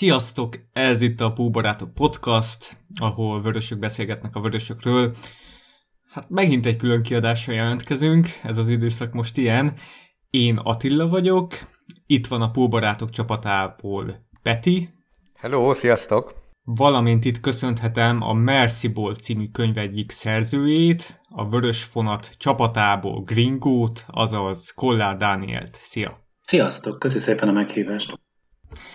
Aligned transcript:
Sziasztok! 0.00 0.60
Ez 0.72 1.00
itt 1.00 1.20
a 1.20 1.32
Púbarátok 1.32 1.94
Podcast, 1.94 2.76
ahol 3.00 3.42
vörösök 3.42 3.78
beszélgetnek 3.78 4.34
a 4.34 4.40
vörösökről. 4.40 5.14
Hát 6.10 6.28
megint 6.28 6.66
egy 6.66 6.76
külön 6.76 7.02
kiadással 7.02 7.54
jelentkezünk, 7.54 8.28
ez 8.42 8.58
az 8.58 8.68
időszak 8.68 9.12
most 9.12 9.36
ilyen. 9.36 9.72
Én 10.30 10.56
Attila 10.56 11.08
vagyok, 11.08 11.54
itt 12.06 12.26
van 12.26 12.42
a 12.42 12.50
Púbarátok 12.50 13.08
csapatából 13.08 14.14
Peti. 14.42 14.88
Hello, 15.34 15.74
sziasztok! 15.74 16.34
Valamint 16.64 17.24
itt 17.24 17.40
köszönhetem 17.40 18.22
a 18.22 18.32
Mercibol 18.32 19.14
című 19.14 19.48
könyv 19.52 19.78
egyik 19.78 20.10
szerzőjét, 20.10 21.20
a 21.28 21.48
Vörös 21.48 21.82
Fonat 21.82 22.36
csapatából 22.38 23.22
Gringót, 23.22 24.04
azaz 24.06 24.70
Kollár 24.70 25.16
Dánielt. 25.16 25.74
Szia! 25.74 26.10
Sziasztok! 26.44 26.98
Köszi 26.98 27.18
szépen 27.18 27.48
a 27.48 27.52
meghívást! 27.52 28.28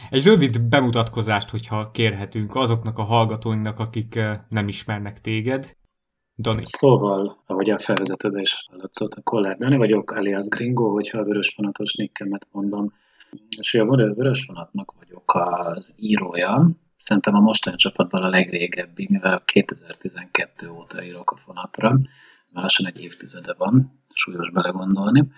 Egy 0.09 0.23
rövid 0.23 0.61
bemutatkozást, 0.61 1.49
hogyha 1.49 1.91
kérhetünk 1.91 2.55
azoknak 2.55 2.97
a 2.97 3.03
hallgatóinknak, 3.03 3.79
akik 3.79 4.15
eh, 4.15 4.39
nem 4.49 4.67
ismernek 4.67 5.21
téged. 5.21 5.75
Dani. 6.37 6.61
Szóval, 6.65 7.43
ahogy 7.45 7.69
a 7.69 7.77
felvezetőben 7.77 8.41
is 8.41 8.65
hallatszott, 8.71 9.13
a 9.13 9.21
Kollár 9.21 9.57
Dani 9.57 9.77
vagyok, 9.77 10.11
alias 10.11 10.47
Gringo, 10.47 10.91
hogyha 10.91 11.19
a 11.19 11.23
vörös 11.23 11.53
vonatos 11.57 11.93
nikkemet 11.93 12.47
mondom. 12.51 12.93
És 13.59 13.73
a 13.73 13.85
vörös 13.85 14.45
vonatnak 14.45 14.93
vagyok 14.99 15.33
az 15.33 15.93
írója. 15.97 16.69
Szerintem 17.03 17.35
a 17.35 17.39
mostani 17.39 17.75
csapatban 17.75 18.23
a 18.23 18.29
legrégebbi, 18.29 19.07
mivel 19.09 19.43
2012 19.45 20.69
óta 20.69 21.03
írok 21.03 21.31
a 21.31 21.35
fonatra. 21.35 21.89
Már 22.51 22.63
lassan 22.63 22.85
egy 22.85 22.99
évtizede 22.99 23.53
van, 23.57 24.01
súlyos 24.13 24.51
belegondolni. 24.51 25.31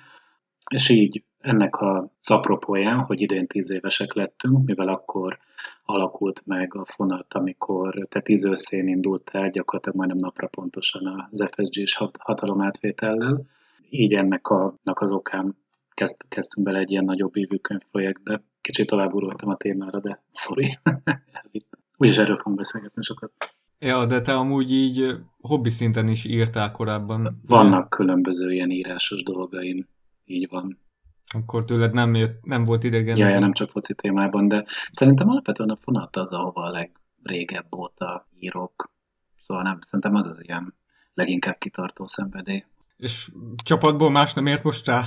És 0.69 0.89
így 0.89 1.23
ennek 1.39 1.75
a 1.75 2.09
szapropóján, 2.19 2.99
hogy 2.99 3.21
idén 3.21 3.47
tíz 3.47 3.69
évesek 3.69 4.13
lettünk, 4.13 4.65
mivel 4.65 4.87
akkor 4.87 5.37
alakult 5.85 6.41
meg 6.45 6.75
a 6.75 6.85
fonat, 6.85 7.33
amikor 7.33 8.07
te 8.09 8.21
tíz 8.21 8.45
őszén 8.45 8.87
indult 8.87 9.29
el, 9.33 9.49
gyakorlatilag 9.49 9.97
majdnem 9.97 10.17
napra 10.17 10.47
pontosan 10.47 11.27
az 11.31 11.49
FSG-s 11.51 11.99
hatalomátvétellel. 12.19 13.45
Így 13.89 14.13
ennek 14.13 14.47
a, 14.47 14.73
az 14.83 15.11
okán 15.11 15.57
kezd, 15.93 16.21
kezdtünk 16.29 16.67
bele 16.67 16.79
egy 16.79 16.91
ilyen 16.91 17.05
nagyobb 17.05 17.35
évű 17.35 17.55
könyvprojektbe. 17.55 18.41
Kicsit 18.61 18.87
tovább 18.87 19.13
a 19.39 19.55
témára, 19.57 19.99
de 19.99 20.23
sorry, 20.31 20.77
Úgyis 21.97 22.17
erről 22.17 22.37
fogunk 22.37 22.55
beszélgetni 22.55 23.03
sokat. 23.03 23.31
Ja, 23.79 24.05
de 24.05 24.21
te 24.21 24.33
amúgy 24.33 24.71
így 24.71 25.15
hobbi 25.41 25.69
szinten 25.69 26.07
is 26.07 26.25
írtál 26.25 26.71
korábban. 26.71 27.41
Vannak 27.47 27.89
különböző 27.89 28.53
ilyen 28.53 28.69
írásos 28.69 29.23
dolgaim, 29.23 29.75
így 30.25 30.49
van. 30.49 30.79
Akkor 31.33 31.65
tőled 31.65 31.93
nem, 31.93 32.15
jött, 32.15 32.45
nem 32.45 32.63
volt 32.63 32.83
idegen. 32.83 33.17
Ja, 33.17 33.27
ja, 33.27 33.39
nem 33.39 33.53
csak 33.53 33.69
foci 33.69 33.93
témában, 33.93 34.47
de 34.47 34.65
szerintem 34.91 35.29
alapvetően 35.29 35.69
a 35.69 35.77
fonat 35.81 36.15
az, 36.15 36.33
ahova 36.33 36.61
a 36.63 36.69
legrégebb 36.69 37.75
óta 37.75 38.27
írok. 38.39 38.89
Szóval 39.47 39.63
nem, 39.63 39.79
szerintem 39.81 40.15
az 40.15 40.25
az 40.25 40.43
ilyen 40.43 40.73
leginkább 41.13 41.57
kitartó 41.57 42.05
szenvedély. 42.05 42.65
És 42.97 43.31
csapatból 43.63 44.11
más 44.11 44.33
nem 44.33 44.45
ért 44.45 44.63
most 44.63 44.85
rá? 44.85 45.03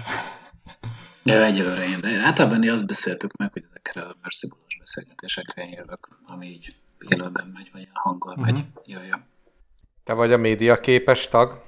Ja, 1.23 1.45
egyelőre 1.45 1.85
én, 1.85 2.01
de 2.01 2.09
általában 2.09 2.69
azt 2.69 2.87
beszéltük 2.87 3.37
meg, 3.37 3.53
hogy 3.53 3.65
ezekre 3.69 4.03
a 4.03 4.17
mercibulos 4.23 4.77
beszélgetésekre 4.79 5.63
én 5.63 5.73
jövök, 5.73 6.09
ami 6.27 6.47
így 6.47 6.77
élőben 7.09 7.51
megy, 7.55 7.71
vagy 7.73 7.89
a 7.93 8.01
hanggal 8.01 8.37
megy. 8.37 8.55
Uh-huh. 8.55 8.69
Jaj, 8.85 9.07
jaj. 9.07 9.21
Te 10.05 10.13
vagy 10.13 10.33
a 10.33 10.37
média 10.37 10.81
képes 10.81 11.29
tag? 11.29 11.63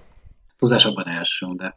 Túlzásokban 0.59 1.09
első, 1.09 1.47
de 1.57 1.77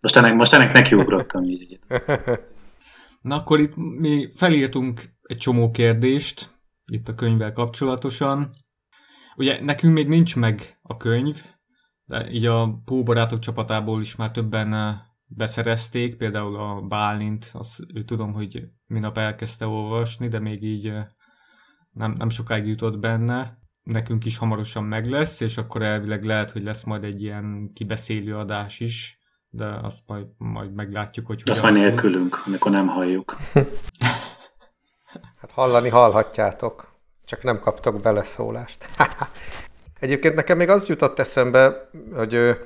most 0.00 0.16
ennek, 0.16 0.34
most 0.34 0.52
ennek 0.52 0.72
nekiugrottam 0.72 1.44
így. 1.44 1.78
Na 3.20 3.34
akkor 3.34 3.58
itt 3.58 3.76
mi 3.76 4.30
felírtunk 4.34 5.02
egy 5.22 5.36
csomó 5.36 5.70
kérdést 5.70 6.48
itt 6.92 7.08
a 7.08 7.14
könyvvel 7.14 7.52
kapcsolatosan. 7.52 8.50
Ugye 9.36 9.64
nekünk 9.64 9.94
még 9.94 10.08
nincs 10.08 10.36
meg 10.36 10.78
a 10.82 10.96
könyv, 10.96 11.42
de 12.04 12.30
így 12.30 12.46
a 12.46 12.80
Póbarátok 12.84 13.38
csapatából 13.38 14.00
is 14.00 14.16
már 14.16 14.30
többen 14.30 14.74
eh, 14.74 14.94
beszerezték, 15.26 16.16
például 16.16 16.56
a 16.56 16.80
Bálint, 16.80 17.50
azt 17.52 17.80
ő 17.94 18.02
tudom, 18.02 18.32
hogy 18.32 18.62
minap 18.86 19.18
elkezdte 19.18 19.66
olvasni, 19.66 20.28
de 20.28 20.38
még 20.38 20.62
így 20.62 20.86
eh, 20.86 21.06
nem, 21.90 22.14
nem 22.18 22.28
sokáig 22.28 22.66
jutott 22.66 22.98
benne. 22.98 23.58
Nekünk 23.82 24.24
is 24.24 24.36
hamarosan 24.36 24.84
meg 24.84 25.06
lesz, 25.06 25.40
és 25.40 25.56
akkor 25.56 25.82
elvileg 25.82 26.24
lehet, 26.24 26.50
hogy 26.50 26.62
lesz 26.62 26.84
majd 26.84 27.04
egy 27.04 27.22
ilyen 27.22 27.70
kibeszélő 27.74 28.36
adás 28.36 28.80
is 28.80 29.19
de 29.50 29.78
azt 29.82 30.02
majd, 30.06 30.26
majd 30.38 30.74
meglátjuk, 30.74 31.26
hogy 31.26 31.42
Azt 31.44 31.62
majd 31.62 31.74
nélkülünk, 31.74 32.36
amikor 32.46 32.70
nem 32.70 32.86
halljuk. 32.86 33.36
hát 35.40 35.50
hallani 35.52 35.88
hallhatjátok, 35.88 36.92
csak 37.24 37.42
nem 37.42 37.60
kaptok 37.60 38.00
beleszólást. 38.00 38.86
Egyébként 40.00 40.34
nekem 40.34 40.56
még 40.56 40.68
az 40.68 40.86
jutott 40.86 41.18
eszembe, 41.18 41.88
hogy 42.14 42.58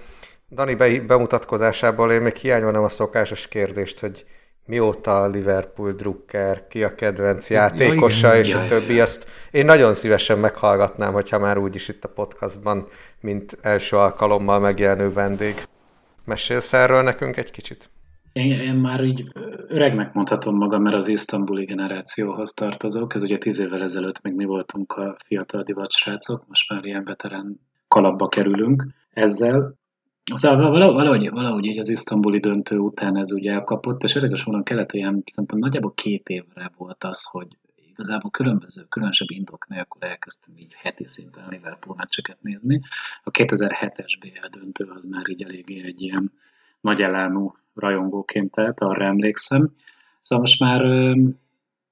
Dani 0.51 0.75
be, 0.75 1.01
bemutatkozásából 1.01 2.13
én 2.13 2.21
még 2.21 2.37
hiányolnám 2.37 2.83
a 2.83 2.89
szokásos 2.89 3.49
kérdést, 3.49 4.01
hogy 4.01 4.27
mióta 4.67 5.23
a 5.23 5.27
Liverpool 5.27 5.93
drukker, 5.93 6.67
ki 6.69 6.85
a 6.85 6.95
kedvenc 6.95 7.51
játékosa, 7.51 8.27
ja, 8.27 8.33
igen, 8.33 8.45
és 8.45 8.51
ja, 8.51 8.61
a 8.61 8.67
többi. 8.67 9.01
Azt 9.01 9.27
én 9.51 9.65
nagyon 9.65 9.95
szívesen 9.95 10.39
meghallgatnám, 10.39 11.13
hogyha 11.13 11.39
már 11.39 11.59
úgyis 11.59 11.89
itt 11.89 12.05
a 12.05 12.09
podcastban, 12.09 12.89
mint 13.21 13.59
első 13.63 13.97
alkalommal 13.97 14.59
megjelenő 14.59 15.13
vendég. 15.13 15.55
Mesélsz 16.25 16.73
erről 16.73 17.03
nekünk 17.03 17.37
egy 17.37 17.51
kicsit? 17.51 17.91
Én, 18.33 18.53
én 18.53 18.75
már 18.75 19.05
így 19.05 19.29
öregnek 19.69 20.13
mondhatom 20.13 20.57
magam, 20.57 20.83
mert 20.83 20.97
az 20.97 21.09
isztambuli 21.09 21.65
generációhoz 21.65 22.53
tartozok. 22.53 23.15
Ez 23.15 23.23
ugye 23.23 23.39
tíz 23.39 23.59
évvel 23.59 23.83
ezelőtt 23.83 24.23
még 24.23 24.35
mi 24.35 24.45
voltunk 24.45 24.93
a 24.93 25.17
fiatal 25.25 25.63
divat 25.63 25.91
srácok, 25.91 26.45
most 26.49 26.71
már 26.71 26.85
ilyen 26.85 27.05
veterán 27.05 27.61
kalapba 27.89 28.29
kerülünk 28.29 28.87
ezzel. 29.11 29.75
Szóval 30.35 30.71
valahogy, 30.93 31.31
valahogy 31.31 31.65
így 31.65 31.79
az 31.79 31.89
isztambuli 31.89 32.39
döntő 32.39 32.79
után 32.79 33.17
ez 33.17 33.33
ugye 33.33 33.53
elkapott, 33.53 34.03
és 34.03 34.15
érdekes 34.15 34.45
módon 34.45 34.63
kellett 34.63 34.95
olyan, 34.95 35.23
szerintem 35.27 35.59
nagyjából 35.59 35.93
két 35.95 36.29
évre 36.29 36.71
volt 36.77 37.05
az, 37.05 37.25
hogy 37.31 37.47
igazából 37.95 38.31
különböző, 38.31 38.83
különösebb 38.89 39.31
indok 39.31 39.69
nélkül 39.69 40.03
elkezdtem 40.03 40.57
így 40.57 40.75
heti 40.75 41.05
szinten 41.07 41.49
Liverpool 41.49 41.97
meccseket 41.97 42.43
nézni. 42.43 42.81
A 43.23 43.31
2007-es 43.31 44.19
BL 44.21 44.59
döntő 44.59 44.85
az 44.85 45.05
már 45.05 45.29
így 45.29 45.43
eléggé 45.43 45.85
egy 45.85 46.03
ilyen 46.03 46.33
nagy 46.81 47.01
elámú 47.01 47.57
rajongóként 47.75 48.51
telt, 48.51 48.81
arra 48.81 49.05
emlékszem. 49.05 49.75
Szóval 50.23 50.45
most 50.45 50.61
már 50.61 50.81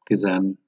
tizen, 0.04 0.58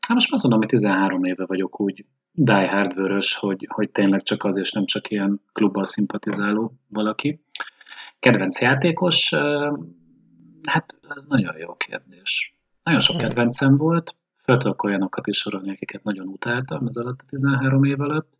hát 0.00 0.14
most 0.14 0.32
azt 0.32 0.42
mondom, 0.42 0.60
hogy 0.60 0.68
13 0.68 1.24
éve 1.24 1.46
vagyok 1.46 1.80
úgy 1.80 2.04
die 2.32 2.68
hard 2.68 2.94
vörös, 2.94 3.34
hogy, 3.34 3.66
hogy 3.70 3.90
tényleg 3.90 4.22
csak 4.22 4.44
az, 4.44 4.58
és 4.58 4.72
nem 4.72 4.84
csak 4.84 5.10
ilyen 5.10 5.40
klubbal 5.52 5.84
szimpatizáló 5.84 6.72
valaki. 6.88 7.44
Kedvenc 8.18 8.60
játékos? 8.60 9.34
Hát 10.62 10.98
ez 11.16 11.24
nagyon 11.28 11.56
jó 11.58 11.74
kérdés. 11.74 12.54
Nagyon 12.82 13.00
sok 13.00 13.16
hm. 13.16 13.22
kedvencem 13.22 13.76
volt, 13.76 14.16
tudok 14.56 14.82
olyanokat 14.82 15.26
is 15.26 15.38
sorolni, 15.38 15.70
akiket 15.70 16.02
nagyon 16.02 16.26
utáltam 16.26 16.86
ez 16.86 16.96
alatt 16.96 17.20
a 17.20 17.24
13 17.28 17.84
év 17.84 18.00
alatt. 18.00 18.38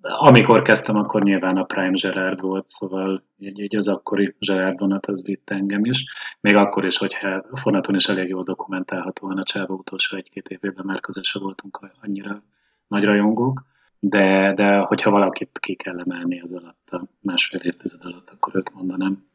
Amikor 0.00 0.62
kezdtem, 0.62 0.96
akkor 0.96 1.22
nyilván 1.22 1.56
a 1.56 1.64
Prime 1.64 1.98
Gerard 2.00 2.40
volt, 2.40 2.68
szóval 2.68 3.24
így, 3.38 3.58
így 3.58 3.76
az 3.76 3.88
akkori 3.88 4.34
Gerard 4.38 4.78
vonat 4.78 5.06
az 5.06 5.24
vitt 5.24 5.50
engem 5.50 5.84
is. 5.84 6.04
Még 6.40 6.56
akkor 6.56 6.84
is, 6.84 6.96
hogyha 6.96 7.44
fonaton 7.52 7.94
is 7.94 8.08
elég 8.08 8.28
jól 8.28 8.42
dokumentálhatóan 8.42 9.38
a 9.38 9.42
csáva 9.42 9.74
utolsó 9.74 10.16
egy-két 10.16 10.48
évében 10.48 10.84
már 10.86 11.00
közel 11.00 11.42
voltunk 11.42 11.80
annyira 12.02 12.42
nagy 12.86 13.04
rajongók. 13.04 13.64
De, 14.00 14.54
de 14.54 14.76
hogyha 14.76 15.10
valakit 15.10 15.58
ki 15.58 15.74
kell 15.74 15.98
emelni 16.00 16.40
az 16.40 16.52
alatt 16.52 16.88
a 16.90 17.02
másfél 17.20 17.60
évtized 17.60 18.04
alatt, 18.04 18.30
akkor 18.30 18.56
őt 18.56 18.74
mondanám. 18.74 19.27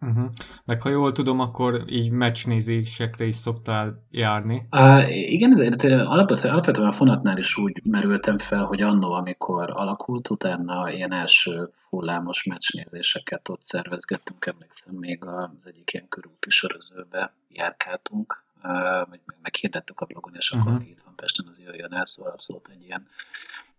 Uh-huh. 0.00 0.28
Meg 0.64 0.82
ha 0.82 0.88
jól 0.88 1.12
tudom, 1.12 1.40
akkor 1.40 1.82
így 1.86 2.10
meccsnézésekre 2.10 3.24
is 3.24 3.34
szoktál 3.34 4.02
járni. 4.10 4.66
Uh, 4.70 5.16
igen, 5.32 5.50
ezért 5.50 5.84
alapvetően, 5.84 6.52
alapvetően 6.52 6.88
a 6.88 6.92
fonatnál 6.92 7.38
is 7.38 7.56
úgy 7.56 7.80
merültem 7.84 8.38
fel, 8.38 8.64
hogy 8.64 8.82
annó, 8.82 9.12
amikor 9.12 9.70
alakult, 9.70 10.30
utána 10.30 10.90
ilyen 10.90 11.12
első 11.12 11.70
hullámos 11.88 12.44
meccsnézéseket 12.44 13.48
ott 13.48 13.62
szervezgettünk, 13.62 14.46
emlékszem, 14.46 14.94
még 14.94 15.24
az 15.24 15.66
egyik 15.66 15.92
ilyen 15.92 16.08
körúti 16.08 16.50
sorozóbe 16.50 17.32
járkáltunk, 17.48 18.42
uh, 18.62 19.08
meg, 19.10 19.20
meg 19.42 19.54
hirdettük 19.54 20.00
a 20.00 20.04
blogon, 20.04 20.34
és 20.36 20.50
akkor 20.50 20.72
uh-huh. 20.72 20.88
itt 20.88 21.00
van 21.04 21.14
Pesten, 21.16 21.46
az 21.50 21.60
jöjjön 21.64 21.92
el, 21.92 22.06
szóval 22.06 22.32
abszolút 22.32 22.68
egy 22.72 22.84
ilyen 22.84 23.06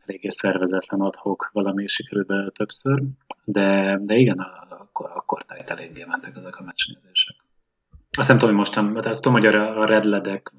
eléggé 0.06 0.30
szervezetlen 0.30 1.02
adhok 1.02 1.50
valami 1.54 1.88
sikerült 1.88 2.54
többször, 2.54 3.04
de, 3.44 4.00
de 4.02 4.16
igen, 4.16 4.38
akkor, 4.40 4.67
akkor 5.28 5.46
tehát 5.46 5.70
eléggé 5.70 6.04
mentek 6.04 6.36
ezek 6.36 6.56
a 6.58 6.64
meccsnézések. 6.64 7.36
Azt 8.18 8.28
nem 8.28 8.38
tudom, 8.38 8.56
hogy 8.56 8.64
most 8.64 8.76
nem, 8.76 8.94
de 8.94 9.10
azt 9.10 9.22
tudom, 9.22 9.40
hogy 9.40 9.56
a 9.56 9.86
redledek 9.86 10.54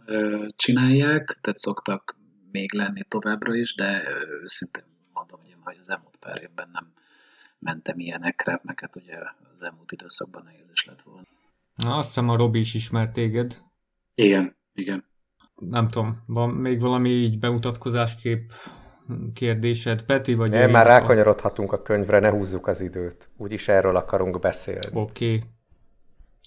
csinálják, 0.56 1.38
tehát 1.40 1.58
szoktak 1.58 2.16
még 2.50 2.72
lenni 2.72 3.04
továbbra 3.08 3.54
is, 3.54 3.74
de 3.74 4.02
őszintén 4.42 4.84
mondom, 5.12 5.40
hogy 5.60 5.76
az 5.80 5.88
elmúlt 5.88 6.16
pár 6.16 6.42
évben 6.42 6.68
nem 6.72 6.92
mentem 7.58 7.98
ilyenekre, 7.98 8.60
mert 8.62 8.80
hát 8.80 8.96
ugye 8.96 9.16
az 9.54 9.62
elmúlt 9.62 9.92
időszakban 9.92 10.42
nehéz 10.44 10.70
is 10.72 10.84
lett 10.84 11.02
volna. 11.02 11.26
Na, 11.76 11.96
azt 11.96 12.06
hiszem 12.06 12.28
a 12.28 12.36
Robi 12.36 12.58
is 12.58 12.74
ismert 12.74 13.12
téged. 13.12 13.62
Igen, 14.14 14.56
igen. 14.72 15.04
nem 15.54 15.88
tudom, 15.88 16.18
van 16.26 16.50
még 16.50 16.80
valami 16.80 17.08
így 17.08 17.38
bemutatkozásképp 17.38 18.50
kérdésed, 19.34 20.02
Peti, 20.02 20.34
vagy... 20.34 20.50
Nem, 20.50 20.70
már 20.70 20.86
rákanyarodhatunk 20.86 21.72
a 21.72 21.82
könyvre, 21.82 22.18
ne 22.18 22.30
húzzuk 22.30 22.66
az 22.66 22.80
időt. 22.80 23.28
Úgyis 23.36 23.68
erről 23.68 23.96
akarunk 23.96 24.38
beszélni. 24.38 24.86
Oké. 24.92 25.26
Okay. 25.26 25.40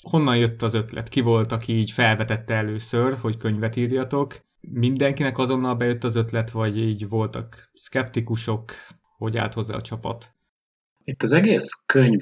Honnan 0.10 0.38
jött 0.38 0.62
az 0.62 0.74
ötlet? 0.74 1.10
Ki 1.10 1.22
volt, 1.22 1.52
aki 1.52 1.74
így 1.74 1.92
felvetette 1.92 2.54
először, 2.54 3.14
hogy 3.22 3.38
könyvet 3.38 3.76
írjatok? 3.76 4.34
Mindenkinek 4.60 5.38
azonnal 5.38 5.76
bejött 5.76 6.04
az 6.04 6.16
ötlet, 6.16 6.52
vagy 6.52 6.78
így 6.78 7.10
voltak 7.10 7.70
szkeptikusok? 7.74 8.72
Hogy 9.18 9.38
állt 9.38 9.54
hozzá 9.54 9.76
a 9.76 9.82
csapat? 9.82 10.34
Itt 11.04 11.24
az 11.24 11.32
egész 11.32 11.84
könyv 11.86 12.22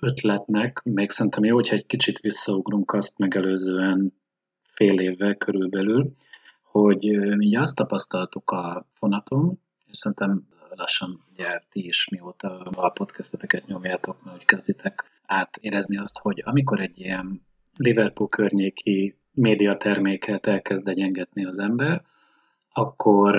ötletnek, 0.00 0.80
még 0.84 1.10
szerintem 1.10 1.44
jó, 1.44 1.54
hogyha 1.54 1.74
egy 1.74 1.86
kicsit 1.86 2.18
visszaugrunk 2.18 2.92
azt 2.92 3.18
megelőzően 3.18 4.12
fél 4.74 5.00
évvel 5.00 5.34
körülbelül, 5.34 6.12
hogy 6.82 7.18
mi 7.36 7.56
azt 7.56 7.76
tapasztaltuk 7.76 8.50
a 8.50 8.86
fonaton, 8.92 9.60
és 9.86 9.96
szerintem 9.98 10.46
lassan 10.74 11.20
ugye 11.32 11.60
is 11.72 12.08
mióta 12.08 12.58
a 12.58 12.88
podcasteteket 12.88 13.66
nyomjátok, 13.66 14.16
mert 14.24 14.36
hogy 14.36 14.46
kezditek 14.46 15.04
átérezni 15.26 15.96
azt, 15.96 16.18
hogy 16.18 16.42
amikor 16.44 16.80
egy 16.80 17.00
ilyen 17.00 17.42
Liverpool 17.76 18.28
környéki 18.28 19.16
médiaterméket 19.32 20.46
elkezd 20.46 20.88
egyengetni 20.88 21.44
az 21.44 21.58
ember, 21.58 22.04
akkor 22.72 23.36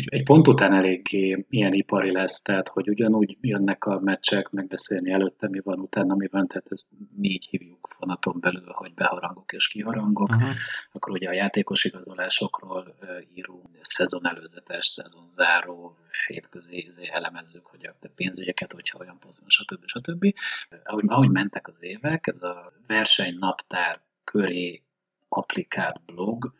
egy, 0.00 0.08
egy 0.18 0.24
pont 0.24 0.48
után 0.48 0.72
eléggé 0.72 1.46
ilyen 1.48 1.72
ipari 1.72 2.12
lesz, 2.12 2.42
tehát 2.42 2.68
hogy 2.68 2.88
ugyanúgy 2.88 3.36
jönnek 3.40 3.84
a 3.84 4.00
meccsek, 4.00 4.50
megbeszélni 4.50 5.10
előtte 5.10 5.48
mi 5.48 5.60
van, 5.60 5.78
utána 5.78 6.14
mi 6.14 6.28
van, 6.30 6.46
tehát 6.46 6.66
ezt 6.70 6.92
négy 7.16 7.46
hívjuk 7.50 7.88
fonaton 7.98 8.40
belül, 8.40 8.72
hogy 8.72 8.94
beharangok 8.94 9.52
és 9.52 9.68
kiharangok. 9.68 10.28
Uh-huh. 10.28 10.48
Akkor 10.92 11.12
ugye 11.12 11.28
a 11.28 11.32
játékos 11.32 11.84
igazolásokról 11.84 12.94
írunk, 13.34 13.66
szezon 13.80 14.26
előzetes, 14.26 14.86
szezon 14.86 15.28
záró, 15.28 15.96
hétközi 16.26 16.84
izé 16.86 17.08
elemezzük, 17.12 17.66
hogy 17.66 17.86
a 17.86 18.08
pénzügyeket, 18.14 18.72
hogyha 18.72 18.98
olyan 18.98 19.18
pozban, 19.18 19.48
stb. 19.48 19.86
stb. 19.86 20.34
Ahogy, 20.84 21.04
ahogy 21.06 21.30
mentek 21.30 21.68
az 21.68 21.82
évek, 21.82 22.26
ez 22.26 22.42
a 22.42 22.72
versenynaptár 22.86 24.00
köré 24.24 24.82
applikált 25.28 26.00
blog, 26.06 26.52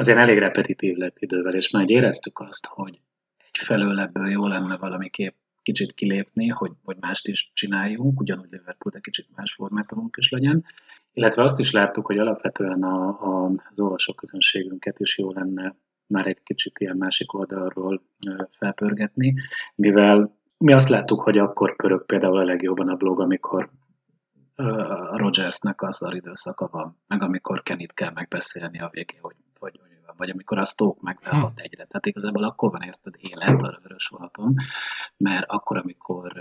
azért 0.00 0.18
elég 0.18 0.38
repetitív 0.38 0.96
lett 0.96 1.16
idővel, 1.18 1.54
és 1.54 1.70
már 1.70 1.90
éreztük 1.90 2.38
azt, 2.38 2.66
hogy 2.66 3.00
egyfelől 3.36 4.00
ebből 4.00 4.28
jó 4.28 4.46
lenne 4.46 4.76
valamiképp 4.76 5.34
kicsit 5.62 5.92
kilépni, 5.92 6.48
hogy, 6.48 6.72
hogy 6.84 6.96
mást 7.00 7.28
is 7.28 7.50
csináljunk, 7.54 8.20
ugyanúgy 8.20 8.48
Liverpool, 8.50 8.92
de 8.92 9.00
kicsit 9.00 9.26
más 9.36 9.52
formátumunk 9.52 10.16
is 10.18 10.30
legyen. 10.30 10.64
Illetve 11.12 11.42
azt 11.42 11.58
is 11.60 11.70
láttuk, 11.70 12.06
hogy 12.06 12.18
alapvetően 12.18 12.82
a, 12.82 13.08
a, 13.08 13.52
az 13.70 13.80
olvasóközönségünket 13.80 14.98
is 14.98 15.18
jó 15.18 15.32
lenne 15.32 15.76
már 16.06 16.26
egy 16.26 16.42
kicsit 16.42 16.78
ilyen 16.78 16.96
másik 16.96 17.32
oldalról 17.32 18.02
felpörgetni, 18.58 19.34
mivel 19.74 20.38
mi 20.58 20.72
azt 20.72 20.88
láttuk, 20.88 21.22
hogy 21.22 21.38
akkor 21.38 21.76
pörög 21.76 22.06
például 22.06 22.38
a 22.38 22.44
legjobban 22.44 22.88
a 22.88 22.96
blog, 22.96 23.20
amikor 23.20 23.70
Rogersnek 25.16 25.82
az 25.82 26.02
a 26.02 26.14
időszaka 26.14 26.68
van, 26.70 26.96
meg 27.06 27.22
amikor 27.22 27.62
Kenit 27.62 27.92
kell 27.92 28.12
megbeszélni 28.12 28.80
a 28.80 28.88
végén, 28.92 29.20
hogy, 29.20 29.36
hogy, 29.58 29.80
vagy 30.16 30.30
amikor 30.30 30.58
a 30.58 30.64
Stoke 30.64 30.98
megbehat 31.02 31.52
hm. 31.54 31.62
egyre. 31.62 31.84
Tehát 31.84 32.06
igazából 32.06 32.44
akkor 32.44 32.70
van 32.70 32.82
érted 32.82 33.14
élet 33.18 33.62
a 33.62 33.78
vörös 33.82 34.06
vonaton, 34.06 34.54
mert 35.16 35.44
akkor, 35.48 35.76
amikor 35.76 36.32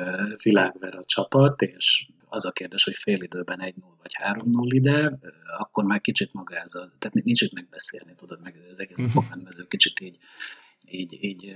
világver 0.44 0.96
a 0.96 1.04
csapat, 1.04 1.62
és 1.62 2.10
az 2.30 2.46
a 2.46 2.52
kérdés, 2.52 2.84
hogy 2.84 2.96
fél 2.96 3.22
időben 3.22 3.60
1-0 3.62 3.74
vagy 4.02 4.16
3-0 4.34 4.68
ide, 4.70 5.20
akkor 5.58 5.84
már 5.84 6.02
kicsit 6.02 6.34
magáz, 6.34 6.72
tehát 6.72 7.14
nincs 7.14 7.42
itt 7.42 7.54
megbeszélni, 7.54 8.16
tudod, 8.16 8.42
meg 8.42 8.56
az 8.72 8.80
egész 8.80 9.12
fogmező 9.12 9.68
kicsit 9.68 10.00
így 10.00 10.18
így, 10.92 11.24
így 11.24 11.56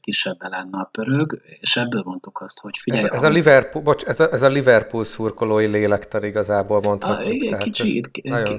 kisebb 0.00 0.42
elánnal 0.42 0.88
pörög, 0.92 1.42
és 1.60 1.76
ebből 1.76 2.02
mondtuk 2.04 2.40
azt, 2.40 2.60
hogy 2.60 2.78
figyelj... 2.78 3.04
Ez, 3.04 3.12
ez, 3.12 3.22
a, 3.22 3.28
Liverpool, 3.28 3.84
bocs, 3.84 4.04
ez, 4.04 4.20
a, 4.20 4.32
ez 4.32 4.42
a 4.42 4.48
Liverpool 4.48 5.04
szurkolói 5.04 5.66
lélektan 5.66 6.24
igazából 6.24 6.80
mondhatjuk. 6.80 7.42
A, 7.42 7.44
igen, 7.44 7.58
kicsit, 7.58 8.10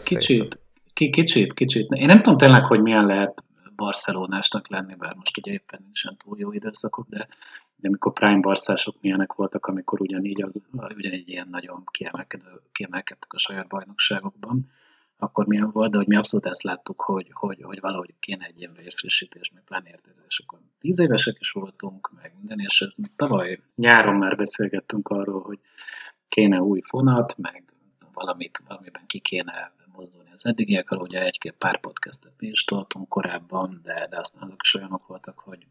kicsit, 0.04 0.60
kicsit, 0.98 1.54
kicsit. 1.54 1.92
Én 1.92 2.06
nem 2.06 2.22
tudom 2.22 2.38
tényleg, 2.38 2.66
hogy 2.66 2.82
milyen 2.82 3.06
lehet 3.06 3.44
barcelonásnak 3.76 4.70
lenni, 4.70 4.96
bár 4.96 5.16
most 5.16 5.38
ugye 5.38 5.52
éppen 5.52 5.80
nincsen 5.84 6.18
túl 6.18 6.40
jó 6.40 6.52
időszakok, 6.52 7.08
de, 7.10 7.28
de 7.76 7.88
amikor 7.88 8.14
prime 8.14 8.40
barszások 8.40 8.96
milyenek 9.02 9.34
voltak, 9.34 9.66
amikor 9.66 10.02
ugyanígy 10.02 10.42
az, 10.42 10.62
ugyanígy 10.96 11.30
ilyen 11.30 11.48
nagyon 11.52 11.84
kiemelkedő, 11.92 12.62
kiemelkedtek 12.72 13.34
a 13.34 13.38
saját 13.38 13.68
bajnokságokban, 13.68 14.72
akkor 15.18 15.48
milyen 15.48 15.72
volt, 15.72 15.92
de 15.92 15.98
hogy 15.98 16.08
mi 16.08 16.16
abszolút 16.16 16.46
ezt 16.46 16.64
láttuk, 16.64 17.02
hogy, 17.02 17.30
hogy, 17.34 17.62
hogy 17.62 17.80
valahogy 17.80 18.14
kéne 18.20 18.46
egy 18.46 18.60
ilyen 18.60 18.74
vérfrissítés, 18.74 19.52
meg 19.54 19.64
pláne 19.64 20.00
és 20.28 20.40
akkor 20.40 20.60
tíz 20.80 21.00
évesek 21.00 21.38
is 21.40 21.52
voltunk, 21.52 22.12
meg 22.22 22.34
minden, 22.38 22.60
és 22.60 22.82
ez 22.82 22.98
még 22.98 23.12
tavaly 23.16 23.60
nyáron 23.76 24.16
már 24.16 24.36
beszélgettünk 24.36 25.08
arról, 25.08 25.42
hogy 25.42 25.60
kéne 26.28 26.62
új 26.62 26.82
fonat, 26.82 27.38
meg 27.38 27.64
valamit, 28.14 28.64
valamiben 28.68 29.06
ki 29.06 29.20
kéne 29.20 29.72
mozdulni 29.98 30.30
az 30.34 30.46
eddigiekkel, 30.46 30.98
ugye 30.98 31.24
egy-két 31.24 31.56
pár 31.58 31.80
podcastet 31.80 32.34
mi 32.38 32.48
is 32.48 32.64
toltunk 32.64 33.10
korábban, 33.10 33.80
de, 33.84 34.08
de 34.10 34.20
aztán 34.20 34.44
azok 34.44 34.60
is 34.64 34.74
olyanok 34.74 35.08
voltak, 35.08 35.40
hogy 35.40 35.68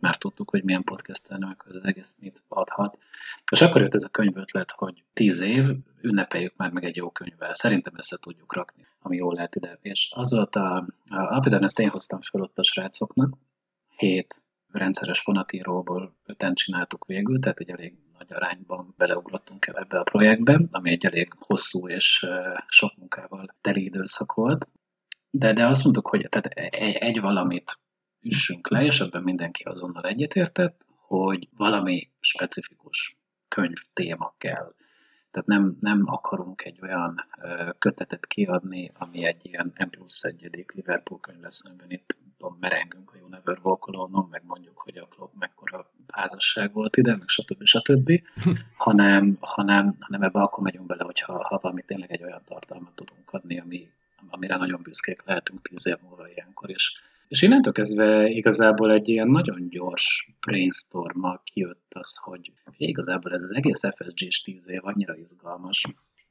már 0.00 0.18
tudtuk, 0.18 0.50
hogy 0.50 0.64
milyen 0.64 0.84
podcastelnek, 0.84 1.62
hogy 1.62 1.76
az 1.76 1.84
egész 1.84 2.16
mit 2.20 2.42
adhat. 2.48 2.98
És 3.52 3.60
akkor 3.60 3.80
jött 3.80 3.94
ez 3.94 4.04
a 4.04 4.08
könyv 4.08 4.36
ötlet, 4.36 4.70
hogy 4.70 5.04
tíz 5.12 5.40
év, 5.40 5.64
ünnepeljük 6.00 6.56
már 6.56 6.70
meg 6.70 6.84
egy 6.84 6.96
jó 6.96 7.10
könyvvel. 7.10 7.52
Szerintem 7.52 7.92
össze 7.96 8.16
tudjuk 8.20 8.54
rakni, 8.54 8.86
ami 8.98 9.16
jól 9.16 9.34
lehet 9.34 9.56
ide. 9.56 9.78
És 9.80 10.10
az 10.14 10.32
volt 10.32 10.56
a, 10.56 10.86
ezt 11.60 11.78
én 11.78 11.88
hoztam 11.88 12.20
fel 12.20 12.40
ott 12.40 12.58
a 12.58 12.62
srácoknak, 12.62 13.36
hét 13.96 14.42
rendszeres 14.72 15.20
fonatíróból 15.20 16.16
öten 16.26 16.54
csináltuk 16.54 17.06
végül, 17.06 17.40
tehát 17.40 17.60
egy 17.60 17.70
elég 17.70 17.98
nagy 18.20 18.32
arányban 18.32 18.94
beleugrottunk 18.96 19.66
ebbe 19.66 19.98
a 19.98 20.02
projektbe, 20.02 20.60
ami 20.70 20.90
egy 20.90 21.04
elég 21.04 21.32
hosszú 21.38 21.88
és 21.88 22.26
sok 22.66 22.96
munkával 22.96 23.46
teli 23.60 23.84
időszak 23.84 24.32
volt. 24.32 24.68
De, 25.30 25.52
de 25.52 25.66
azt 25.66 25.84
mondtuk, 25.84 26.08
hogy 26.08 26.26
tehát 26.28 26.46
egy, 26.46 26.92
egy 26.92 27.20
valamit 27.20 27.80
üssünk 28.20 28.68
le, 28.68 28.84
és 28.84 29.00
ebben 29.00 29.22
mindenki 29.22 29.62
azonnal 29.62 30.04
egyetértett, 30.04 30.84
hogy 31.06 31.48
valami 31.56 32.10
specifikus 32.20 33.16
könyv 33.48 33.78
téma 33.92 34.34
kell. 34.38 34.74
Tehát 35.30 35.48
nem, 35.48 35.76
nem 35.80 36.02
akarunk 36.06 36.64
egy 36.64 36.78
olyan 36.82 37.26
kötetet 37.78 38.26
kiadni, 38.26 38.92
ami 38.98 39.24
egy 39.24 39.46
ilyen 39.46 39.72
M 39.78 39.88
plusz 39.88 40.24
egyedik 40.24 40.72
Liverpool 40.72 41.20
könyv 41.20 41.40
lesz, 41.40 41.66
amiben 41.68 41.90
itt 41.90 42.18
merengünk 42.60 43.10
a 43.12 43.16
You 43.16 43.28
Never 43.28 43.58
Walk 43.62 43.86
Alone-on, 43.86 44.28
meg 44.30 44.42
mondjuk, 44.46 44.78
hogy 44.78 44.96
a 44.96 45.06
klub 45.06 45.30
mekkora 45.38 45.90
házasság 46.08 46.72
volt 46.72 46.96
ide, 46.96 47.16
meg 47.16 47.28
stb. 47.28 47.64
stb. 47.64 48.22
hanem, 48.76 49.36
hanem, 49.40 49.96
hanem 50.00 50.22
ebbe 50.22 50.40
akkor 50.40 50.62
megyünk 50.62 50.86
bele, 50.86 51.04
hogyha 51.04 51.44
ha 51.44 51.58
valami 51.62 51.82
tényleg 51.82 52.12
egy 52.12 52.22
olyan 52.22 52.42
tartalmat 52.44 52.94
tudunk 52.94 53.32
adni, 53.32 53.60
ami, 53.60 53.90
amire 54.28 54.56
nagyon 54.56 54.82
büszkék 54.82 55.22
lehetünk 55.24 55.62
tíz 55.62 55.86
év 55.86 55.96
múlva 56.02 56.28
ilyenkor, 56.28 56.70
és 56.70 57.00
és 57.30 57.42
innentől 57.42 57.72
kezdve 57.72 58.28
igazából 58.28 58.90
egy 58.90 59.08
ilyen 59.08 59.28
nagyon 59.28 59.68
gyors 59.68 60.32
brainstorm 60.40 61.26
kijött 61.44 61.92
az, 61.94 62.16
hogy 62.16 62.52
igazából 62.76 63.32
ez 63.32 63.42
az 63.42 63.54
egész 63.54 63.80
FSG-s 63.94 64.42
tíz 64.42 64.68
év 64.68 64.84
annyira 64.84 65.16
izgalmas 65.16 65.86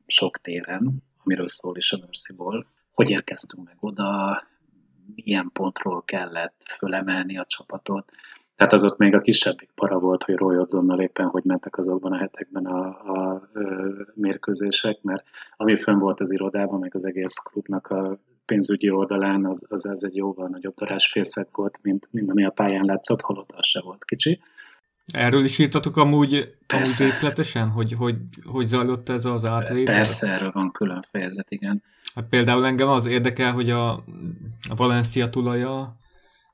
sok 0.08 0.38
téren, 0.38 1.04
amiről 1.24 1.48
szól 1.48 1.78
is 1.78 1.92
a 1.92 1.98
Mercyból, 1.98 2.66
hogy 2.92 3.10
érkeztünk 3.10 3.66
meg 3.66 3.76
oda, 3.80 4.44
milyen 5.16 5.50
pontról 5.54 6.04
kellett 6.04 6.62
fölemelni 6.66 7.38
a 7.38 7.46
csapatot. 7.46 8.12
Tehát 8.56 8.74
az 8.74 8.84
ott 8.84 8.98
még 8.98 9.14
a 9.14 9.22
kisebbik 9.22 9.72
para 9.76 10.00
volt, 10.00 10.24
hogy 10.24 10.36
Roy 10.36 10.58
Odzonnal 10.58 11.02
éppen 11.02 11.28
hogy 11.28 11.44
mentek 11.44 11.78
azokban 11.78 12.12
a 12.12 12.18
hetekben 12.18 12.66
a, 12.66 12.88
a, 12.88 13.34
a 13.34 13.50
mérkőzések, 14.14 15.02
mert 15.02 15.26
ami 15.58 15.76
fönn 15.76 16.00
volt 16.00 16.20
az 16.20 16.32
irodában, 16.32 16.80
meg 16.80 16.96
az 16.96 17.06
egész 17.06 17.34
klubnak 17.34 17.88
a 17.88 18.20
pénzügyi 18.50 18.90
oldalán 18.90 19.46
az, 19.46 19.66
az, 19.70 19.86
az 19.86 20.04
egy 20.04 20.16
jóval 20.16 20.48
nagyobb 20.48 20.76
darásfészek 20.76 21.48
volt, 21.52 21.80
mint, 21.82 22.08
mint 22.12 22.30
ami 22.30 22.46
a 22.46 22.50
pályán 22.50 22.86
látszott, 22.86 23.22
holott 23.22 23.52
az 23.52 23.66
se 23.68 23.82
volt 23.82 24.06
kicsi. 24.06 24.42
Erről 25.14 25.44
is 25.44 25.60
írtatok 25.60 25.98
amúgy, 25.98 26.56
amúgy 26.68 26.98
részletesen, 26.98 27.70
hogy, 27.70 27.94
hogy, 27.94 28.16
hogy 28.44 28.66
zajlott 28.66 29.10
ez 29.10 29.26
az 29.26 29.46
átvétel? 29.46 29.94
Persze, 29.94 30.28
erről 30.28 30.52
van 30.52 30.72
külön 30.72 31.06
fejezet, 31.12 31.52
igen. 31.52 31.84
Hát 32.14 32.28
például 32.30 32.66
engem 32.66 32.90
az 32.90 33.06
érdekel, 33.06 33.52
hogy 33.52 33.70
a, 33.70 33.92
a 34.70 34.76
Valencia 34.76 35.30
tulaja, 35.30 35.98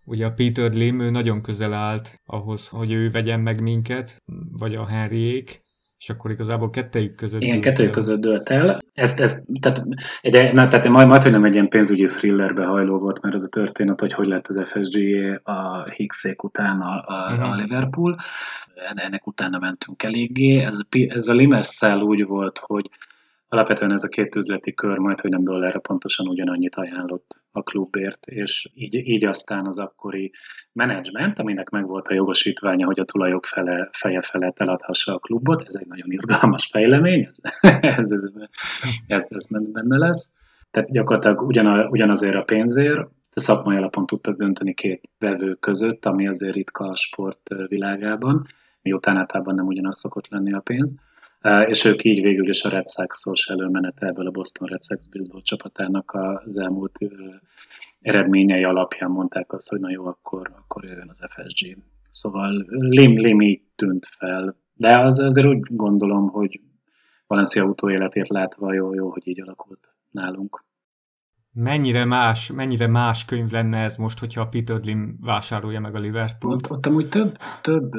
ugye 0.06 0.26
a 0.26 0.34
Peter 0.34 0.74
Lim, 0.74 1.00
ő 1.00 1.10
nagyon 1.10 1.42
közel 1.42 1.74
állt 1.74 2.22
ahhoz, 2.26 2.68
hogy 2.68 2.92
ő 2.92 3.10
vegyen 3.10 3.40
meg 3.40 3.62
minket, 3.62 4.18
vagy 4.58 4.76
a 4.76 4.86
Henryék, 4.86 5.65
és 5.98 6.10
akkor 6.10 6.32
igazából 6.32 6.70
kettejük 6.70 7.16
között 7.16 7.42
Igen, 7.42 7.62
kettejük 7.62 7.92
között 7.92 8.22
dőlt 8.22 8.50
el. 8.50 8.80
Ez, 8.94 9.20
ez, 9.20 9.46
tehát, 9.60 9.84
egy, 10.22 10.54
na, 10.54 10.68
tehát 10.68 10.88
majd, 10.88 11.08
majd, 11.08 11.22
hogy 11.22 11.32
nem 11.32 11.44
egy 11.44 11.54
ilyen 11.54 11.70
pénzügyi 11.70 12.06
thrillerbe 12.06 12.66
hajló 12.66 12.98
volt, 12.98 13.22
mert 13.22 13.36
ez 13.36 13.44
a 13.44 13.50
történet, 13.50 14.00
hogy 14.00 14.14
hogy 14.14 14.28
lett 14.28 14.48
az 14.48 14.62
FSG 14.66 14.98
a 15.44 15.90
Hicksék 15.90 16.44
után 16.44 16.82
a, 16.82 17.04
a, 17.06 17.34
uh-huh. 17.34 17.52
a 17.52 17.56
Liverpool. 17.56 18.18
Ennek 18.96 19.28
utána 19.28 19.60
mentünk 19.60 20.04
eléggé. 20.04 20.60
Ez, 20.60 20.80
ez 21.08 21.28
a 21.28 21.34
Limes 21.34 21.82
úgy 21.82 22.26
volt, 22.26 22.58
hogy 22.58 22.90
alapvetően 23.48 23.92
ez 23.92 24.04
a 24.04 24.08
két 24.08 24.36
üzleti 24.36 24.74
kör 24.74 24.98
majd, 24.98 25.22
hogy 25.22 25.30
nem 25.30 25.44
dollárra 25.44 25.80
pontosan 25.80 26.28
ugyanannyit 26.28 26.76
ajánlott 26.76 27.44
a 27.56 27.64
klubért, 27.64 28.26
és 28.26 28.70
így, 28.74 28.94
így 28.94 29.26
aztán 29.26 29.66
az 29.66 29.80
akkori 29.80 30.32
menedzsment, 30.72 31.40
aminek 31.40 31.70
megvolt 31.70 32.08
a 32.08 32.14
jogosítványa, 32.14 32.86
hogy 32.86 33.00
a 33.00 33.06
tulajok 33.06 33.46
fele, 33.46 33.90
feje 33.92 34.22
felett 34.22 34.60
eladhassa 34.60 35.14
a 35.14 35.20
klubot, 35.20 35.64
ez 35.68 35.76
egy 35.76 35.88
nagyon 35.88 36.12
izgalmas 36.12 36.68
fejlemény, 36.72 37.28
ez, 37.30 37.40
ez, 38.00 38.12
ez, 38.12 38.22
ez, 39.08 39.28
ez 39.30 39.48
benne 39.72 39.98
lesz. 39.98 40.38
Tehát 40.72 40.92
gyakorlatilag 40.92 41.42
ugyan, 41.42 41.88
ugyanazért 41.88 42.36
a 42.36 42.44
pénzért, 42.44 43.00
de 43.34 43.42
szakmai 43.42 43.78
alapon 43.78 44.06
tudtak 44.06 44.38
dönteni 44.38 44.74
két 44.74 45.02
vevő 45.20 45.54
között, 45.54 46.06
ami 46.06 46.28
azért 46.28 46.56
ritka 46.56 46.88
a 46.88 46.96
sport 46.96 47.50
világában, 47.68 48.46
miután 48.82 49.18
általában 49.18 49.56
nem 49.56 49.66
ugyanaz 49.66 49.98
szokott 49.98 50.28
lenni 50.28 50.54
a 50.54 50.60
pénz 50.60 51.00
és 51.68 51.86
ők 51.86 52.04
így 52.04 52.22
végül 52.22 52.50
is 52.50 52.64
a 52.64 52.70
Red 52.70 52.88
Sox-os 52.88 53.48
előmenete 53.48 54.08
ebből 54.08 54.28
a 54.28 54.32
Boston 54.32 54.68
Red 54.68 54.84
Sox 54.84 55.08
baseball 55.08 55.42
csapatának 55.42 56.12
az 56.14 56.58
elmúlt 56.58 57.00
eredményei 58.02 58.64
alapján 58.64 59.12
mondták 59.12 59.54
azt, 59.54 59.70
hogy 59.70 59.80
na 59.80 59.90
jó, 59.90 60.06
akkor, 60.06 60.52
akkor 60.58 60.84
jön 60.84 61.10
az 61.10 61.20
FSG. 61.30 61.78
Szóval 62.10 62.66
Lim, 62.68 63.18
Lim 63.20 63.42
így 63.42 63.62
tűnt 63.76 64.06
fel. 64.06 64.56
De 64.74 65.00
az, 65.00 65.20
azért 65.20 65.48
úgy 65.48 65.60
gondolom, 65.70 66.30
hogy 66.30 66.60
Valencia 67.28 67.64
utóéletét 67.64 68.28
látva 68.28 68.74
jó, 68.74 68.94
jó, 68.94 69.10
hogy 69.10 69.28
így 69.28 69.42
alakult 69.42 69.96
nálunk. 70.12 70.64
Mennyire 71.54 72.06
más, 72.06 72.52
mennyire 72.52 72.88
más 72.88 73.26
könyv 73.26 73.52
lenne 73.52 73.78
ez 73.78 73.98
most, 73.98 74.20
hogyha 74.20 74.42
a 74.42 74.48
Peter 74.48 74.80
Lim 74.84 75.18
vásárolja 75.22 75.80
meg 75.80 75.96
a 75.96 76.00
Liverpool-t? 76.00 76.66
Ott, 76.66 76.72
ott 76.72 76.86
amúgy 76.86 77.10
több, 77.10 77.38
több 77.62 77.92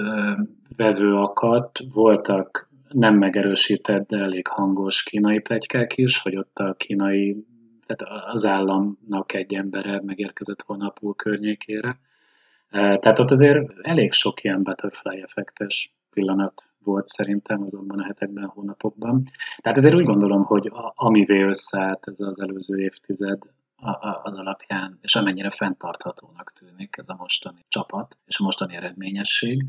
vevő 0.76 1.14
akadt, 1.14 1.82
voltak 1.92 2.68
nem 2.88 3.14
megerősített, 3.14 4.08
de 4.08 4.18
elég 4.18 4.46
hangos 4.46 5.02
kínai 5.02 5.38
plegykák 5.38 5.96
is, 5.96 6.18
hogy 6.18 6.36
ott 6.36 6.58
a 6.58 6.74
kínai, 6.74 7.46
tehát 7.86 8.32
az 8.32 8.44
államnak 8.44 9.32
egy 9.32 9.54
embere 9.54 10.00
megérkezett 10.02 10.62
volna 10.62 10.86
a 10.86 10.94
pool 11.00 11.14
környékére. 11.14 11.98
E, 12.70 12.98
tehát 12.98 13.18
ott 13.18 13.30
azért 13.30 13.72
elég 13.82 14.12
sok 14.12 14.42
ilyen 14.44 14.62
butterfly 14.62 15.22
effektes 15.22 15.94
pillanat 16.10 16.64
volt 16.84 17.06
szerintem 17.06 17.62
azonban 17.62 17.98
a 17.98 18.04
hetekben, 18.04 18.44
hónapokban. 18.44 19.30
Tehát 19.62 19.78
ezért 19.78 19.94
úgy 19.94 20.04
gondolom, 20.04 20.44
hogy 20.44 20.72
amivé 20.94 21.42
összeállt 21.42 22.08
ez 22.08 22.20
az 22.20 22.40
előző 22.40 22.82
évtized, 22.82 23.42
az 24.22 24.36
alapján, 24.36 24.98
és 25.02 25.14
amennyire 25.14 25.50
fenntarthatónak 25.50 26.52
tűnik 26.52 26.96
ez 26.98 27.08
a 27.08 27.16
mostani 27.18 27.64
csapat, 27.68 28.18
és 28.26 28.38
a 28.38 28.44
mostani 28.44 28.74
eredményesség, 28.74 29.64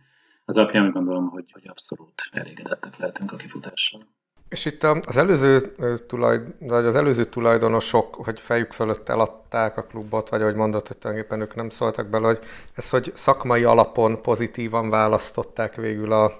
az 0.49 0.57
alapján 0.57 0.85
úgy 0.85 0.91
gondolom, 0.91 1.29
hogy, 1.29 1.51
hogy 1.51 1.67
abszolút 1.67 2.29
elégedettek 2.31 2.97
lehetünk 2.97 3.31
a 3.31 3.35
kifutással. 3.35 4.01
És 4.49 4.65
itt 4.65 4.83
az 4.83 5.17
előző, 5.17 5.75
tulajdon, 6.07 6.85
az 6.85 6.95
előző 6.95 7.25
tulajdonosok, 7.25 8.15
hogy 8.15 8.39
fejük 8.39 8.71
fölött 8.71 9.09
eladták 9.09 9.77
a 9.77 9.83
klubot, 9.83 10.29
vagy 10.29 10.41
ahogy 10.41 10.55
mondott, 10.55 10.87
hogy 10.87 10.97
tulajdonképpen 10.97 11.41
ők 11.41 11.55
nem 11.55 11.69
szóltak 11.69 12.07
bele, 12.07 12.25
hogy 12.27 12.39
ez, 12.73 12.89
hogy 12.89 13.11
szakmai 13.15 13.63
alapon 13.63 14.21
pozitívan 14.21 14.89
választották 14.89 15.75
végül 15.75 16.11
a, 16.11 16.31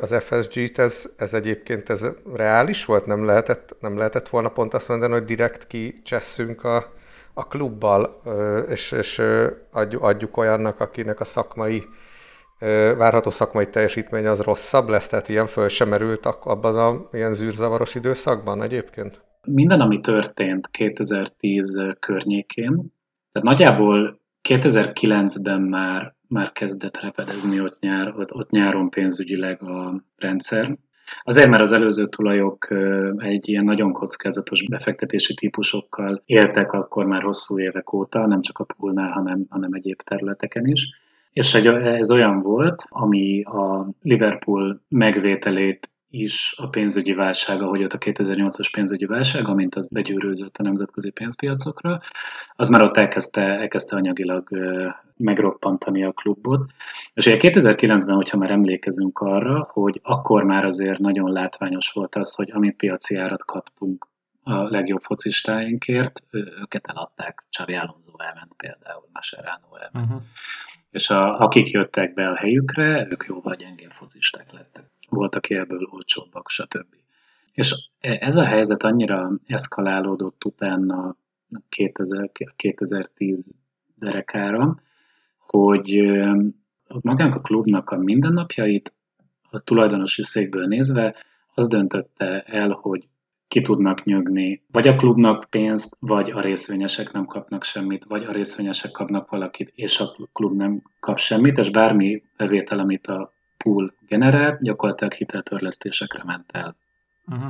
az 0.00 0.14
FSG-t, 0.20 0.78
ez, 0.78 1.10
ez 1.16 1.34
egyébként 1.34 1.90
ez 1.90 2.06
reális 2.34 2.84
volt? 2.84 3.06
Nem 3.06 3.24
lehetett, 3.24 3.76
nem 3.80 3.96
lehetett 3.96 4.28
volna 4.28 4.48
pont 4.48 4.74
azt 4.74 4.88
mondani, 4.88 5.12
hogy 5.12 5.24
direkt 5.24 5.66
kicsesszünk 5.66 6.64
a, 6.64 6.92
a 7.32 7.48
klubbal, 7.48 8.22
és, 8.68 8.92
és 8.92 9.22
adjuk, 9.70 10.02
adjuk 10.02 10.36
olyannak, 10.36 10.80
akinek 10.80 11.20
a 11.20 11.24
szakmai 11.24 11.84
várható 12.96 13.30
szakmai 13.30 13.66
teljesítmény 13.66 14.26
az 14.26 14.40
rosszabb 14.40 14.88
lesz, 14.88 15.08
tehát 15.08 15.28
ilyen 15.28 15.46
föl 15.46 15.68
sem 15.68 15.88
merült 15.88 16.26
abban 16.26 16.76
a 16.76 17.08
ilyen 17.16 17.34
zűrzavaros 17.34 17.94
időszakban 17.94 18.62
egyébként? 18.62 19.20
Minden, 19.46 19.80
ami 19.80 20.00
történt 20.00 20.68
2010 20.70 21.82
környékén, 22.00 22.92
tehát 23.32 23.48
nagyjából 23.48 24.20
2009-ben 24.48 25.60
már, 25.60 26.14
már 26.28 26.52
kezdett 26.52 27.00
repedezni 27.00 27.60
ott, 27.60 27.80
nyár, 27.80 28.14
ott, 28.16 28.34
ott 28.34 28.50
nyáron 28.50 28.90
pénzügyileg 28.90 29.62
a 29.62 30.04
rendszer. 30.16 30.78
Azért, 31.22 31.48
mert 31.48 31.62
az 31.62 31.72
előző 31.72 32.06
tulajok 32.06 32.68
egy 33.16 33.48
ilyen 33.48 33.64
nagyon 33.64 33.92
kockázatos 33.92 34.68
befektetési 34.68 35.34
típusokkal 35.34 36.22
éltek 36.24 36.72
akkor 36.72 37.06
már 37.06 37.22
hosszú 37.22 37.60
évek 37.60 37.92
óta, 37.92 38.26
nem 38.26 38.40
csak 38.40 38.58
a 38.58 38.66
poolnál, 38.76 39.10
hanem, 39.10 39.46
hanem 39.48 39.72
egyéb 39.72 40.00
területeken 40.02 40.66
is 40.66 41.00
és 41.32 41.54
ez 41.54 42.10
olyan 42.10 42.40
volt, 42.40 42.84
ami 42.88 43.42
a 43.42 43.88
Liverpool 44.02 44.80
megvételét 44.88 45.90
is 46.10 46.54
a 46.56 46.68
pénzügyi 46.68 47.12
válság, 47.12 47.62
ahogy 47.62 47.84
ott 47.84 47.92
a 47.92 47.98
2008-as 47.98 48.68
pénzügyi 48.72 49.06
válság, 49.06 49.48
amint 49.48 49.74
az 49.74 49.88
begyűrőzött 49.88 50.56
a 50.56 50.62
nemzetközi 50.62 51.10
pénzpiacokra, 51.10 52.00
az 52.56 52.68
már 52.68 52.82
ott 52.82 52.96
elkezdte, 52.96 53.42
elkezdte 53.42 53.96
anyagilag 53.96 54.48
megroppantani 55.16 56.04
a 56.04 56.12
klubot. 56.12 56.70
És 57.14 57.26
ugye 57.26 57.36
2009-ben, 57.40 58.14
hogyha 58.14 58.36
már 58.36 58.50
emlékezünk 58.50 59.18
arra, 59.18 59.68
hogy 59.72 60.00
akkor 60.02 60.44
már 60.44 60.64
azért 60.64 60.98
nagyon 60.98 61.32
látványos 61.32 61.92
volt 61.92 62.14
az, 62.14 62.34
hogy 62.34 62.50
amit 62.52 62.76
piaci 62.76 63.16
árat 63.16 63.44
kaptunk 63.44 64.08
a 64.42 64.62
legjobb 64.62 65.02
focistáinkért, 65.02 66.22
őket 66.30 66.86
eladták. 66.86 67.44
Csavi 67.48 67.74
Alonso 67.74 68.12
elment 68.16 68.52
például, 68.56 69.08
Maserano 69.12 69.66
elment. 69.80 70.10
Uh-huh 70.10 70.22
és 70.92 71.10
a, 71.10 71.38
akik 71.38 71.70
jöttek 71.70 72.14
be 72.14 72.28
a 72.28 72.36
helyükre, 72.36 73.06
ők 73.10 73.24
jóval 73.28 73.54
gyengébb 73.54 73.90
fozisták 73.90 74.52
lettek. 74.52 74.84
Voltak 75.08 75.50
ebből 75.50 75.88
olcsóbbak, 75.90 76.48
stb. 76.48 76.94
És 77.52 77.74
ez 78.00 78.36
a 78.36 78.44
helyzet 78.44 78.82
annyira 78.82 79.30
eszkalálódott 79.46 80.44
utána 80.44 81.16
2000, 81.68 82.30
2010 82.56 83.54
derekára, 83.94 84.82
hogy 85.38 85.96
magának 87.00 87.34
a 87.34 87.40
klubnak 87.40 87.90
a 87.90 87.96
mindennapjait 87.96 88.94
a 89.50 89.60
tulajdonosi 89.60 90.22
székből 90.22 90.66
nézve 90.66 91.14
az 91.54 91.68
döntötte 91.68 92.42
el, 92.42 92.70
hogy 92.70 93.08
ki 93.52 93.60
tudnak 93.60 94.04
nyögni. 94.04 94.62
Vagy 94.70 94.88
a 94.88 94.96
klubnak 94.96 95.46
pénzt, 95.50 95.96
vagy 96.00 96.30
a 96.30 96.40
részvényesek 96.40 97.12
nem 97.12 97.24
kapnak 97.24 97.64
semmit, 97.64 98.04
vagy 98.04 98.24
a 98.24 98.32
részvényesek 98.32 98.90
kapnak 98.90 99.30
valakit, 99.30 99.72
és 99.74 100.00
a 100.00 100.14
klub 100.32 100.56
nem 100.56 100.82
kap 101.00 101.18
semmit, 101.18 101.58
és 101.58 101.70
bármi 101.70 102.22
bevétel, 102.36 102.78
amit 102.78 103.06
a 103.06 103.32
pool 103.56 103.94
generált, 104.06 104.62
gyakorlatilag 104.62 105.12
hiteltörlesztésekre 105.12 106.22
ment 106.24 106.50
el 106.52 106.76
uh-huh. 107.26 107.46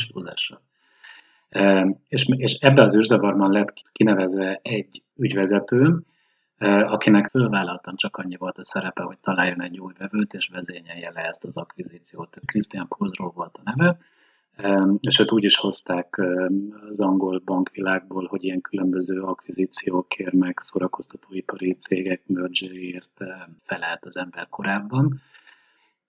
E, 1.49 1.87
és, 2.09 2.27
és 2.37 2.53
ebbe 2.53 2.83
az 2.83 2.97
űrzavarban 2.97 3.51
lett 3.51 3.75
kinevezve 3.93 4.61
egy 4.63 5.03
ügyvezető, 5.17 6.01
e, 6.59 6.85
akinek 6.85 7.29
fölvállaltan 7.31 7.97
csak 7.97 8.17
annyi 8.17 8.37
volt 8.37 8.59
a 8.59 8.65
szerepe, 8.65 9.03
hogy 9.03 9.19
találjon 9.19 9.63
egy 9.63 9.79
új 9.79 9.93
vevőt, 9.99 10.35
és 10.35 10.49
vezényelje 10.53 11.11
le 11.11 11.21
ezt 11.21 11.45
az 11.45 11.59
akvizíciót. 11.59 12.39
Christian 12.47 12.89
Puzról 12.89 13.33
volt 13.35 13.61
a 13.63 13.71
neve, 13.75 13.99
és 15.01 15.19
őt 15.19 15.33
úgy 15.33 15.45
is 15.45 15.57
hozták 15.57 16.21
az 16.89 17.01
angol 17.01 17.43
bankvilágból, 17.45 18.27
hogy 18.27 18.45
ilyen 18.45 18.61
különböző 18.61 19.21
akvizíciókért, 19.21 20.33
meg 20.33 20.57
szórakoztatóipari 20.61 21.73
cégek 21.73 22.23
mergerért 22.27 23.21
felelt 23.65 24.05
az 24.05 24.17
ember 24.17 24.49
korábban. 24.49 25.21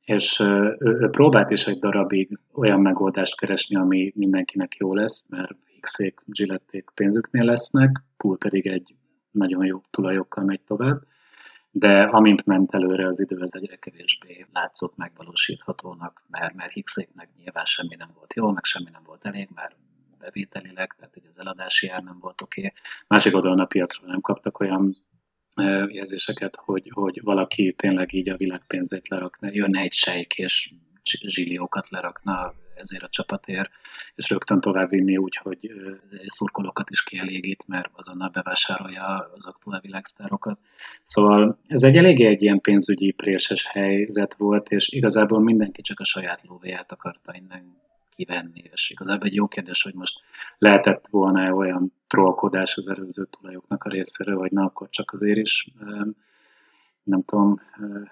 És 0.05 0.39
ő, 0.39 0.75
ő 0.79 1.09
próbált 1.09 1.49
is 1.49 1.67
egy 1.67 1.79
darabig 1.79 2.39
olyan 2.53 2.81
megoldást 2.81 3.37
keresni, 3.37 3.75
ami 3.75 4.11
mindenkinek 4.15 4.75
jó 4.75 4.93
lesz, 4.93 5.31
mert 5.31 5.55
X-ék, 5.79 6.21
Gillették 6.25 6.91
pénzüknél 6.95 7.43
lesznek, 7.43 8.03
Pool 8.17 8.37
pedig 8.37 8.67
egy 8.67 8.95
nagyon 9.31 9.65
jó 9.65 9.81
tulajokkal 9.89 10.43
megy 10.43 10.61
tovább 10.61 11.01
de 11.75 12.01
amint 12.01 12.45
ment 12.45 12.73
előre 12.73 13.07
az 13.07 13.19
idő, 13.19 13.41
ez 13.41 13.53
egyre 13.55 13.75
kevésbé 13.75 14.45
látszott 14.51 14.95
megvalósíthatónak, 14.95 16.23
mert, 16.27 16.53
mert 16.53 16.71
Hickséknek 16.71 17.29
nyilván 17.37 17.65
semmi 17.65 17.95
nem 17.95 18.09
volt 18.15 18.33
jó, 18.33 18.51
meg 18.51 18.63
semmi 18.63 18.89
nem 18.91 19.01
volt 19.05 19.25
elég, 19.25 19.49
mert 19.55 19.75
bevételileg, 20.19 20.93
tehát 20.97 21.13
hogy 21.13 21.25
az 21.29 21.39
eladási 21.39 21.87
ár 21.87 22.03
nem 22.03 22.17
volt 22.19 22.41
oké. 22.41 22.59
Okay. 22.59 22.73
Másik 23.07 23.35
oldalon 23.35 23.59
a 23.59 23.65
piacról 23.65 24.09
nem 24.09 24.21
kaptak 24.21 24.59
olyan 24.59 24.95
jelzéseket, 25.87 26.55
hogy, 26.55 26.89
hogy 26.93 27.21
valaki 27.23 27.73
tényleg 27.77 28.13
így 28.13 28.29
a 28.29 28.37
világpénzét 28.37 29.07
lerakna, 29.07 29.49
jönne 29.51 29.79
egy 29.79 29.93
sejk 29.93 30.37
és 30.37 30.73
zsilliókat 31.03 31.89
lerakna 31.89 32.53
ezért 32.75 33.03
a 33.03 33.09
csapatért, 33.09 33.71
és 34.15 34.29
rögtön 34.29 34.61
tovább 34.61 34.89
vinni 34.89 35.17
úgy, 35.17 35.35
hogy 35.35 35.71
szurkolókat 36.25 36.89
is 36.89 37.03
kielégít, 37.03 37.67
mert 37.67 37.89
azonnal 37.93 38.29
bevásárolja 38.29 39.31
az 39.35 39.45
aktuál 39.45 39.79
világsztárokat. 39.79 40.59
Szóval 41.05 41.57
ez 41.67 41.83
egy 41.83 41.97
eléggé 41.97 42.25
egy 42.25 42.41
ilyen 42.41 42.61
pénzügyi 42.61 43.11
préses 43.11 43.65
helyzet 43.65 44.33
volt, 44.33 44.69
és 44.69 44.87
igazából 44.89 45.39
mindenki 45.39 45.81
csak 45.81 45.99
a 45.99 46.05
saját 46.05 46.43
lóvéját 46.43 46.91
akarta 46.91 47.35
innen 47.35 47.81
kivenni, 48.15 48.63
és 48.71 48.89
igazából 48.89 49.27
egy 49.27 49.35
jó 49.35 49.47
kérdés, 49.47 49.81
hogy 49.81 49.93
most 49.93 50.19
lehetett 50.57 51.07
volna 51.07 51.53
olyan 51.53 51.93
trollkodás 52.07 52.75
az 52.75 52.87
előző 52.87 53.25
tulajoknak 53.25 53.83
a 53.83 53.89
részéről, 53.89 54.37
vagy 54.37 54.51
na, 54.51 54.63
akkor 54.63 54.89
csak 54.89 55.11
azért 55.11 55.37
is 55.37 55.67
nem 57.03 57.23
tudom, 57.23 57.59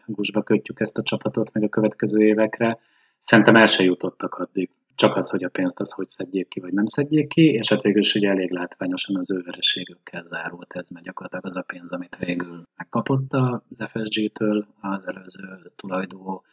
gusba 0.06 0.44
kötjük 0.44 0.80
ezt 0.80 0.98
a 0.98 1.03
csapatot 1.03 1.53
meg 1.53 1.63
a 1.63 1.70
következő 1.70 2.25
évekre. 2.25 2.80
Szerintem 3.22 3.56
el 3.56 3.66
se 3.66 3.84
jutottak 3.84 4.34
addig. 4.34 4.70
csak 4.96 5.16
az, 5.16 5.30
hogy 5.30 5.44
a 5.44 5.50
pénzt 5.50 5.80
az 5.80 5.92
hogy 5.92 6.10
szedjék 6.10 6.48
ki, 6.48 6.60
vagy 6.60 6.74
nem 6.74 6.86
szedjék 6.86 7.28
ki, 7.28 7.42
és 7.42 7.70
hát 7.70 7.82
végül 7.82 8.01
is 8.01 8.13
ugye 8.13 8.30
elég 8.30 8.51
látványosan 8.51 9.16
az 9.16 9.32
ő 9.32 9.42
vereségükkel 9.46 10.24
zárult 10.25 10.74
ez, 10.74 10.90
mert 10.90 11.06
gyakorlatilag 11.06 11.46
az 11.46 11.56
a 11.56 11.62
pénz, 11.62 11.92
amit 11.92 12.18
végül 12.18 12.68
megkapott 12.75 13.34
az 13.34 13.88
FSG-től 13.88 14.66
az 14.82 15.08
előző 15.08 15.72
tulajdó, 15.75 16.44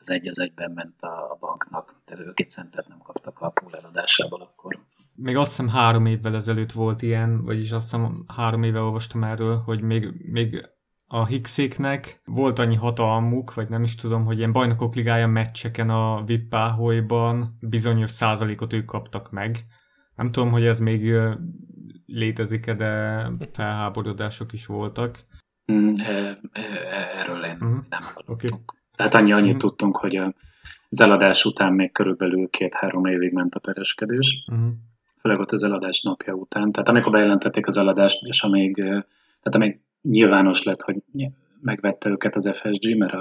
az 0.00 0.10
egy 0.10 0.28
az 0.28 0.40
egyben 0.40 0.70
ment 0.70 1.02
a 1.02 1.36
banknak, 1.40 2.00
tehát 2.04 2.26
ők 2.26 2.40
egy 2.40 2.50
centet 2.50 2.88
nem 2.88 2.98
kaptak 2.98 3.40
a 3.40 3.48
pool 3.48 3.74
eladásából 3.74 4.40
akkor. 4.40 4.78
Még 5.14 5.36
azt 5.36 5.50
hiszem 5.50 5.68
három 5.68 6.06
évvel 6.06 6.34
ezelőtt 6.34 6.72
volt 6.72 7.02
ilyen, 7.02 7.44
vagyis 7.44 7.70
azt 7.72 7.90
hiszem 7.90 8.24
három 8.36 8.62
éve 8.62 8.80
olvastam 8.80 9.24
erről, 9.24 9.56
hogy 9.56 9.80
még, 9.82 10.12
még 10.30 10.66
a 11.12 11.26
Hickséknek 11.26 12.20
volt 12.24 12.58
annyi 12.58 12.74
hatalmuk, 12.74 13.54
vagy 13.54 13.68
nem 13.68 13.82
is 13.82 13.94
tudom, 13.94 14.24
hogy 14.24 14.38
ilyen 14.38 14.52
bajnokok 14.52 14.94
ligája 14.94 15.26
meccseken 15.26 15.90
a 15.90 16.24
Vippáholyban 16.24 17.56
bizonyos 17.60 18.10
százalékot 18.10 18.72
ők 18.72 18.84
kaptak 18.84 19.30
meg. 19.30 19.56
Nem 20.16 20.30
tudom, 20.30 20.50
hogy 20.50 20.64
ez 20.64 20.78
még 20.78 21.12
létezik-e, 22.06 22.74
de 22.74 23.22
felháborodások 23.52 24.52
is 24.52 24.66
voltak. 24.66 25.18
Mm, 25.72 25.94
erről 27.18 27.44
én 27.44 27.52
uh-huh. 27.52 27.70
nem. 27.88 28.00
Okay. 28.26 28.50
Tehát 28.96 29.14
annyi, 29.14 29.32
annyit 29.32 29.54
uh-huh. 29.54 29.60
tudtunk, 29.60 29.96
hogy 29.96 30.16
az 30.88 31.00
eladás 31.00 31.44
után 31.44 31.72
még 31.72 31.92
körülbelül 31.92 32.48
két-három 32.48 33.04
évig 33.04 33.32
ment 33.32 33.54
a 33.54 33.60
pereskedés. 33.60 34.44
Uh-huh. 34.52 34.68
Főleg 35.20 35.40
ott 35.40 35.52
az 35.52 35.62
eladás 35.62 36.02
napja 36.02 36.34
után. 36.34 36.72
Tehát 36.72 36.88
amikor 36.88 37.12
bejelentették 37.12 37.66
az 37.66 37.76
eladást, 37.76 38.22
és 38.22 38.42
amíg, 38.42 38.74
tehát 38.74 39.54
amíg 39.54 39.80
nyilvános 40.02 40.62
lett, 40.62 40.82
hogy 40.82 40.96
megvette 41.60 42.08
őket 42.08 42.34
az 42.34 42.50
FSG, 42.52 42.96
mert 42.96 43.14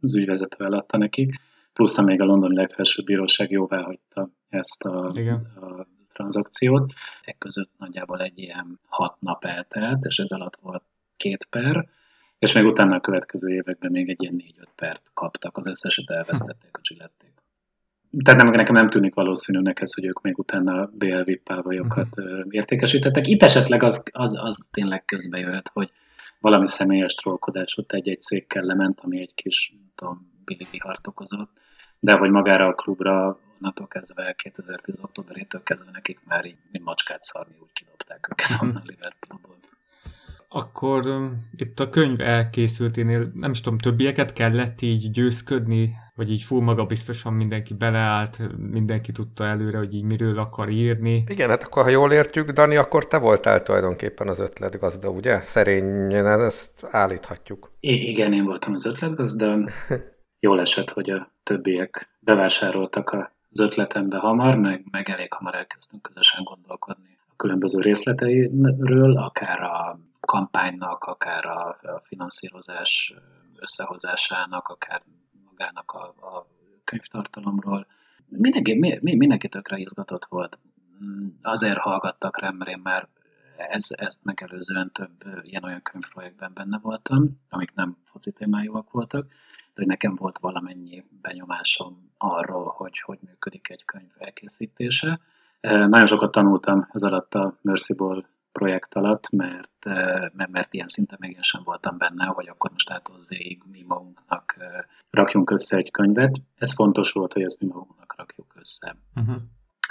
az 0.00 0.16
ügyvezető 0.16 0.64
eladta 0.64 0.96
nekik, 0.96 1.40
plusz 1.72 2.02
még 2.02 2.20
a 2.20 2.24
londoni 2.24 2.54
legfelsőbb 2.54 3.04
bíróság 3.04 3.50
jóvá 3.50 3.82
hagyta 3.82 4.30
ezt 4.48 4.84
a, 4.84 5.06
a 5.60 5.86
tranzakciót. 6.12 6.92
E 7.24 7.34
között 7.38 7.70
nagyjából 7.78 8.20
egy 8.20 8.38
ilyen 8.38 8.80
hat 8.86 9.16
nap 9.20 9.44
eltelt, 9.44 10.04
és 10.04 10.18
ez 10.18 10.30
alatt 10.30 10.56
volt 10.56 10.84
két 11.16 11.46
per, 11.50 11.88
és 12.38 12.52
még 12.52 12.64
utána 12.64 12.94
a 12.94 13.00
következő 13.00 13.54
években 13.54 13.90
még 13.90 14.08
egy 14.08 14.22
ilyen 14.22 14.34
négy-öt 14.34 14.70
pert 14.74 15.10
kaptak, 15.14 15.56
az 15.56 15.66
összeset 15.66 16.10
elvesztették, 16.10 16.76
a 16.76 16.80
csillették. 16.80 17.32
Tehát 18.24 18.42
nem, 18.42 18.52
nekem 18.52 18.74
nem 18.74 18.90
tűnik 18.90 19.14
valószínűnek 19.14 19.80
ez, 19.80 19.94
hogy 19.94 20.04
ők 20.04 20.20
még 20.20 20.38
utána 20.38 20.90
BLV 20.92 21.30
pávajokat 21.44 22.08
értékesítettek. 22.50 23.26
Itt 23.26 23.42
esetleg 23.42 23.82
az, 23.82 24.04
az, 24.12 24.38
az 24.42 24.66
tényleg 24.70 25.04
közbe 25.04 25.38
jöhet, 25.38 25.70
hogy 25.72 25.90
valami 26.44 26.66
személyes 26.66 27.14
trollkodás 27.14 27.76
ott 27.76 27.92
egy-egy 27.92 28.20
székkel 28.20 28.62
lement, 28.62 29.00
ami 29.00 29.20
egy 29.20 29.34
kis, 29.34 29.74
tudom, 29.94 30.30
Billy 30.44 30.66
vihart 30.70 31.06
okozott, 31.06 31.50
de 32.00 32.12
hogy 32.12 32.30
magára 32.30 32.66
a 32.66 32.74
klubra 32.74 33.38
onnantól 33.58 33.86
kezdve, 33.86 34.32
2010. 34.32 34.98
októberétől 35.02 35.62
kezdve 35.62 35.90
nekik 35.90 36.20
már 36.24 36.44
így, 36.44 36.56
mint 36.72 36.84
macskát 36.84 37.22
szarni, 37.22 37.54
úgy 37.62 37.72
kidobták 37.72 38.28
őket 38.30 38.62
onnan 38.62 38.82
Liverpoolból. 38.86 39.56
Akkor 40.48 41.06
um, 41.06 41.32
itt 41.56 41.80
a 41.80 41.88
könyv 41.88 42.20
elkészülténél, 42.20 43.30
nem 43.34 43.50
is 43.50 43.60
tudom, 43.60 43.78
többieket 43.78 44.32
kellett 44.32 44.80
így 44.80 45.10
győzködni, 45.10 45.94
vagy 46.14 46.30
így 46.30 46.42
full 46.42 46.62
maga 46.62 46.84
biztosan 46.84 47.32
mindenki 47.32 47.74
beleállt, 47.74 48.38
mindenki 48.70 49.12
tudta 49.12 49.44
előre, 49.44 49.78
hogy 49.78 49.94
így 49.94 50.04
miről 50.04 50.38
akar 50.38 50.68
írni. 50.68 51.24
Igen, 51.28 51.48
hát 51.48 51.62
akkor 51.64 51.82
ha 51.82 51.88
jól 51.88 52.12
értjük, 52.12 52.50
Dani, 52.50 52.76
akkor 52.76 53.06
te 53.06 53.18
voltál 53.18 53.62
tulajdonképpen 53.62 54.28
az 54.28 54.38
ötletgazda, 54.38 55.08
ugye? 55.08 55.40
Szerényen 55.40 56.40
ezt 56.40 56.86
állíthatjuk. 56.90 57.70
I- 57.80 58.08
igen, 58.08 58.32
én 58.32 58.44
voltam 58.44 58.72
az 58.72 58.86
ötletgazda. 58.86 59.56
Jól 60.40 60.60
esett, 60.60 60.90
hogy 60.90 61.10
a 61.10 61.30
többiek 61.42 62.08
bevásároltak 62.20 63.30
az 63.50 63.60
ötletembe 63.60 64.18
hamar, 64.18 64.56
meg, 64.56 64.84
meg 64.90 65.08
elég 65.08 65.32
hamar 65.32 65.54
elkezdtünk 65.54 66.02
közösen 66.02 66.42
gondolkodni 66.44 67.18
a 67.28 67.32
különböző 67.36 67.80
részleteiről, 67.80 69.16
akár 69.16 69.62
a 69.62 69.98
kampánynak, 70.20 71.04
akár 71.04 71.44
a, 71.44 71.78
finanszírozás 72.02 73.14
összehozásának, 73.56 74.68
akár 74.68 75.02
magának 75.56 75.90
a, 75.92 76.02
a 76.04 76.44
könyvtartalomról. 76.84 77.86
Mindenki, 78.28 78.74
mi, 78.74 79.16
mindenki 79.16 79.48
tökre 79.48 79.76
izgatott 79.76 80.24
volt. 80.24 80.58
Azért 81.42 81.78
hallgattak 81.78 82.40
rám, 82.40 82.56
mert 82.56 82.70
én 82.70 82.80
már 82.82 83.08
ez, 83.56 83.86
ezt 83.90 84.24
megelőzően 84.24 84.92
több 84.92 85.24
ilyen-olyan 85.42 85.82
könyvprojektben 85.82 86.52
benne 86.54 86.78
voltam, 86.78 87.40
amik 87.48 87.74
nem 87.74 87.96
foci 88.04 88.32
témájúak 88.32 88.90
voltak, 88.90 89.26
de 89.74 89.84
nekem 89.86 90.14
volt 90.14 90.38
valamennyi 90.38 91.04
benyomásom 91.22 92.10
arról, 92.18 92.74
hogy 92.76 93.00
hogy 93.00 93.18
működik 93.26 93.68
egy 93.70 93.84
könyv 93.84 94.10
elkészítése. 94.18 95.20
Nagyon 95.60 96.06
sokat 96.06 96.30
tanultam 96.30 96.88
ez 96.92 97.02
alatt 97.02 97.34
a 97.34 97.58
Mercyball 97.62 98.24
projekt 98.58 98.94
alatt, 98.94 99.30
mert, 99.30 99.84
mert, 100.32 100.50
mert 100.50 100.74
ilyen 100.74 100.88
szinten 100.88 101.18
még 101.20 101.30
én 101.30 101.42
sem 101.42 101.62
voltam 101.64 101.98
benne, 101.98 102.24
hogy 102.24 102.48
akkor 102.48 102.70
most 102.70 102.90
átozzéig 102.90 103.62
mi 103.70 103.82
magunknak 103.86 104.56
rakjunk 105.10 105.50
össze 105.50 105.76
egy 105.76 105.90
könyvet. 105.90 106.40
Ez 106.56 106.74
fontos 106.74 107.12
volt, 107.12 107.32
hogy 107.32 107.42
ezt 107.42 107.60
mi 107.60 107.66
magunknak 107.66 108.16
rakjuk 108.16 108.54
össze. 108.56 108.96
Uh-huh. 109.14 109.36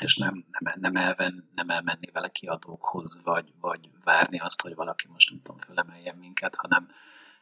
És 0.01 0.15
nem, 0.17 0.45
nem, 0.59 0.73
nem, 0.79 0.95
elven, 0.95 1.49
nem 1.55 1.69
elmenni 1.69 2.09
vele 2.13 2.29
kiadókhoz, 2.29 3.19
vagy, 3.23 3.53
vagy 3.59 3.89
várni 4.03 4.39
azt, 4.39 4.61
hogy 4.61 4.75
valaki 4.75 5.07
most 5.11 5.29
nem 5.29 5.41
tudom, 5.41 5.59
fölemeljen 5.59 6.15
minket, 6.15 6.55
hanem 6.55 6.87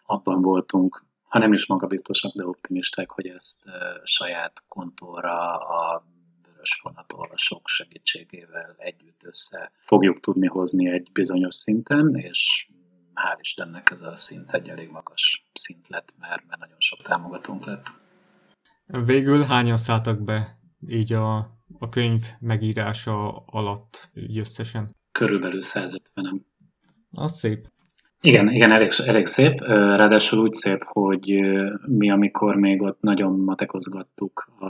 abban 0.05 0.41
voltunk, 0.41 1.05
ha 1.23 1.39
nem 1.39 1.53
is 1.53 1.67
magabiztosak, 1.67 2.31
de 2.35 2.45
optimisták, 2.45 3.11
hogy 3.11 3.27
ezt 3.27 3.65
uh, 3.65 3.73
saját 4.03 4.63
kontóra 4.67 5.57
a 5.57 6.03
vörös 6.61 6.79
fonatolvasók 6.81 7.67
segítségével 7.67 8.75
együtt 8.77 9.23
össze 9.23 9.71
fogjuk 9.85 10.19
tudni 10.19 10.47
hozni 10.47 10.89
egy 10.89 11.09
bizonyos 11.13 11.55
szinten, 11.55 12.15
és 12.15 12.69
hál' 13.13 13.37
Istennek 13.39 13.89
ez 13.91 14.01
a 14.01 14.15
szint 14.15 14.53
egy 14.53 14.69
elég 14.69 14.89
magas 14.89 15.49
szint 15.53 15.87
lett, 15.87 16.13
mert, 16.19 16.47
mert 16.47 16.59
nagyon 16.59 16.79
sok 16.79 17.01
támogatónk 17.01 17.65
lett. 17.65 17.85
Végül 19.05 19.43
hányan 19.43 19.77
szálltak 19.77 20.23
be 20.23 20.55
így 20.87 21.13
a, 21.13 21.37
a 21.79 21.89
könyv 21.89 22.21
megírása 22.39 23.37
alatt 23.45 24.09
összesen? 24.37 24.89
Körülbelül 25.11 25.59
150-en. 25.63 26.41
Az 27.11 27.37
szép. 27.37 27.67
Igen, 28.21 28.51
igen, 28.51 28.71
elég, 28.71 28.91
elég 28.97 29.25
szép. 29.25 29.59
Ráadásul 29.61 30.39
úgy 30.39 30.51
szép, 30.51 30.83
hogy 30.83 31.39
mi, 31.85 32.11
amikor 32.11 32.55
még 32.55 32.81
ott 32.81 33.01
nagyon 33.01 33.39
matekozgattuk 33.39 34.51
a, 34.59 34.65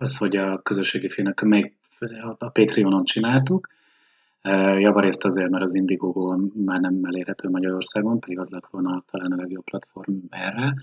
az, 0.00 0.16
hogy 0.16 0.36
a 0.36 0.58
közösségi 0.58 1.08
filmek 1.08 1.40
még 1.40 1.74
a 2.38 2.48
Patreonon 2.50 3.04
csináltuk, 3.04 3.68
javarészt 4.78 5.24
azért, 5.24 5.50
mert 5.50 5.62
az 5.62 5.74
Indiegogo 5.74 6.36
már 6.54 6.80
nem 6.80 7.00
elérhető 7.02 7.48
Magyarországon, 7.48 8.20
pedig 8.20 8.38
az 8.38 8.50
lett 8.50 8.66
volna 8.66 9.04
talán 9.10 9.32
a 9.32 9.36
legjobb 9.36 9.64
platform 9.64 10.12
erre. 10.28 10.74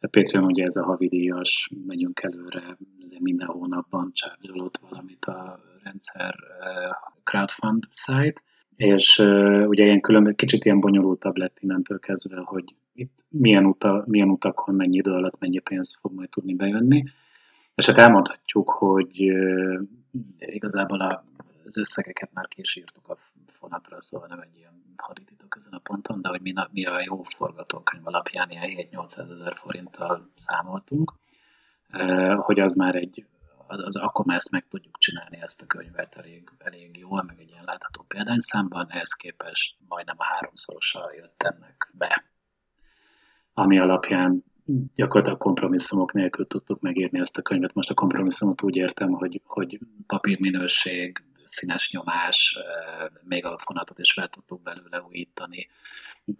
A 0.00 0.06
Patreon 0.06 0.44
ugye 0.44 0.64
ez 0.64 0.76
a 0.76 0.84
havidíjas, 0.84 1.70
megyünk 1.86 2.22
előre, 2.22 2.76
minden 3.18 3.48
hónapban 3.48 4.10
csárgyolott 4.12 4.80
valamit 4.88 5.24
a 5.24 5.60
rendszer 5.82 6.34
crowdfund 7.24 7.84
site, 7.92 8.42
és 8.76 9.18
uh, 9.18 9.64
ugye 9.68 9.84
ilyen 9.84 10.00
különböző, 10.00 10.34
kicsit 10.34 10.64
ilyen 10.64 10.80
bonyolultabb 10.80 11.36
lett 11.36 11.56
innentől 11.60 11.98
kezdve, 11.98 12.40
hogy 12.44 12.74
itt 12.94 13.24
milyen, 13.28 13.66
uta, 13.66 14.04
milyen 14.06 14.30
utakon, 14.30 14.74
mennyi 14.74 14.96
idő 14.96 15.10
alatt 15.10 15.40
mennyi 15.40 15.58
pénz 15.58 15.98
fog 16.00 16.14
majd 16.14 16.28
tudni 16.28 16.54
bejönni. 16.54 17.04
És 17.74 17.86
hát 17.86 17.98
elmondhatjuk, 17.98 18.70
hogy 18.70 19.32
igazából 20.38 21.24
az 21.64 21.78
összegeket 21.78 22.32
már 22.32 22.48
késírtuk 22.48 23.08
a 23.08 23.16
fonatra, 23.46 24.00
szóval 24.00 24.28
nem 24.28 24.40
egy 24.40 24.56
ilyen 24.56 24.94
hadititok 24.96 25.56
ezen 25.58 25.72
a 25.72 25.78
ponton, 25.78 26.20
de 26.20 26.28
hogy 26.28 26.40
mi, 26.40 26.52
mi 26.70 26.84
a 26.86 27.00
jó 27.00 27.22
forgatókönyv 27.22 28.06
alapján 28.06 28.50
ilyen 28.50 28.88
7-800 28.92 29.30
ezer 29.30 29.56
forinttal 29.56 30.30
számoltunk, 30.34 31.12
hogy 32.36 32.60
az 32.60 32.74
már 32.74 32.94
egy 32.94 33.26
az, 33.66 33.80
az 33.84 33.96
akkor 33.96 34.24
már 34.24 34.36
ezt 34.36 34.50
meg 34.50 34.66
tudjuk 34.68 34.98
csinálni, 34.98 35.38
ezt 35.40 35.62
a 35.62 35.66
könyvet 35.66 36.16
elég, 36.16 36.50
elég 36.58 36.96
jól, 36.96 37.22
meg 37.22 37.40
egy 37.40 37.48
ilyen 37.50 37.64
látható 37.64 38.04
példányszámban, 38.08 38.86
ehhez 38.90 39.12
képest 39.12 39.76
majdnem 39.88 40.16
a 40.18 40.24
háromszorosa 40.24 41.12
jött 41.16 41.42
ennek 41.42 41.90
be. 41.92 42.24
Ami 43.52 43.78
alapján 43.78 44.44
gyakorlatilag 44.94 45.38
kompromisszumok 45.38 46.12
nélkül 46.12 46.46
tudtuk 46.46 46.80
megírni 46.80 47.18
ezt 47.18 47.38
a 47.38 47.42
könyvet. 47.42 47.74
Most 47.74 47.90
a 47.90 47.94
kompromisszumot 47.94 48.62
úgy 48.62 48.76
értem, 48.76 49.10
hogy, 49.12 49.40
hogy 49.44 49.78
papírminőség, 50.06 51.22
színes 51.54 51.90
nyomás, 51.90 52.58
még 53.22 53.44
a 53.44 53.58
fonatot 53.58 53.98
is 53.98 54.12
fel 54.12 54.28
tudtuk 54.28 54.62
belőle 54.62 55.02
újítani, 55.02 55.68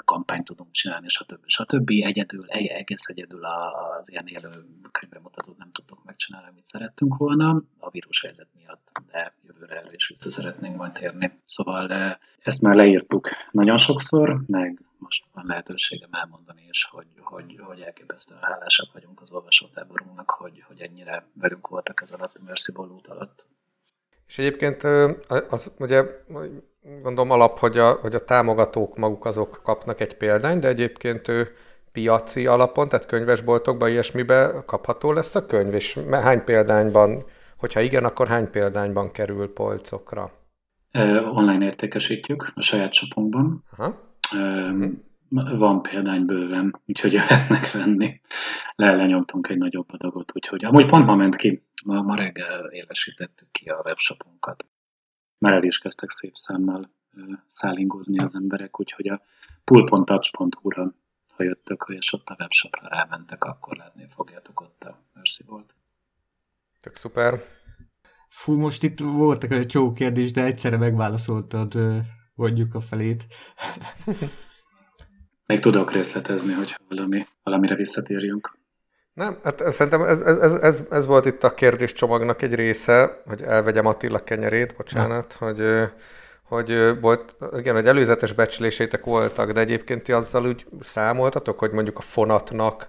kampányt 0.04 0.44
tudunk 0.44 0.70
csinálni, 0.70 1.08
stb. 1.08 1.44
stb. 1.46 1.90
Egyedül, 1.90 2.46
egész 2.48 3.08
egyedül 3.08 3.44
az 3.44 4.10
ilyen 4.10 4.26
élő 4.26 4.64
könyvbemutatót 4.92 5.56
nem 5.56 5.72
tudtuk 5.72 6.04
megcsinálni, 6.04 6.48
amit 6.48 6.66
szerettünk 6.66 7.16
volna, 7.16 7.62
a 7.78 7.90
helyzet 8.22 8.48
miatt, 8.56 8.90
de 9.10 9.34
jövőre 9.46 9.76
elő 9.76 9.92
is 9.92 10.08
vissza 10.08 10.30
szeretnénk 10.30 10.76
majd 10.76 10.92
térni. 10.92 11.40
Szóval 11.44 12.18
ezt 12.38 12.62
már 12.62 12.74
leírtuk 12.74 13.28
nagyon 13.50 13.78
sokszor, 13.78 14.40
meg 14.46 14.80
most 14.98 15.24
van 15.32 15.46
lehetőségem 15.46 16.12
elmondani 16.12 16.66
is, 16.68 16.84
hogy, 16.84 17.06
hogy, 17.16 17.60
hogy 17.62 17.80
elképesztően 17.80 18.40
hálásak 18.42 18.92
vagyunk 18.92 19.20
az 19.20 19.32
olvasótáborunknak, 19.32 20.30
hogy, 20.30 20.62
hogy 20.66 20.80
ennyire 20.80 21.26
velünk 21.34 21.68
voltak 21.68 22.00
ez 22.02 22.10
alatt 22.10 22.34
a 22.34 22.42
Mercy 22.44 22.72
alatt. 23.08 23.44
És 24.26 24.38
egyébként 24.38 24.82
az 25.48 25.72
ugye 25.78 26.02
gondolom 27.02 27.30
alap, 27.30 27.58
hogy 27.58 27.78
a, 27.78 27.92
hogy 27.92 28.14
a 28.14 28.24
támogatók 28.24 28.96
maguk 28.96 29.24
azok 29.24 29.60
kapnak 29.62 30.00
egy 30.00 30.16
példányt, 30.16 30.60
de 30.60 30.68
egyébként 30.68 31.28
ő 31.28 31.48
piaci 31.92 32.46
alapon, 32.46 32.88
tehát 32.88 33.06
könyvesboltokban, 33.06 33.88
ilyesmibe 33.88 34.62
kapható 34.66 35.12
lesz 35.12 35.34
a 35.34 35.46
könyv, 35.46 35.74
és 35.74 35.98
hány 36.10 36.44
példányban, 36.44 37.24
hogyha 37.56 37.80
igen, 37.80 38.04
akkor 38.04 38.28
hány 38.28 38.50
példányban 38.50 39.10
kerül 39.10 39.52
polcokra? 39.52 40.30
Online 41.32 41.64
értékesítjük 41.64 42.52
a 42.54 42.62
saját 42.62 42.92
shopunkban. 42.92 43.64
Aha. 43.76 43.94
Van 45.28 45.82
példány 45.82 46.24
bőven, 46.24 46.80
úgyhogy 46.86 47.12
jöhetnek 47.18 47.70
venni. 47.70 48.20
Le 48.74 48.96
lenyomtunk 48.96 49.48
egy 49.48 49.58
nagyobb 49.58 49.92
adagot, 49.92 50.32
úgyhogy 50.34 50.64
amúgy 50.64 50.86
pont 50.86 51.04
ma 51.04 51.14
ment 51.14 51.36
ki, 51.36 51.62
ma, 51.84 52.02
ma 52.02 52.14
reggel 52.14 52.66
élesítettük 52.66 53.50
ki 53.50 53.68
a 53.68 53.82
webshopunkat. 53.84 54.66
Már 55.38 55.52
el 55.52 55.62
is 55.62 55.78
kezdtek 55.78 56.10
szép 56.10 56.34
számmal 56.34 56.90
szállingozni 57.48 58.18
az 58.18 58.34
emberek, 58.34 58.80
úgyhogy 58.80 59.08
a 59.08 59.22
pool.touch.hu-ra, 59.64 60.94
ha 61.36 61.42
jöttök, 61.42 61.86
és 61.88 62.12
ott 62.12 62.28
a 62.28 62.36
webshopra 62.38 62.88
rámentek, 62.88 63.44
akkor 63.44 63.76
látni 63.76 64.06
fogjátok 64.14 64.60
ott 64.60 64.84
a 64.84 64.94
Mercy 65.14 65.44
volt. 65.46 65.74
Tök 66.80 66.96
szuper. 66.96 67.34
Fú, 68.28 68.56
most 68.58 68.82
itt 68.82 68.98
voltak 68.98 69.50
egy 69.50 69.66
csó 69.66 69.90
kérdés, 69.90 70.32
de 70.32 70.44
egyszerre 70.44 70.76
megválaszoltad 70.76 71.74
mondjuk 72.34 72.74
a 72.74 72.80
felét. 72.80 73.26
Még 75.46 75.60
tudok 75.60 75.92
részletezni, 75.92 76.52
hogy 76.52 76.76
valami, 76.88 77.26
valamire 77.42 77.74
visszatérjünk. 77.74 78.56
Nem, 79.14 79.38
hát 79.42 79.72
szerintem 79.72 80.02
ez, 80.02 80.20
ez, 80.20 80.54
ez, 80.54 80.86
ez 80.90 81.06
volt 81.06 81.26
itt 81.26 81.44
a 81.44 81.54
kérdéscsomagnak 81.54 82.42
egy 82.42 82.54
része, 82.54 83.22
hogy 83.26 83.42
elvegyem 83.42 83.86
Attila 83.86 84.18
kenyerét, 84.18 84.74
bocsánat, 84.76 85.36
Na. 85.40 85.46
hogy, 85.46 85.90
hogy 86.42 87.00
volt, 87.00 87.36
igen, 87.56 87.74
hogy 87.74 87.86
előzetes 87.86 88.32
becslésétek 88.32 89.04
voltak, 89.04 89.52
de 89.52 89.60
egyébként 89.60 90.02
ti 90.02 90.12
azzal 90.12 90.46
úgy 90.46 90.66
számoltatok, 90.80 91.58
hogy 91.58 91.70
mondjuk 91.70 91.98
a 91.98 92.00
fonatnak 92.00 92.88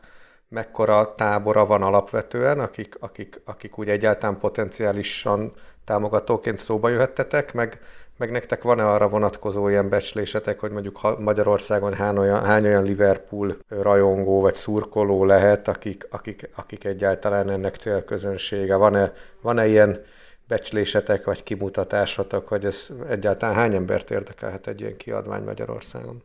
mekkora 0.49 1.15
tábora 1.15 1.65
van 1.65 1.81
alapvetően, 1.81 2.59
akik, 2.59 2.95
akik, 2.99 3.41
akik 3.45 3.77
úgy 3.77 3.89
egyáltalán 3.89 4.39
potenciálisan 4.39 5.53
támogatóként 5.85 6.57
szóba 6.57 6.89
jöhettetek, 6.89 7.53
meg 7.53 7.79
meg 8.17 8.31
nektek 8.31 8.63
van-e 8.63 8.87
arra 8.87 9.09
vonatkozó 9.09 9.67
ilyen 9.67 9.89
becslésetek, 9.89 10.59
hogy 10.59 10.71
mondjuk 10.71 11.19
Magyarországon 11.19 11.93
hány 11.93 12.17
olyan, 12.17 12.45
hány 12.45 12.65
olyan 12.65 12.83
Liverpool 12.83 13.55
rajongó 13.67 14.41
vagy 14.41 14.53
szurkoló 14.53 15.25
lehet, 15.25 15.67
akik, 15.67 16.07
akik, 16.11 16.49
akik 16.55 16.83
egyáltalán 16.83 17.49
ennek 17.49 17.75
célközönsége? 17.75 18.75
Van-e, 18.75 19.11
van-e 19.41 19.67
ilyen 19.67 20.01
becslésetek 20.47 21.25
vagy 21.25 21.43
kimutatásotok, 21.43 22.47
hogy 22.47 22.65
ez 22.65 22.89
egyáltalán 23.09 23.55
hány 23.55 23.75
embert 23.75 24.11
érdekelhet 24.11 24.67
egy 24.67 24.81
ilyen 24.81 24.97
kiadvány 24.97 25.43
Magyarországon? 25.43 26.23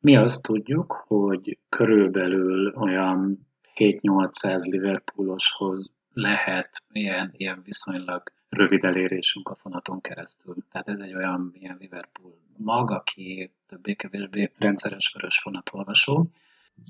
Mi 0.00 0.16
azt 0.16 0.42
tudjuk, 0.42 1.04
hogy 1.06 1.58
körülbelül 1.68 2.74
olyan 2.76 3.46
7-800 3.76 4.70
Liverpooloshoz 4.70 5.92
lehet 6.12 6.82
ilyen, 6.92 7.30
ilyen 7.36 7.62
viszonylag 7.64 8.22
rövid 8.52 8.84
elérésünk 8.84 9.48
a 9.48 9.54
fonaton 9.54 10.00
keresztül. 10.00 10.54
Tehát 10.72 10.88
ez 10.88 10.98
egy 10.98 11.14
olyan 11.14 11.52
ilyen 11.60 11.76
Liverpool 11.80 12.34
mag, 12.56 12.90
aki 12.90 13.52
többé-kevésbé 13.68 14.50
rendszeres 14.58 15.12
vörös 15.14 15.38
fonatolvasó. 15.38 16.26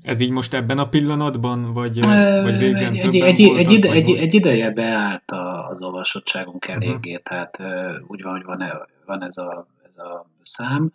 Ez 0.03 0.19
így 0.19 0.31
most 0.31 0.53
ebben 0.53 0.77
a 0.77 0.89
pillanatban, 0.89 1.73
vagy, 1.73 1.97
e, 1.97 2.41
vagy 2.41 2.59
régen 2.59 2.93
egy, 2.93 2.99
többen 2.99 3.27
egy, 3.27 3.45
voltak, 3.45 3.65
egy, 3.65 3.71
ide, 3.71 3.91
egy, 3.91 4.09
egy 4.09 4.33
ideje 4.33 4.71
beállt 4.71 5.31
az 5.69 5.83
olvasottságunk 5.83 6.67
mhm. 6.67 6.75
eléggé, 6.75 7.15
uh-huh. 7.15 7.23
tehát 7.23 7.59
úgy 8.07 8.21
van, 8.21 8.31
hogy 8.31 8.43
van, 8.43 8.61
e, 8.61 8.87
van 9.05 9.23
ez, 9.23 9.37
a, 9.37 9.67
ez 9.87 9.97
a 9.97 10.25
szám, 10.41 10.91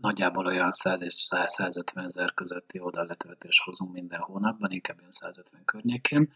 nagyjából 0.00 0.46
olyan 0.46 0.70
100 0.70 1.02
és 1.02 1.28
150 1.44 2.04
ezer 2.04 2.34
közötti 2.34 2.80
oldalletöltés 2.80 3.62
hozunk 3.64 3.92
minden 3.92 4.20
hónapban, 4.20 4.70
inkább 4.70 4.96
ilyen 4.98 5.10
150 5.10 5.60
környékén 5.64 6.32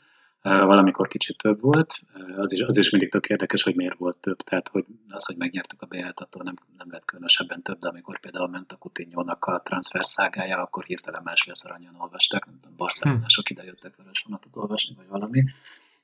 valamikor 0.49 1.09
kicsit 1.09 1.37
több 1.37 1.61
volt. 1.61 2.01
Az 2.37 2.53
is, 2.53 2.61
az 2.61 2.77
is 2.77 2.91
mindig 2.91 3.11
tök 3.11 3.27
érdekes, 3.27 3.63
hogy 3.63 3.75
miért 3.75 3.99
volt 3.99 4.17
több. 4.17 4.37
Tehát 4.37 4.69
hogy 4.69 4.85
az, 5.09 5.27
hogy 5.27 5.37
megnyertük 5.37 5.83
a 5.83 5.87
bejeltató, 5.87 6.43
nem, 6.43 6.55
nem 6.79 6.91
lett 6.91 7.05
különösebben 7.05 7.63
több, 7.63 7.79
de 7.79 7.89
amikor 7.89 8.21
például 8.21 8.49
ment 8.49 8.73
a 8.73 8.77
Coutinho-nak 8.77 9.45
a 9.45 9.61
transfer 9.65 10.05
szágája, 10.05 10.59
akkor 10.63 10.85
hirtelen 10.85 11.23
másfél 11.25 11.55
aranyon 11.63 11.95
olvastak, 11.99 12.47
nem 12.47 12.59
tudom, 12.61 12.77
barcelonások 12.77 13.51
ide 13.51 13.65
jöttek 13.65 13.97
vörös 13.97 14.23
vonatot 14.27 14.57
olvasni, 14.57 14.95
vagy 14.97 15.09
valami. 15.09 15.45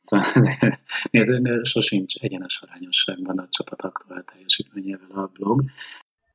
Szóval 0.05 0.27
nézd, 1.11 1.65
sosincs 1.65 2.15
egyenes 2.15 2.63
arányosságban 2.63 3.39
a 3.39 3.49
csapat 3.51 3.83
aktuál 3.83 4.25
teljesítményével 4.33 5.19
a 5.19 5.31
blog. 5.33 5.65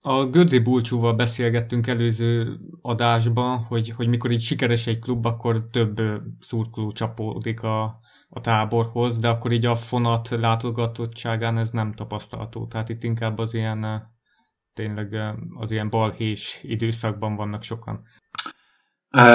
A 0.10 0.26
Gödri 0.26 0.60
Bulcsúval 0.60 1.14
beszélgettünk 1.14 1.88
előző 1.88 2.58
adásban, 2.82 3.58
hogy, 3.58 3.90
hogy 3.90 4.08
mikor 4.08 4.32
így 4.32 4.42
sikeres 4.42 4.88
egy 4.88 5.00
klub, 5.00 5.26
akkor 5.26 5.66
több 5.72 6.02
szurkoló 6.40 6.92
csapódik 6.92 7.64
a, 7.64 7.84
a 8.30 8.40
táborhoz, 8.42 9.20
de 9.20 9.28
akkor 9.28 9.52
így 9.52 9.66
a 9.66 9.76
fonat 9.76 10.30
látogatottságán 10.30 11.58
ez 11.58 11.72
nem 11.72 11.92
tapasztalható. 11.92 12.68
Tehát 12.68 12.90
itt 12.90 13.04
inkább 13.04 13.38
az 13.38 13.54
ilyen 13.54 13.86
tényleg 14.74 15.16
az 15.56 15.72
ilyen 15.72 15.90
balhés 15.90 16.60
időszakban 16.64 17.36
vannak 17.36 17.64
sokan. 17.64 18.02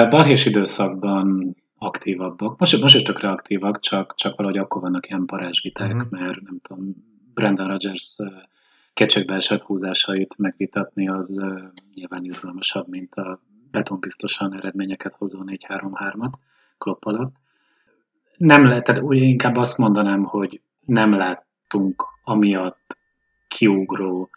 Balhés 0.09 0.45
időszakban 0.45 1.55
aktívabbak. 1.75 2.59
Most, 2.59 2.81
most 2.81 2.95
is 2.95 3.01
tökre 3.01 3.29
aktívak, 3.29 3.79
csak, 3.79 4.15
csak 4.15 4.35
valahogy 4.35 4.59
akkor 4.59 4.81
vannak 4.81 5.07
ilyen 5.07 5.25
parázsviták, 5.25 5.93
uh-huh. 5.93 6.09
mert 6.09 6.41
nem 6.41 6.59
tudom, 6.61 6.95
Brandon 7.33 7.67
Rogers 7.67 8.17
kecsegbe 8.93 9.33
esett 9.33 9.61
húzásait 9.61 10.37
megvitatni, 10.37 11.09
az 11.09 11.45
nyilván 11.93 12.23
izgalmasabb, 12.23 12.87
mint 12.87 13.15
a 13.15 13.39
betonbiztosan 13.71 14.55
eredményeket 14.55 15.13
hozó 15.13 15.41
4-3-3-at 15.45 16.33
Klopp 16.77 17.05
alatt. 17.05 17.35
Nem 18.37 18.65
lehet, 18.65 18.83
tehát 18.83 19.01
úgy 19.01 19.17
inkább 19.17 19.55
azt 19.55 19.77
mondanám, 19.77 20.23
hogy 20.23 20.61
nem 20.85 21.13
láttunk 21.13 22.05
amiatt 22.23 22.97
kiugró 23.47 24.29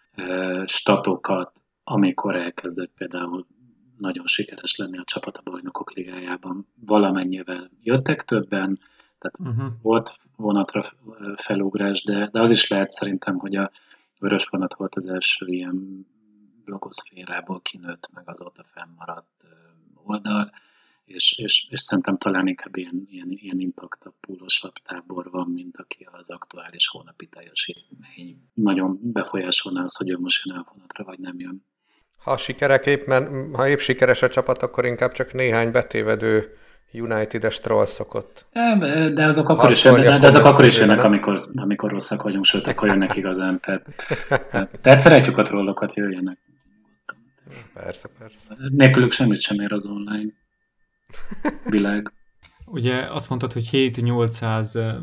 statokat, 0.66 1.52
amikor 1.84 2.36
elkezdett 2.36 2.92
például 2.96 3.46
nagyon 3.98 4.26
sikeres 4.26 4.76
lenni 4.76 4.98
a 4.98 5.04
csapat 5.04 5.36
a 5.36 5.50
bajnokok 5.50 5.92
ligájában. 5.92 6.66
Valamennyivel 6.74 7.70
jöttek 7.82 8.24
többen, 8.24 8.76
tehát 9.18 9.54
uh-huh. 9.56 9.72
volt 9.82 10.16
vonatra 10.36 10.82
felugrás, 11.34 12.04
de, 12.04 12.28
de 12.32 12.40
az 12.40 12.50
is 12.50 12.68
lehet 12.68 12.90
szerintem, 12.90 13.38
hogy 13.38 13.56
a 13.56 13.70
Vörös 14.18 14.46
vonat 14.46 14.74
volt 14.74 14.94
az 14.94 15.06
első 15.06 15.46
ilyen 15.46 16.06
blogoszférából 16.64 17.60
kinőtt, 17.60 18.08
meg 18.12 18.28
azóta 18.28 18.64
fennmaradt 18.72 19.44
oldal, 19.94 20.52
és, 21.04 21.38
és, 21.38 21.66
és 21.70 21.80
szerintem 21.80 22.16
talán 22.16 22.46
inkább 22.46 22.76
ilyen, 22.76 23.06
ilyen, 23.10 23.28
ilyen 23.30 23.60
intaktabb, 23.60 24.14
púlosabb 24.20 24.72
tábor 24.72 25.30
van, 25.30 25.50
mint 25.50 25.76
aki 25.76 26.08
az 26.12 26.30
aktuális 26.30 26.88
hónapi 26.88 27.26
teljesítmény 27.26 28.50
nagyon 28.54 28.98
befolyásolná 29.02 29.82
az, 29.82 29.96
hogy 29.96 30.10
ő 30.10 30.18
most 30.18 30.44
jön 30.44 30.56
elfonatra, 30.56 31.04
vagy 31.04 31.18
nem 31.18 31.38
jön. 31.38 31.64
Ha 32.16 32.36
sikerek 32.36 32.86
épp, 32.86 33.08
ha 33.52 33.68
épp 33.68 33.78
sikeres 33.78 34.22
a 34.22 34.28
csapat, 34.28 34.62
akkor 34.62 34.84
inkább 34.84 35.12
csak 35.12 35.32
néhány 35.32 35.70
betévedő 35.70 36.56
United-es 36.92 37.60
troll 37.60 37.86
szokott. 37.86 38.46
De 39.14 39.26
azok 39.26 39.48
akkor 39.48 39.70
is, 39.70 39.84
jönnek, 39.84 40.20
de 40.20 40.26
azok 40.26 40.44
akkor 40.44 40.64
is 40.64 40.78
jönnek, 40.78 41.04
amikor, 41.04 41.40
amikor 41.54 41.90
rosszak 41.90 42.22
vagyunk, 42.22 42.44
sőt, 42.44 42.66
akkor 42.66 42.88
jönnek 42.88 43.16
igazán. 43.16 43.60
Tehát, 43.60 43.84
tehát 44.82 45.00
szeretjük 45.00 45.38
a 45.38 45.42
trollokat, 45.42 45.94
jöjjenek. 45.94 46.38
Persze, 47.74 48.08
persze. 48.18 48.56
Nélkülük 48.70 49.12
semmit 49.12 49.40
sem 49.40 49.60
ér 49.60 49.72
az 49.72 49.86
online 49.86 50.32
világ. 51.64 52.12
Ugye 52.64 53.04
azt 53.10 53.28
mondtad, 53.28 53.52
hogy 53.52 53.68
7-800 53.72 54.96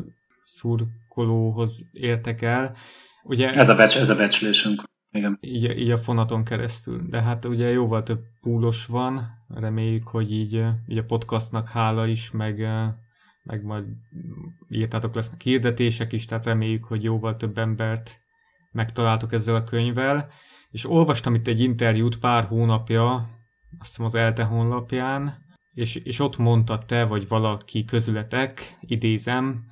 szurkolóhoz 0.44 1.82
értek 1.92 2.42
el. 2.42 2.74
Ugye, 3.22 3.50
ez, 3.52 3.68
a 3.68 3.74
becs, 3.74 3.96
ez 3.96 4.08
a 4.08 4.16
becslésünk. 4.16 4.82
Igen. 5.14 5.38
Így, 5.40 5.78
így 5.78 5.90
a 5.90 5.96
fonaton 5.96 6.44
keresztül. 6.44 7.02
De 7.08 7.22
hát 7.22 7.44
ugye 7.44 7.68
jóval 7.68 8.02
több 8.02 8.24
púlos 8.40 8.86
van, 8.86 9.20
reméljük, 9.48 10.08
hogy 10.08 10.32
így, 10.32 10.64
így 10.86 10.98
a 10.98 11.04
podcastnak 11.04 11.68
hála 11.68 12.06
is, 12.06 12.30
meg, 12.30 12.58
meg 13.42 13.64
majd 13.64 13.84
írtátok 14.68 15.14
lesznek 15.14 15.42
hirdetések 15.42 16.12
is, 16.12 16.24
tehát 16.24 16.44
reméljük, 16.44 16.84
hogy 16.84 17.02
jóval 17.02 17.36
több 17.36 17.58
embert 17.58 18.20
megtaláltok 18.72 19.32
ezzel 19.32 19.54
a 19.54 19.64
könyvvel. 19.64 20.28
És 20.70 20.90
olvastam 20.90 21.34
itt 21.34 21.46
egy 21.46 21.60
interjút 21.60 22.18
pár 22.18 22.44
hónapja, 22.44 23.12
azt 23.78 23.88
hiszem 23.88 24.04
az 24.04 24.14
ELTE 24.14 24.44
honlapján, 24.44 25.34
és, 25.74 25.94
és 25.94 26.18
ott 26.18 26.36
mondta 26.36 26.78
te, 26.78 27.04
vagy 27.04 27.28
valaki 27.28 27.84
közületek, 27.84 28.78
idézem, 28.80 29.64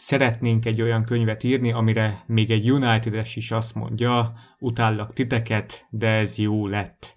szeretnénk 0.00 0.64
egy 0.64 0.82
olyan 0.82 1.04
könyvet 1.04 1.42
írni, 1.42 1.72
amire 1.72 2.22
még 2.26 2.50
egy 2.50 2.70
United-es 2.70 3.36
is 3.36 3.50
azt 3.50 3.74
mondja, 3.74 4.32
utállak 4.60 5.12
titeket, 5.12 5.86
de 5.90 6.08
ez 6.08 6.38
jó 6.38 6.66
lett. 6.66 7.14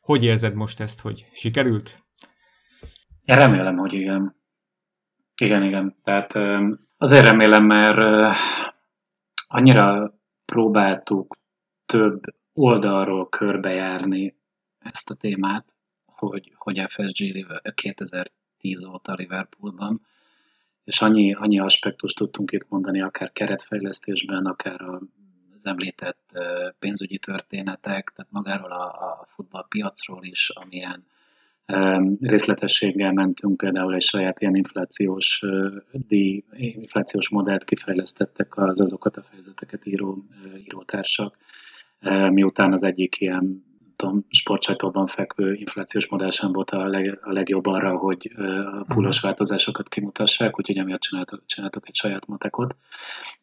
Hogy 0.00 0.24
érzed 0.24 0.54
most 0.54 0.80
ezt, 0.80 1.00
hogy 1.00 1.26
sikerült? 1.32 2.04
Remélem, 3.24 3.76
hogy 3.76 3.92
igen. 3.92 4.36
Igen, 5.40 5.62
igen. 5.62 5.96
Tehát 6.04 6.34
azért 6.96 7.24
remélem, 7.24 7.64
mert 7.64 8.36
annyira 9.46 10.14
próbáltuk 10.44 11.36
több 11.86 12.20
oldalról 12.52 13.28
körbejárni 13.28 14.36
ezt 14.78 15.10
a 15.10 15.14
témát, 15.14 15.74
hogy, 16.04 16.52
hogy 16.54 16.84
FSG 16.88 17.46
2010 17.74 18.84
óta 18.84 19.12
Liverpoolban, 19.12 20.00
és 20.88 21.00
annyi, 21.00 21.34
annyi 21.34 21.58
aspektust 21.58 22.16
tudtunk 22.16 22.52
itt 22.52 22.66
mondani, 22.68 23.00
akár 23.00 23.32
keretfejlesztésben, 23.32 24.46
akár 24.46 24.80
az 25.54 25.66
említett 25.66 26.38
pénzügyi 26.78 27.18
történetek, 27.18 28.12
tehát 28.16 28.30
magáról 28.30 28.72
a, 28.72 28.84
a 28.84 29.26
futballpiacról 29.28 30.24
is, 30.24 30.50
amilyen 30.54 31.06
részletességgel 32.20 33.12
mentünk, 33.12 33.56
például 33.56 33.94
egy 33.94 34.02
saját 34.02 34.40
ilyen 34.40 34.54
inflációs, 34.54 35.44
díj, 35.92 36.44
inflációs 36.56 37.28
modellt 37.28 37.64
kifejlesztettek 37.64 38.56
az 38.56 38.80
azokat 38.80 39.16
a 39.16 39.22
fejezeteket 39.22 39.86
író, 39.86 40.24
írótársak, 40.64 41.36
miután 42.30 42.72
az 42.72 42.82
egyik 42.82 43.20
ilyen 43.20 43.67
tudom, 43.98 44.24
sportsajtóban 44.28 45.06
fekvő 45.06 45.54
inflációs 45.54 46.08
modell 46.08 46.30
volt 46.52 46.70
a, 46.70 46.86
leg, 46.86 47.18
a 47.22 47.32
legjobb 47.32 47.66
arra, 47.66 47.96
hogy 47.96 48.32
a 48.36 48.84
púlos 48.84 49.20
változásokat 49.20 49.88
kimutassák, 49.88 50.58
úgyhogy 50.58 50.76
emiatt 50.76 51.00
csináltok, 51.00 51.42
csináltok 51.46 51.88
egy 51.88 51.94
saját 51.94 52.26
matekot. 52.26 52.76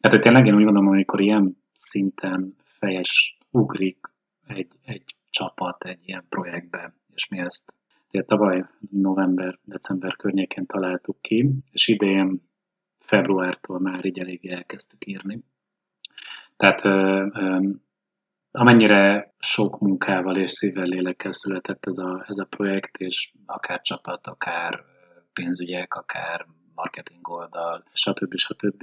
Tehát, 0.00 0.10
hogy 0.10 0.20
tényleg 0.20 0.46
én 0.46 0.54
úgy 0.54 0.64
gondolom, 0.64 0.88
amikor 0.88 1.20
ilyen 1.20 1.56
szinten 1.72 2.56
fejes 2.64 3.38
ugrik 3.50 3.98
egy, 4.46 4.68
egy 4.84 5.02
csapat 5.30 5.84
egy 5.84 6.00
ilyen 6.04 6.24
projektbe, 6.28 6.94
és 7.14 7.28
mi 7.28 7.38
ezt 7.38 7.74
tavaly 8.26 8.64
november-december 8.90 10.16
környékén 10.16 10.66
találtuk 10.66 11.16
ki, 11.20 11.50
és 11.70 11.88
idén 11.88 12.42
februártól 12.98 13.80
már 13.80 14.04
így 14.04 14.18
eléggé 14.18 14.50
elkezdtük 14.50 15.06
írni. 15.06 15.42
Tehát 16.56 16.82
amennyire 18.56 19.34
sok 19.38 19.78
munkával 19.80 20.36
és 20.36 20.50
szívvel 20.50 20.84
lélekkel 20.84 21.32
született 21.32 21.86
ez 21.86 21.98
a, 21.98 22.24
ez 22.28 22.38
a 22.38 22.44
projekt, 22.44 22.96
és 22.96 23.32
akár 23.46 23.80
csapat, 23.80 24.26
akár 24.26 24.84
pénzügyek, 25.32 25.94
akár 25.94 26.46
marketing 26.74 27.28
oldal, 27.28 27.84
stb. 27.92 28.36
stb. 28.36 28.82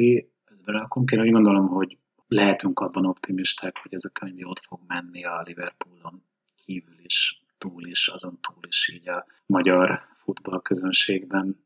Ez 0.52 0.62
berakunk. 0.66 1.12
Én 1.12 1.22
úgy 1.22 1.32
gondolom, 1.32 1.68
hogy 1.68 1.98
lehetünk 2.28 2.80
abban 2.80 3.06
optimisták, 3.06 3.78
hogy 3.82 3.94
ez 3.94 4.06
a 4.06 4.10
könyv 4.10 4.38
jót 4.38 4.60
fog 4.60 4.80
menni 4.88 5.26
a 5.26 5.42
Liverpoolon 5.46 6.24
kívül 6.66 7.00
is, 7.04 7.44
túl 7.58 7.88
is, 7.88 8.08
azon 8.08 8.40
túl 8.42 8.64
is 8.68 8.90
így 8.94 9.10
a 9.10 9.26
magyar 9.46 10.02
futball 10.24 10.62
közönségben. 10.62 11.66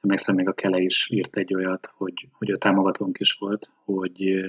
Emlékszem, 0.00 0.34
még 0.34 0.48
a 0.48 0.54
Kele 0.54 0.78
is 0.78 1.10
írt 1.10 1.36
egy 1.36 1.54
olyat, 1.54 1.92
hogy, 1.96 2.28
hogy 2.32 2.50
a 2.50 2.58
támogatónk 2.58 3.18
is 3.18 3.32
volt, 3.32 3.72
hogy 3.84 4.44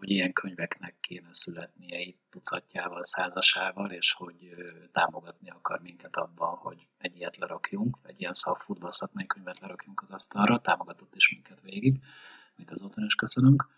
hogy 0.00 0.10
ilyen 0.10 0.32
könyveknek 0.32 0.96
kéne 1.00 1.28
születnie 1.30 2.00
itt 2.00 2.20
tucatjával, 2.30 3.02
százasával, 3.02 3.90
és 3.90 4.12
hogy 4.12 4.54
támogatni 4.92 5.50
akar 5.50 5.80
minket 5.80 6.16
abban, 6.16 6.56
hogy 6.56 6.86
egy 6.98 7.16
ilyet 7.16 7.36
lerakjunk, 7.36 7.98
egy 8.02 8.20
ilyen 8.20 8.32
szakfutball 8.32 8.90
szakmai 8.90 9.26
könyvet 9.26 9.58
lerakjunk 9.58 10.00
az 10.02 10.10
asztalra, 10.10 10.60
támogatott 10.60 11.14
is 11.14 11.30
minket 11.30 11.60
végig, 11.62 12.00
amit 12.56 12.70
azóta 12.70 13.04
is 13.04 13.14
köszönünk. 13.14 13.68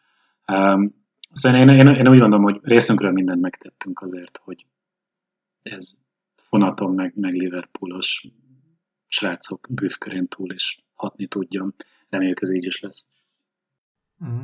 Szóval 1.33 1.61
én, 1.61 1.69
én, 1.69 1.87
én 1.87 2.09
úgy 2.09 2.19
gondolom, 2.19 2.43
hogy 2.43 2.61
részünkről 2.63 3.13
mindent 3.13 3.41
megtettünk 3.41 4.01
azért, 4.01 4.37
hogy 4.37 4.67
ez 5.63 5.95
fonaton 6.37 6.95
meg, 6.95 7.13
meg 7.17 7.33
Liverpoolos 7.33 8.27
srácok 9.07 9.67
bűvkörén 9.71 10.29
túl 10.29 10.53
is 10.53 10.85
hatni 10.95 11.27
tudjon. 11.27 11.75
Reméljük 12.09 12.43
ez 12.43 12.51
így 12.51 12.65
is 12.65 12.81
lesz. 12.81 13.09
Mm 14.25 14.43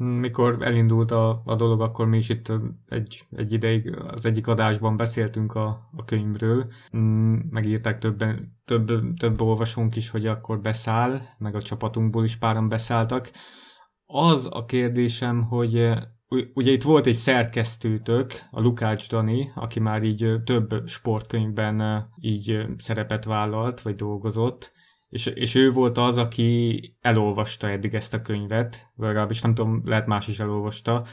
mikor 0.00 0.56
elindult 0.62 1.10
a, 1.10 1.42
a 1.44 1.54
dolog, 1.54 1.80
akkor 1.80 2.06
mi 2.06 2.16
is 2.16 2.28
itt 2.28 2.52
egy, 2.88 3.22
egy 3.36 3.52
ideig 3.52 3.96
az 3.96 4.24
egyik 4.24 4.46
adásban 4.46 4.96
beszéltünk 4.96 5.54
a, 5.54 5.90
a 5.96 6.04
könyvről. 6.04 6.66
Mm, 6.96 7.38
megírták 7.50 7.98
többen, 7.98 8.60
több, 8.64 9.14
több 9.18 9.40
olvasónk 9.40 9.96
is, 9.96 10.10
hogy 10.10 10.26
akkor 10.26 10.60
beszáll, 10.60 11.20
meg 11.38 11.54
a 11.54 11.62
csapatunkból 11.62 12.24
is 12.24 12.36
páran 12.36 12.68
beszálltak. 12.68 13.30
Az 14.06 14.48
a 14.50 14.64
kérdésem, 14.64 15.42
hogy 15.42 15.92
ugye 16.54 16.70
itt 16.70 16.82
volt 16.82 17.06
egy 17.06 17.14
szerkesztőtök, 17.14 18.32
a 18.50 18.60
Lukács 18.60 19.08
Dani, 19.08 19.50
aki 19.54 19.80
már 19.80 20.02
így 20.02 20.42
több 20.44 20.82
sportkönyvben 20.86 22.06
így 22.20 22.66
szerepet 22.76 23.24
vállalt, 23.24 23.80
vagy 23.80 23.94
dolgozott, 23.94 24.72
és, 25.10 25.26
és 25.26 25.54
ő 25.54 25.70
volt 25.70 25.98
az, 25.98 26.18
aki 26.18 26.80
elolvasta 27.00 27.68
eddig 27.68 27.94
ezt 27.94 28.14
a 28.14 28.20
könyvet, 28.20 28.90
legalábbis 28.96 29.42
nem 29.42 29.54
tudom, 29.54 29.82
lehet 29.84 30.06
más 30.06 30.28
is 30.28 30.38
elolvasta, 30.38 31.04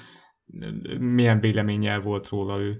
milyen 0.99 1.39
véleménnyel 1.39 1.99
volt 1.99 2.29
róla 2.29 2.59
ő. 2.59 2.79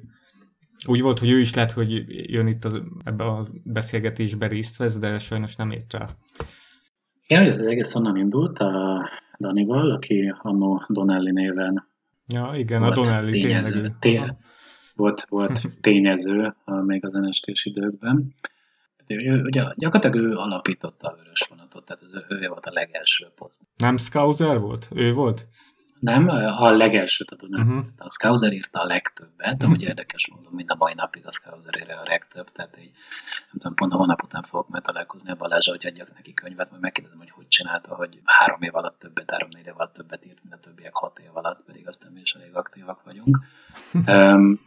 Úgy 0.88 1.02
volt, 1.02 1.20
hogy 1.20 1.32
ő 1.32 1.40
is 1.40 1.54
lehet, 1.54 1.72
hogy 1.72 2.04
jön 2.32 2.48
itt 2.48 2.66
az, 2.66 2.82
ebbe 3.04 3.24
a 3.24 3.44
beszélgetésbe 3.64 4.48
részt 4.48 4.78
vesz, 4.78 5.00
de 5.00 5.20
sajnos 5.20 5.56
nem 5.56 5.72
ért 5.72 5.94
rá. 5.94 6.08
Igen, 7.28 7.46
ez 7.46 7.60
az 7.60 7.66
egész 7.66 7.96
onnan 7.96 8.18
indult 8.18 8.60
a 8.60 9.10
Danival, 9.40 9.92
aki 9.92 10.34
annó 10.42 10.86
Donelli 10.88 11.32
néven 11.32 11.96
Ja, 12.34 12.52
igen, 12.56 12.84
a 12.84 12.94
Donelli 12.94 13.40
tényező, 13.40 13.90
tényleg. 14.00 14.36
Volt, 14.96 15.26
volt 15.30 15.62
tényező 15.82 16.56
még 16.66 17.06
az 17.06 17.12
NST-s 17.14 17.66
időkben. 17.66 18.34
Ő, 19.08 19.44
ugye 19.44 19.64
gyakorlatilag 19.76 20.28
ő 20.28 20.36
alapította 20.36 21.08
a 21.08 21.16
vörös 21.16 21.48
vonatot, 21.50 21.86
tehát 21.86 22.02
az 22.02 22.14
ő, 22.14 22.36
ő 22.36 22.48
volt 22.48 22.66
a 22.66 22.72
legelső 22.74 23.28
poszt. 23.36 23.60
Nem 23.78 23.98
Scouser 23.98 24.60
volt? 24.60 24.88
Ő 24.96 25.14
volt? 25.14 25.48
Nem, 26.00 26.28
a 26.58 26.72
legelső, 26.72 27.24
tehát 27.24 27.56
nem. 27.56 27.68
Uh-huh. 27.68 27.86
A 27.98 28.10
Scouser 28.10 28.54
írta 28.54 28.80
a 28.80 28.86
legtöbbet, 28.86 29.58
de 29.58 29.68
hogy 29.68 29.82
érdekes 29.82 30.28
módon 30.28 30.54
mind 30.54 30.70
a 30.72 30.76
mai 30.76 30.94
napig 30.94 31.26
a 31.26 31.32
Scouser 31.32 31.76
írja 31.82 32.00
a 32.00 32.08
legtöbb, 32.08 32.52
tehát 32.52 32.78
így, 32.80 32.92
nem 33.52 33.60
tudom, 33.60 33.74
pont 33.74 33.94
a 33.94 33.96
hónap 33.96 34.24
után 34.24 34.44
fogok 34.44 34.70
majd 34.70 34.84
találkozni 34.84 35.32
a 35.32 35.36
Balázsa, 35.36 35.72
hogy 35.72 35.86
adjak 35.86 36.14
neki 36.14 36.34
könyvet, 36.34 36.70
majd 36.70 36.82
megkérdezem, 36.82 37.18
hogy 37.18 37.30
hogy 37.30 37.48
csinálta, 37.48 37.96
hogy 37.96 38.20
három 38.24 38.62
év 38.62 38.76
alatt 38.76 39.00
többet, 39.00 39.32
három-négy 39.32 39.66
év 39.66 39.74
alatt 39.76 39.94
többet 39.94 40.26
írt, 40.26 40.40
mint 40.42 40.56
a 40.56 40.60
többiek 40.60 40.94
hat 40.96 41.20
év 41.20 41.30
alatt, 41.34 41.64
pedig 41.66 41.88
aztán 41.88 42.12
mi 42.12 42.22
is 42.22 42.32
elég 42.32 42.56
aktívak 42.56 43.04
vagyunk. 43.04 43.40
um, 44.08 44.60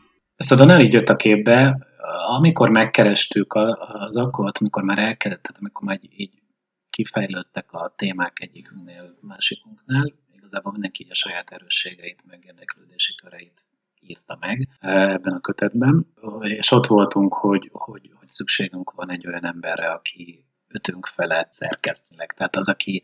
a 0.51 0.55
Donald 0.55 0.81
így 0.81 0.93
jött 0.93 1.09
a 1.09 1.17
képbe, 1.17 1.89
amikor 2.29 2.69
megkerestük 2.69 3.55
az 3.55 4.17
akkor, 4.17 4.53
amikor 4.61 4.83
már 4.83 4.99
elkezdett, 4.99 5.43
tehát 5.43 5.61
amikor 5.61 5.87
már 5.87 5.99
így 6.03 6.43
kifejlődtek 6.91 7.73
a 7.73 7.93
témák 7.97 8.41
egyikünknél, 8.41 9.19
másikunknál, 9.21 10.13
igazából 10.37 10.73
mindenki 10.73 11.07
a 11.11 11.15
saját 11.15 11.51
erősségeit, 11.51 12.23
meg 12.27 12.45
érdeklődési 12.47 13.15
köreit 13.15 13.65
írta 14.01 14.37
meg 14.41 14.69
ebben 14.81 15.33
a 15.33 15.41
kötetben, 15.41 16.07
és 16.41 16.71
ott 16.71 16.87
voltunk, 16.87 17.35
hogy, 17.35 17.69
hogy, 17.73 18.11
hogy 18.15 18.31
szükségünk 18.31 18.91
van 18.91 19.11
egy 19.11 19.27
olyan 19.27 19.45
emberre, 19.45 19.91
aki 19.91 20.45
ötünk 20.69 21.07
felett 21.07 21.53
szerkesztnileg. 21.53 22.33
Tehát 22.33 22.57
az, 22.57 22.69
aki 22.69 23.03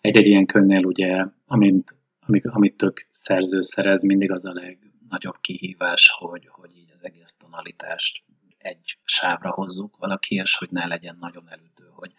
egy-egy 0.00 0.26
ilyen 0.26 0.46
könyvnél 0.46 0.84
ugye, 0.84 1.24
amint, 1.46 1.96
amit, 2.20 2.46
amit 2.46 2.76
több 2.76 2.94
szerző 3.12 3.60
szerez, 3.60 4.02
mindig 4.02 4.30
az 4.30 4.44
a 4.44 4.52
legnagyobb 4.52 5.36
kihívás, 5.40 6.14
hogy, 6.18 6.48
hogy 6.50 6.76
így 6.76 6.90
az 6.94 7.04
egész 7.04 7.36
tonalitást 7.38 8.22
egy 8.58 8.98
sávra 9.04 9.50
hozzuk 9.50 9.96
valaki, 9.96 10.34
és 10.34 10.56
hogy 10.56 10.68
ne 10.70 10.86
legyen 10.86 11.16
nagyon 11.20 11.44
elütő, 11.48 11.90
hogy 11.94 12.12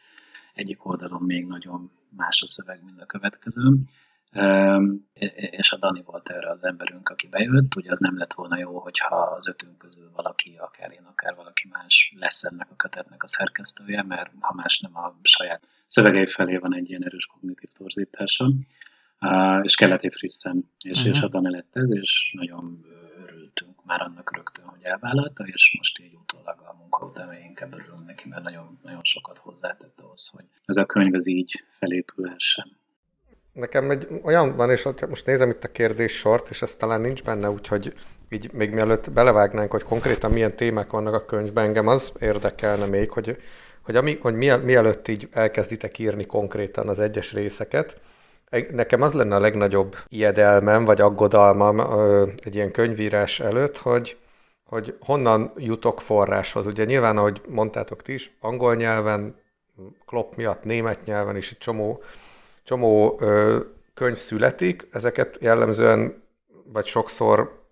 egyik 0.54 0.86
oldalon 0.86 1.22
még 1.22 1.46
nagyon 1.46 1.92
más 2.10 2.42
a 2.42 2.48
szöveg, 2.48 2.84
mint 2.84 3.02
a 3.02 3.06
következő. 3.06 3.78
És 5.34 5.72
a 5.72 5.78
Dani 5.78 6.02
volt 6.06 6.30
erre 6.30 6.50
az 6.50 6.64
emberünk, 6.64 7.10
aki 7.10 7.28
bejött. 7.28 7.76
Ugye 7.76 7.92
az 7.92 8.00
nem 8.00 8.18
lett 8.18 8.34
volna 8.34 8.58
jó, 8.58 8.80
hogyha 8.80 9.16
az 9.16 9.48
ötünk 9.48 9.78
közül 9.78 10.12
valaki, 10.14 10.56
akár 10.58 10.92
én, 10.92 11.06
akár 11.12 11.36
valaki 11.36 11.68
más 11.72 12.14
lesz 12.20 12.44
ennek 12.44 12.68
a 12.72 12.76
kötetnek 12.76 13.24
a 13.24 13.28
szerkesztője, 13.28 14.04
mert 14.04 14.32
ha 14.40 14.54
más 14.54 14.80
nem 14.80 14.98
a 14.98 15.20
saját 15.22 15.68
szövegei 15.88 16.26
felé 16.26 16.58
van 16.58 16.76
egy 16.76 16.90
ilyen 16.90 17.06
erős 17.06 17.26
kognitív 17.26 17.70
torzítása. 17.78 18.52
És 19.62 19.76
kellett 19.76 20.04
egy 20.04 20.14
frissen, 20.14 20.72
és, 20.84 20.98
uh-huh. 20.98 21.14
és 21.14 21.18
mhm. 21.18 21.26
a 21.26 21.30
Dani 21.30 21.52
lett 21.52 21.76
ez, 21.76 21.92
és 21.92 22.32
nagyon 22.38 22.86
örültünk 23.62 23.86
már 23.86 24.02
annak 24.02 24.36
rögtön, 24.36 24.66
hogy 24.66 24.84
elvállalta, 24.84 25.44
és 25.44 25.76
most 25.78 26.00
így 26.00 26.14
utólag 26.14 26.60
a 26.60 26.76
munka 26.80 27.06
után 27.06 27.34
inkább 27.44 27.74
örülünk 27.74 28.06
neki, 28.06 28.30
mert 28.30 28.44
nagyon, 28.44 28.80
nagyon 28.84 29.04
sokat 29.04 29.38
hozzátett 29.38 30.00
ahhoz, 30.00 30.30
hogy 30.36 30.46
ez 30.66 30.78
a 30.78 30.86
könyv 30.86 31.14
ez 31.14 31.28
így 31.28 31.64
felépülhessen. 31.80 32.78
Nekem 33.54 33.90
egy 33.90 34.08
olyan 34.24 34.56
van, 34.56 34.70
és 34.70 34.88
most 35.10 35.26
nézem 35.26 35.50
itt 35.50 35.64
a 35.64 35.72
kérdés 35.72 36.14
sort, 36.18 36.50
és 36.50 36.62
ez 36.62 36.76
talán 36.76 37.02
nincs 37.02 37.24
benne, 37.24 37.50
úgyhogy 37.50 37.94
így 38.30 38.52
még 38.54 38.72
mielőtt 38.72 39.12
belevágnánk, 39.12 39.72
hogy 39.72 39.84
konkrétan 39.84 40.32
milyen 40.32 40.56
témák 40.56 40.90
vannak 40.90 41.14
a 41.14 41.26
könyvben, 41.26 41.66
engem 41.66 41.88
az 41.88 42.14
érdekelne 42.20 42.86
még, 42.86 43.12
hogy, 43.12 43.38
hogy, 43.82 43.96
ami, 43.96 44.18
hogy 44.22 44.34
mielőtt 44.64 45.08
így 45.08 45.28
elkezditek 45.32 45.98
írni 45.98 46.26
konkrétan 46.26 46.88
az 46.88 47.00
egyes 47.00 47.34
részeket, 47.34 48.00
Nekem 48.72 49.02
az 49.02 49.14
lenne 49.14 49.36
a 49.36 49.40
legnagyobb 49.40 49.96
ijedelmem, 50.08 50.86
vagy 50.86 51.02
aggodalmam 51.02 51.80
egy 52.44 52.56
ilyen 52.56 52.72
könyvírás 52.72 53.40
előtt, 53.40 53.78
hogy, 53.78 54.18
hogy 54.64 54.96
honnan 55.00 55.54
jutok 55.58 56.02
forráshoz. 56.02 56.66
Ugye 56.66 56.84
nyilván, 56.84 57.18
ahogy 57.18 57.42
mondtátok 57.48 58.02
ti 58.02 58.14
is, 58.14 58.36
angol 58.40 58.76
nyelven, 58.76 59.36
Klopp 60.06 60.36
miatt 60.36 60.64
német 60.64 61.06
nyelven 61.06 61.36
is 61.36 61.52
egy 61.52 61.58
csomó, 61.58 62.04
csomó 62.64 63.22
könyv 63.94 64.18
születik, 64.18 64.88
ezeket 64.92 65.38
jellemzően, 65.40 66.24
vagy 66.64 66.86
sokszor 66.86 67.64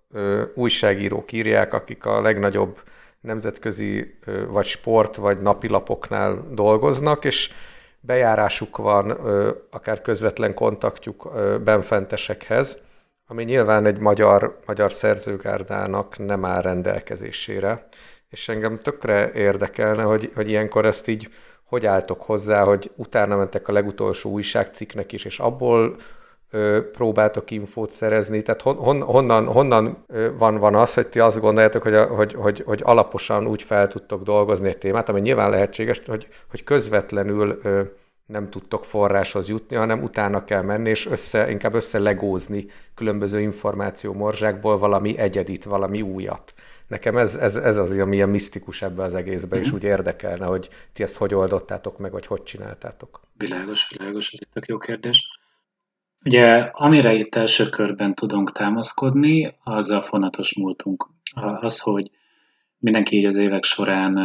újságírók 0.54 1.32
írják, 1.32 1.74
akik 1.74 2.06
a 2.06 2.22
legnagyobb 2.22 2.82
nemzetközi 3.22 4.18
vagy 4.48 4.66
sport, 4.66 5.16
vagy 5.16 5.42
napilapoknál 5.42 6.48
dolgoznak, 6.52 7.26
és 7.26 7.52
bejárásuk 8.08 8.78
van, 8.78 9.12
akár 9.72 10.02
közvetlen 10.02 10.54
kontaktjuk 10.54 11.32
benfentesekhez, 11.64 12.78
ami 13.28 13.44
nyilván 13.44 13.86
egy 13.86 14.00
magyar, 14.00 14.60
magyar 14.66 14.92
szerzőgárdának 14.92 16.18
nem 16.18 16.46
áll 16.46 16.62
rendelkezésére. 16.62 17.88
És 18.30 18.50
engem 18.50 18.80
tökre 18.82 19.32
érdekelne, 19.32 20.04
hogy, 20.04 20.32
hogy 20.36 20.50
ilyenkor 20.50 20.86
ezt 20.86 21.08
így 21.08 21.30
hogy 21.64 21.86
álltok 21.86 22.22
hozzá, 22.22 22.64
hogy 22.64 22.92
utána 22.96 23.36
mentek 23.36 23.68
a 23.68 23.72
legutolsó 23.72 24.32
újságcikknek 24.32 25.12
is, 25.12 25.26
és 25.26 25.40
abból 25.40 25.96
próbáltok 26.92 27.52
infót 27.52 27.92
szerezni? 27.92 28.42
Tehát 28.42 28.62
hon, 28.62 28.76
hon, 28.76 29.02
honnan, 29.02 29.46
honnan 29.46 30.06
van, 30.38 30.58
van 30.58 30.76
az, 30.76 30.94
hogy 30.94 31.08
ti 31.08 31.20
azt 31.20 31.40
gondoljátok, 31.40 31.82
hogy, 31.82 31.94
a, 31.94 32.06
hogy, 32.06 32.34
hogy, 32.34 32.64
hogy 32.66 32.82
alaposan 32.84 33.48
úgy 33.48 33.64
fel 33.64 33.88
tudtok 33.88 34.24
dolgozni 34.24 34.68
egy 34.68 34.78
témát, 34.78 35.10
ami 35.10 35.20
nyilván 35.20 35.50
lehetséges, 35.50 36.02
hogy, 36.06 36.28
hogy 36.50 36.64
közvetlenül 36.64 37.62
nem 38.28 38.50
tudtok 38.50 38.86
forráshoz 38.86 39.50
jutni, 39.50 39.76
hanem 39.76 40.04
utána 40.04 40.44
kell 40.44 40.62
menni, 40.62 40.90
és 40.90 41.06
össze, 41.06 41.50
inkább 41.50 41.74
összelegózni 41.74 42.66
különböző 42.96 43.42
információ 43.42 44.14
morzsákból 44.14 44.78
valami 44.78 45.18
egyedit, 45.18 45.64
valami 45.64 46.02
újat. 46.02 46.54
Nekem 46.88 47.18
ez, 47.18 47.36
ez, 47.36 47.56
ez 47.56 47.78
az, 47.78 47.98
ami 47.98 48.22
a 48.22 48.28
misztikus 48.28 48.82
ebbe 48.82 49.04
az 49.04 49.16
egészbe, 49.16 49.58
és 49.58 49.66
mhm. 49.66 49.76
úgy 49.76 49.84
érdekelne, 49.84 50.46
hogy 50.46 50.70
ti 50.94 51.04
ezt 51.04 51.16
hogy 51.16 51.34
oldottátok 51.34 51.98
meg, 51.98 52.12
vagy 52.12 52.26
hogy 52.26 52.44
csináltátok. 52.44 53.22
Világos, 53.38 53.90
világos, 53.98 54.32
ez 54.32 54.40
egy 54.42 54.48
tök 54.54 54.66
jó 54.66 54.78
kérdés. 54.78 55.37
Ugye, 56.28 56.70
amire 56.72 57.14
itt 57.14 57.36
első 57.36 57.70
körben 57.70 58.16
tudunk 58.16 58.52
támaszkodni, 58.52 59.56
az 59.64 59.90
a 59.90 60.02
fonatos 60.02 60.56
múltunk. 60.56 61.10
Az, 61.60 61.80
hogy 61.80 62.12
mindenki 62.78 63.18
így 63.18 63.26
az 63.26 63.36
évek 63.36 63.64
során 63.64 64.18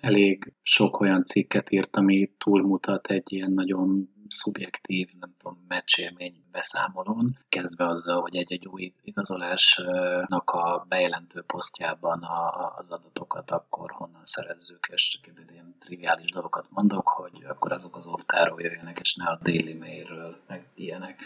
elég 0.00 0.52
sok 0.62 1.00
olyan 1.00 1.24
cikket 1.24 1.70
írt, 1.70 1.96
ami 1.96 2.30
túlmutat 2.38 3.06
egy 3.06 3.32
ilyen 3.32 3.52
nagyon 3.52 4.08
szubjektív, 4.28 5.10
nem 5.20 5.34
tudom, 5.38 5.64
meccsélmény 5.68 6.44
beszámolón, 6.52 7.38
kezdve 7.48 7.88
azzal, 7.88 8.20
hogy 8.20 8.36
egy-egy 8.36 8.66
új 8.66 8.92
igazolásnak 9.02 10.50
a 10.50 10.84
bejelentő 10.88 11.42
posztjában 11.42 12.22
a, 12.22 12.74
az 12.76 12.90
adatokat 12.90 13.50
akkor 13.50 13.90
honnan 13.90 14.24
szerezzük, 14.24 14.90
és 14.92 15.18
ilyen 15.52 15.74
triviális 15.78 16.30
dolgokat 16.30 16.66
mondok, 16.70 17.08
hogy 17.08 17.44
akkor 17.48 17.72
azok 17.72 17.96
az 17.96 18.06
optáról 18.06 18.60
jöjjenek, 18.60 18.98
és 19.00 19.14
ne 19.14 19.24
a 19.24 19.38
Daily 19.42 19.74
Mailről, 19.74 20.36
meg 20.46 20.68
ilyenek. 20.74 21.20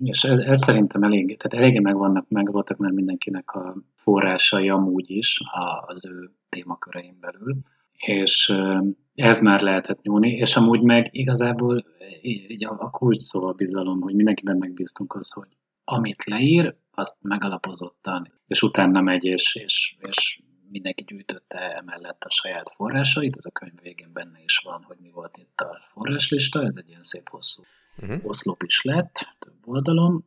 És 0.00 0.24
ez, 0.24 0.38
ez 0.38 0.62
szerintem 0.62 1.02
elég, 1.02 1.36
tehát 1.36 1.66
eléggé 1.66 1.78
megvannak, 1.78 2.28
meg 2.28 2.52
voltak 2.52 2.76
már 2.76 2.90
mindenkinek 2.90 3.50
a 3.50 3.74
forrásai 3.94 4.68
amúgy 4.68 5.10
is 5.10 5.40
az 5.86 6.06
ő 6.06 6.30
témakörein 6.48 7.18
belül 7.20 7.56
és 7.96 8.54
ez 9.14 9.40
már 9.40 9.60
lehetett 9.60 10.02
nyúlni, 10.02 10.30
és 10.30 10.56
amúgy 10.56 10.82
meg 10.82 11.08
igazából 11.12 11.84
így 12.22 12.64
a, 12.64 12.90
kulcs 12.90 13.22
szó 13.22 13.46
a 13.46 13.52
bizalom, 13.52 14.00
hogy 14.00 14.14
mindenkiben 14.14 14.56
megbíztunk 14.56 15.14
az, 15.14 15.32
hogy 15.32 15.48
amit 15.84 16.24
leír, 16.24 16.76
azt 16.90 17.22
megalapozottan, 17.22 18.32
és 18.46 18.62
utána 18.62 19.00
megy, 19.00 19.24
és, 19.24 19.54
és, 19.54 19.96
és 20.00 20.42
mindenki 20.70 21.04
gyűjtötte 21.04 21.58
emellett 21.58 22.24
a 22.24 22.30
saját 22.30 22.70
forrásait, 22.70 23.36
ez 23.36 23.44
a 23.44 23.50
könyv 23.50 23.80
végén 23.82 24.12
benne 24.12 24.38
is 24.44 24.62
van, 24.64 24.82
hogy 24.82 24.96
mi 25.00 25.10
volt 25.10 25.36
itt 25.36 25.60
a 25.60 25.78
forráslista, 25.92 26.64
ez 26.64 26.76
egy 26.76 26.88
ilyen 26.88 27.02
szép 27.02 27.28
hosszú 27.28 27.62
uh-huh. 28.02 28.18
oszlop 28.22 28.62
is 28.62 28.82
lett, 28.82 29.28
több 29.38 29.58
oldalon, 29.64 30.24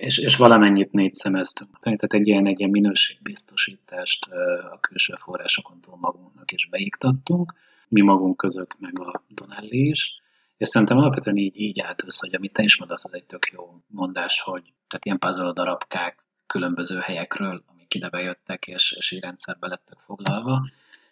és, 0.00 0.18
és 0.18 0.36
valamennyit 0.36 0.92
négy 0.92 1.14
szemeztünk. 1.14 1.78
Tehát 1.78 2.02
egy 2.02 2.26
ilyen, 2.26 2.46
egy 2.46 2.58
ilyen 2.58 2.70
minőségbiztosítást 2.70 4.24
a 4.72 4.78
külső 4.80 5.14
forrásokon 5.18 5.80
túl 5.80 5.96
magunknak 5.96 6.52
is 6.52 6.68
beiktattunk, 6.68 7.54
mi 7.88 8.00
magunk 8.00 8.36
között, 8.36 8.76
meg 8.78 9.00
a 9.00 9.22
Donelli 9.28 9.88
is, 9.88 10.20
és 10.56 10.68
szerintem 10.68 10.98
alapvetően 10.98 11.36
így, 11.36 11.60
így 11.60 11.84
össze, 12.04 12.26
hogy 12.26 12.36
amit 12.36 12.52
te 12.52 12.62
is 12.62 12.78
mondasz, 12.78 13.04
az 13.04 13.14
egy 13.14 13.24
tök 13.24 13.50
jó 13.52 13.82
mondás, 13.86 14.40
hogy 14.40 14.62
tehát 14.88 15.04
ilyen 15.04 15.18
puzzle 15.18 15.52
darabkák 15.52 16.24
különböző 16.46 16.98
helyekről, 16.98 17.62
amik 17.66 17.94
ide 17.94 18.08
bejöttek, 18.08 18.66
és, 18.66 18.94
és 18.98 19.10
így 19.10 19.20
rendszerbe 19.20 19.66
lettek 19.68 19.98
foglalva. 20.06 20.68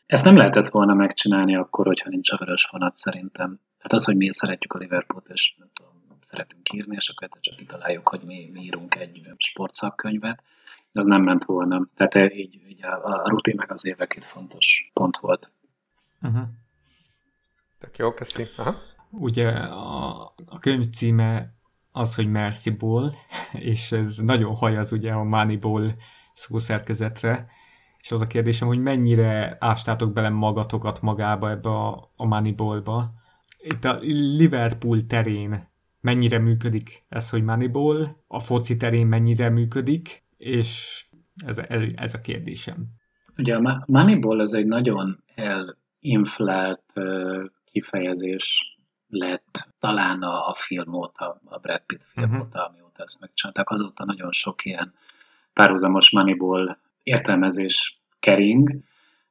Ezt 0.06 0.24
nem 0.24 0.36
lehetett 0.36 0.68
volna 0.68 0.94
megcsinálni 0.94 1.56
akkor, 1.56 1.86
hogyha 1.86 2.10
nincs 2.10 2.30
a 2.32 2.36
vörös 2.36 2.68
vonat 2.70 2.94
szerintem. 2.94 3.60
Hát 3.78 3.92
az, 3.92 4.04
hogy 4.04 4.16
mi 4.16 4.32
szeretjük 4.32 4.72
a 4.72 4.78
Liverpoolt, 4.78 5.28
és 5.28 5.54
nem 5.58 5.68
tudom, 5.74 5.87
szeretünk 6.28 6.72
írni, 6.72 6.96
és 6.96 7.08
akkor 7.08 7.26
egyszer 7.26 7.40
csak 7.40 7.56
kitaláljuk, 7.56 8.08
hogy 8.08 8.22
mi, 8.22 8.50
mi 8.52 8.60
írunk 8.60 8.94
egy 8.94 9.34
sportszakkönyvet, 9.36 10.42
az 10.92 11.06
nem 11.06 11.22
ment 11.22 11.44
volna. 11.44 11.88
Tehát 11.96 12.32
így, 12.32 12.60
így 12.68 12.84
a, 12.84 13.24
a 13.24 13.28
rutin 13.28 13.54
meg 13.56 13.72
az 13.72 13.86
évek 13.86 14.14
itt 14.16 14.24
fontos 14.24 14.90
pont 14.92 15.16
volt. 15.16 15.50
Uh-huh. 16.22 16.48
Tök 17.78 17.98
jó, 17.98 18.14
köszi. 18.14 18.46
Aha. 18.56 18.74
Ugye 19.10 19.48
a, 19.48 20.20
a 20.46 20.58
könyv 20.60 20.86
címe 20.86 21.54
az, 21.92 22.14
hogy 22.14 22.30
Mercy 22.30 22.70
Ball, 22.70 23.10
és 23.72 23.92
ez 23.92 24.16
nagyon 24.16 24.54
hajaz 24.54 24.92
ugye 24.92 25.12
a 25.12 25.24
Moneyball 25.24 25.90
szószerkezetre, 26.34 27.46
és 28.00 28.12
az 28.12 28.20
a 28.20 28.26
kérdésem, 28.26 28.68
hogy 28.68 28.82
mennyire 28.82 29.56
ástátok 29.60 30.12
bele 30.12 30.28
magatokat 30.28 31.00
magába 31.00 31.50
ebbe 31.50 31.68
a, 31.68 32.12
a 32.16 32.26
Moneyballba. 32.26 33.12
Itt 33.58 33.84
a 33.84 33.98
Liverpool 34.00 35.06
terén 35.06 35.67
mennyire 36.00 36.38
működik 36.38 37.04
ez, 37.08 37.30
hogy 37.30 37.42
Moneyball, 37.42 38.06
a 38.26 38.40
foci 38.40 38.76
terén 38.76 39.06
mennyire 39.06 39.50
működik, 39.50 40.22
és 40.36 41.02
ez, 41.46 41.58
ez, 41.58 41.82
ez 41.96 42.14
a 42.14 42.18
kérdésem. 42.18 42.86
Ugye 43.36 43.56
a 43.56 43.84
Moneyball 43.86 44.40
az 44.40 44.52
egy 44.52 44.66
nagyon 44.66 45.24
elinflált 45.34 46.92
kifejezés 47.64 48.78
lett 49.08 49.68
talán 49.78 50.22
a, 50.22 50.48
a 50.48 50.54
film 50.54 50.92
óta, 50.92 51.40
a 51.44 51.58
Brad 51.58 51.82
Pitt 51.86 52.02
film 52.12 52.30
uh-huh. 52.30 52.46
óta, 52.46 52.66
amióta 52.66 53.02
ezt 53.02 53.20
megcsinálták. 53.20 53.70
Azóta 53.70 54.04
nagyon 54.04 54.32
sok 54.32 54.64
ilyen 54.64 54.94
párhuzamos 55.52 56.10
Moneyball 56.10 56.78
értelmezés 57.02 58.02
kering, 58.20 58.70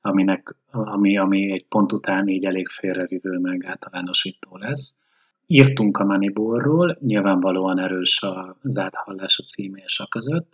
aminek, 0.01 0.55
ami, 0.71 1.17
ami 1.17 1.51
egy 1.51 1.65
pont 1.65 1.91
után 1.91 2.27
így 2.27 2.45
elég 2.45 2.67
félrevívő 2.67 3.37
meg 3.37 3.65
általánosító 3.65 4.57
lesz. 4.57 5.03
Írtunk 5.47 5.97
a 5.97 6.05
Moneyballról, 6.05 6.97
nyilvánvalóan 6.99 7.79
erős 7.79 8.23
az 8.61 8.77
áthallás 8.77 9.39
a 9.39 9.43
címe 9.43 9.79
és 9.85 9.99
a 9.99 10.07
között. 10.07 10.53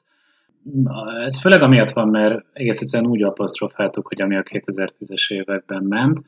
Ez 1.25 1.39
főleg 1.39 1.61
amiatt 1.61 1.91
van, 1.91 2.07
mert 2.07 2.45
egész 2.53 2.81
egyszerűen 2.81 3.09
úgy 3.09 3.23
apostrofáltuk, 3.23 4.07
hogy 4.07 4.21
ami 4.21 4.35
a 4.35 4.43
2010-es 4.43 5.33
években 5.33 5.83
ment, 5.83 6.21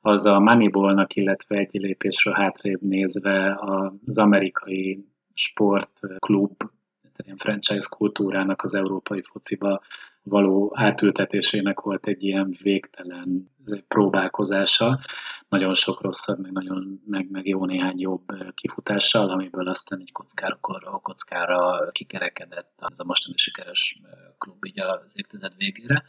az 0.00 0.24
a 0.24 0.40
Moneyballnak, 0.40 1.14
illetve 1.14 1.56
egy 1.56 1.68
lépésről 1.72 2.34
hátrébb 2.34 2.80
nézve 2.82 3.58
az 3.60 4.18
amerikai 4.18 5.04
sportklub, 5.34 6.62
ilyen 7.24 7.36
franchise 7.36 7.86
kultúrának 7.96 8.62
az 8.62 8.74
európai 8.74 9.22
fociba 9.22 9.80
való 10.22 10.72
átültetésének 10.74 11.80
volt 11.80 12.06
egy 12.06 12.22
ilyen 12.22 12.54
végtelen 12.62 13.50
próbálkozása, 13.88 15.00
nagyon 15.48 15.74
sok 15.74 16.00
rosszabb, 16.00 16.38
meg, 16.38 16.52
nagyon, 16.52 17.02
meg, 17.06 17.30
meg 17.30 17.46
jó 17.46 17.64
néhány 17.64 18.00
jobb 18.00 18.24
kifutással, 18.54 19.30
amiből 19.30 19.68
aztán 19.68 20.00
egy 20.00 20.12
kockára, 20.12 20.58
kockára 21.02 21.90
kikerekedett 21.90 22.72
az 22.76 23.00
a 23.00 23.04
mostani 23.04 23.36
sikeres 23.36 24.00
klub 24.38 24.64
így 24.64 24.80
az 24.80 25.12
évtized 25.14 25.56
végére. 25.56 26.04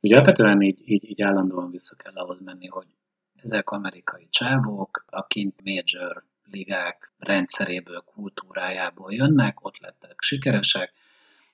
Ugye 0.00 0.14
alapvetően 0.14 0.62
így, 0.62 0.80
így, 0.84 1.10
így 1.10 1.22
állandóan 1.22 1.70
vissza 1.70 1.96
kell 1.96 2.14
ahhoz 2.14 2.40
menni, 2.40 2.66
hogy 2.66 2.86
ezek 3.34 3.70
amerikai 3.70 4.26
csávók, 4.30 5.04
a 5.06 5.26
major 5.64 6.24
ligák 6.50 7.12
rendszeréből, 7.18 8.04
kultúrájából 8.14 9.12
jönnek, 9.12 9.64
ott 9.64 9.78
lettek 9.78 10.14
sikeresek, 10.18 10.92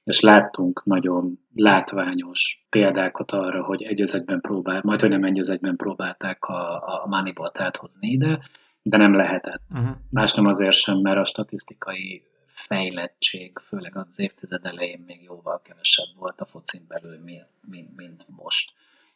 és 0.04 0.20
láttunk 0.20 0.84
nagyon 0.84 1.38
látványos 1.54 2.66
példákat 2.70 3.30
arra, 3.30 3.64
hogy 3.64 3.82
egy 3.82 4.00
özegben 4.00 4.40
próbál, 4.40 4.80
majd 4.84 5.00
hogy 5.00 5.08
nem 5.08 5.24
egy 5.24 5.38
özegben 5.38 5.76
próbálták 5.76 6.44
a, 6.44 6.82
a 7.02 7.06
Moneyball-t 7.06 7.60
áthozni 7.60 8.08
ide, 8.08 8.38
de 8.82 8.96
nem 8.96 9.14
lehetett. 9.14 9.62
Uh-huh. 9.70 9.96
Más 10.10 10.34
nem 10.34 10.46
azért 10.46 10.76
sem, 10.76 10.98
mert 10.98 11.18
a 11.18 11.24
statisztikai 11.24 12.22
fejlettség, 12.46 13.58
főleg 13.58 13.96
az 13.96 14.20
évtized 14.20 14.64
elején 14.64 15.04
még 15.06 15.22
jóval 15.22 15.60
kevesebb 15.64 16.08
volt 16.16 16.40
a 16.40 16.46
focin 16.46 16.84
belül, 16.88 17.18
mint, 17.24 17.46
mint, 17.60 17.96
mint 17.96 18.26
most. 18.28 18.72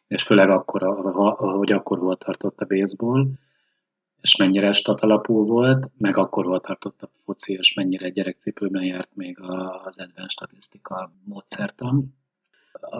És 0.07 0.23
főleg 0.23 0.49
akkor, 0.49 0.83
ahogy 0.83 1.71
akkor 1.71 1.99
volt 1.99 2.19
tartott 2.19 2.59
a 2.59 2.65
baseball, 2.65 3.27
és 4.21 4.35
mennyire 4.35 4.71
stat 4.71 5.01
alapú 5.01 5.45
volt, 5.45 5.91
meg 5.97 6.17
akkor 6.17 6.45
volt 6.45 6.65
tartott 6.65 7.01
a 7.01 7.09
foci, 7.23 7.53
és 7.53 7.73
mennyire 7.73 8.09
gyerekcipőben 8.09 8.83
járt 8.83 9.09
még 9.13 9.39
az 9.83 9.99
advanced 9.99 10.29
statisztika 10.29 11.11
módszertan. 11.23 12.15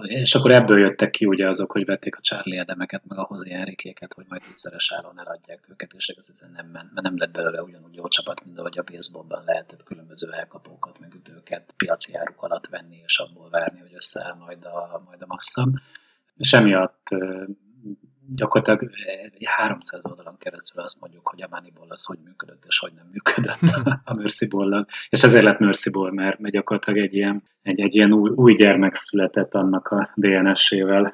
és 0.01 0.35
akkor 0.35 0.51
ebből 0.51 0.79
jöttek 0.79 1.09
ki 1.09 1.25
ugye 1.25 1.47
azok, 1.47 1.71
hogy 1.71 1.85
vették 1.85 2.17
a 2.17 2.21
Charlie 2.21 2.59
Edemeket, 2.59 3.05
meg 3.07 3.17
a 3.17 3.23
Hozi 3.23 3.53
Enrikéket, 3.53 4.13
hogy 4.13 4.25
majd 4.29 4.41
tízszeres 4.41 4.91
áron 4.91 5.19
eladják 5.19 5.67
őket, 5.69 5.93
és 5.93 6.07
ez 6.07 6.41
nem, 6.53 6.67
mert 6.67 6.91
nem 6.91 7.17
lett 7.17 7.31
belőle 7.31 7.63
ugyanúgy 7.63 7.95
jó 7.95 8.07
csapat, 8.07 8.45
mint 8.45 8.59
ahogy 8.59 8.77
a 8.77 8.83
baseballban 8.83 9.43
lehetett 9.45 9.83
különböző 9.83 10.31
elkapókat, 10.31 10.99
meg 10.99 11.13
ütőket 11.13 11.73
piaci 11.77 12.15
áruk 12.15 12.41
alatt 12.43 12.67
venni, 12.67 13.01
és 13.05 13.19
abból 13.19 13.49
várni, 13.49 13.79
hogy 13.79 13.93
összeáll 13.93 14.35
majd 14.35 14.65
a, 14.65 15.01
majd 15.05 15.21
a 15.21 15.25
massza. 15.27 15.67
És 16.35 16.53
emiatt 16.53 17.07
gyakorlatilag 18.35 18.91
egy 19.33 19.45
300 19.45 20.05
oldalon 20.05 20.37
keresztül 20.37 20.81
azt 20.81 21.01
mondjuk, 21.01 21.27
hogy 21.27 21.41
a 21.41 21.47
Moneyball 21.49 21.89
az 21.89 22.05
hogy 22.05 22.17
működött, 22.25 22.63
és 22.67 22.79
hogy 22.79 22.91
nem 22.95 23.09
működött 23.11 23.59
a 24.03 24.13
Mercy 24.13 24.47
ball 24.47 24.85
És 25.09 25.23
ezért 25.23 25.43
lett 25.43 25.59
Mercy 25.59 25.89
Ball, 25.89 26.11
mert, 26.11 26.39
mert 26.39 26.53
gyakorlatilag 26.53 26.99
egy 26.99 27.13
ilyen, 27.13 27.43
egy, 27.61 27.79
egy 27.79 27.95
ilyen 27.95 28.13
új, 28.13 28.29
új 28.29 28.53
gyermek 28.53 28.95
született 28.95 29.53
annak 29.53 29.87
a 29.87 30.09
DNS-ével. 30.15 31.13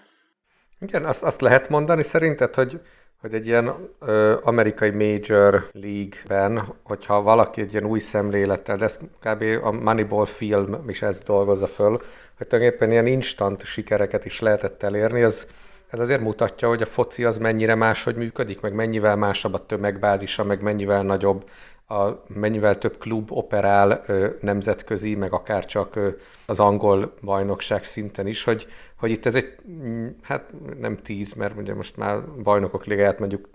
Igen, 0.79 1.05
azt, 1.05 1.23
azt 1.23 1.41
lehet 1.41 1.69
mondani 1.69 2.03
szerinted, 2.03 2.53
hogy 2.53 2.79
hogy 3.21 3.33
egy 3.33 3.47
ilyen 3.47 3.71
ö, 3.99 4.37
amerikai 4.43 4.89
Major 4.89 5.63
League-ben, 5.71 6.61
hogyha 6.83 7.21
valaki 7.21 7.61
egy 7.61 7.73
ilyen 7.73 7.85
új 7.85 7.99
szemlélettel, 7.99 8.77
de 8.77 8.85
ezt 8.85 9.01
kb. 9.19 9.43
a 9.63 9.71
Moneyball 9.71 10.25
film 10.25 10.89
is 10.89 11.01
ezt 11.01 11.25
dolgozza 11.25 11.67
föl, 11.67 12.01
hogy 12.37 12.47
tulajdonképpen 12.47 12.91
ilyen 12.91 13.05
instant 13.05 13.65
sikereket 13.65 14.25
is 14.25 14.39
lehetett 14.39 14.83
elérni, 14.83 15.23
az, 15.23 15.47
ez 15.89 15.99
azért 15.99 16.21
mutatja, 16.21 16.67
hogy 16.67 16.81
a 16.81 16.85
foci 16.85 17.23
az 17.23 17.37
mennyire 17.37 17.75
máshogy 17.75 18.15
működik, 18.15 18.61
meg 18.61 18.73
mennyivel 18.73 19.15
másabb 19.15 19.53
a 19.53 19.65
tömegbázisa, 19.65 20.43
meg 20.43 20.61
mennyivel 20.61 21.03
nagyobb, 21.03 21.49
a, 21.87 22.23
mennyivel 22.27 22.77
több 22.77 22.97
klub 22.97 23.31
operál 23.31 24.03
ö, 24.07 24.27
nemzetközi, 24.41 25.15
meg 25.15 25.33
akár 25.33 25.65
csak 25.65 25.95
ö, 25.95 26.09
az 26.45 26.59
angol 26.59 27.13
bajnokság 27.21 27.83
szinten 27.83 28.27
is, 28.27 28.43
hogy, 28.43 28.67
hogy 28.95 29.11
itt 29.11 29.25
ez 29.25 29.35
egy, 29.35 29.55
mm, 29.69 30.07
hát 30.21 30.53
nem 30.79 30.97
tíz, 30.97 31.33
mert 31.33 31.57
ugye 31.57 31.73
most 31.73 31.97
már 31.97 32.21
bajnokok 32.43 32.85
ligáját 32.85 33.19
mondjuk 33.19 33.49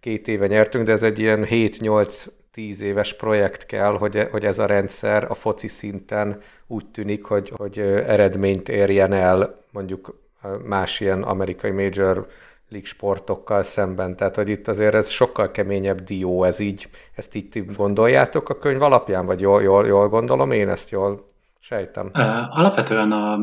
két 0.00 0.28
éve 0.28 0.46
nyertünk, 0.46 0.86
de 0.86 0.92
ez 0.92 1.02
egy 1.02 1.18
ilyen 1.18 1.46
7-8 1.48 2.26
tíz 2.52 2.80
éves 2.80 3.14
projekt 3.14 3.66
kell, 3.66 3.92
hogy, 3.92 4.28
hogy 4.30 4.44
ez 4.44 4.58
a 4.58 4.66
rendszer 4.66 5.30
a 5.30 5.34
foci 5.34 5.68
szinten 5.68 6.40
úgy 6.66 6.86
tűnik, 6.86 7.24
hogy, 7.24 7.52
hogy 7.56 7.78
eredményt 7.78 8.68
érjen 8.68 9.12
el 9.12 9.64
mondjuk 9.70 10.25
más 10.64 11.00
ilyen 11.00 11.22
amerikai 11.22 11.70
major 11.70 12.26
league 12.68 12.88
sportokkal 12.88 13.62
szemben. 13.62 14.16
Tehát, 14.16 14.36
hogy 14.36 14.48
itt 14.48 14.68
azért 14.68 14.94
ez 14.94 15.08
sokkal 15.08 15.50
keményebb 15.50 16.00
dió, 16.00 16.44
ez 16.44 16.58
így, 16.58 16.88
ezt 17.14 17.34
így 17.34 17.64
gondoljátok 17.76 18.48
a 18.48 18.58
könyv 18.58 18.82
alapján, 18.82 19.26
vagy 19.26 19.40
jól, 19.40 19.62
jól, 19.62 19.86
jól 19.86 20.08
gondolom 20.08 20.50
én 20.50 20.68
ezt 20.68 20.90
jól 20.90 21.34
sejtem? 21.58 22.10
Alapvetően 22.50 23.12
a 23.12 23.38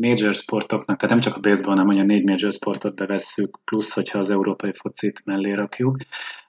major 0.00 0.34
sportoknak, 0.34 0.96
tehát 0.96 1.10
nem 1.10 1.20
csak 1.20 1.36
a 1.36 1.40
baseball, 1.40 1.76
hanem 1.76 1.98
a 1.98 2.02
négy 2.02 2.24
major 2.24 2.52
sportot 2.52 2.94
bevesszük, 2.94 3.58
plusz, 3.64 3.94
hogyha 3.94 4.18
az 4.18 4.30
európai 4.30 4.72
focit 4.72 5.22
mellé 5.24 5.52
rakjuk. 5.52 5.96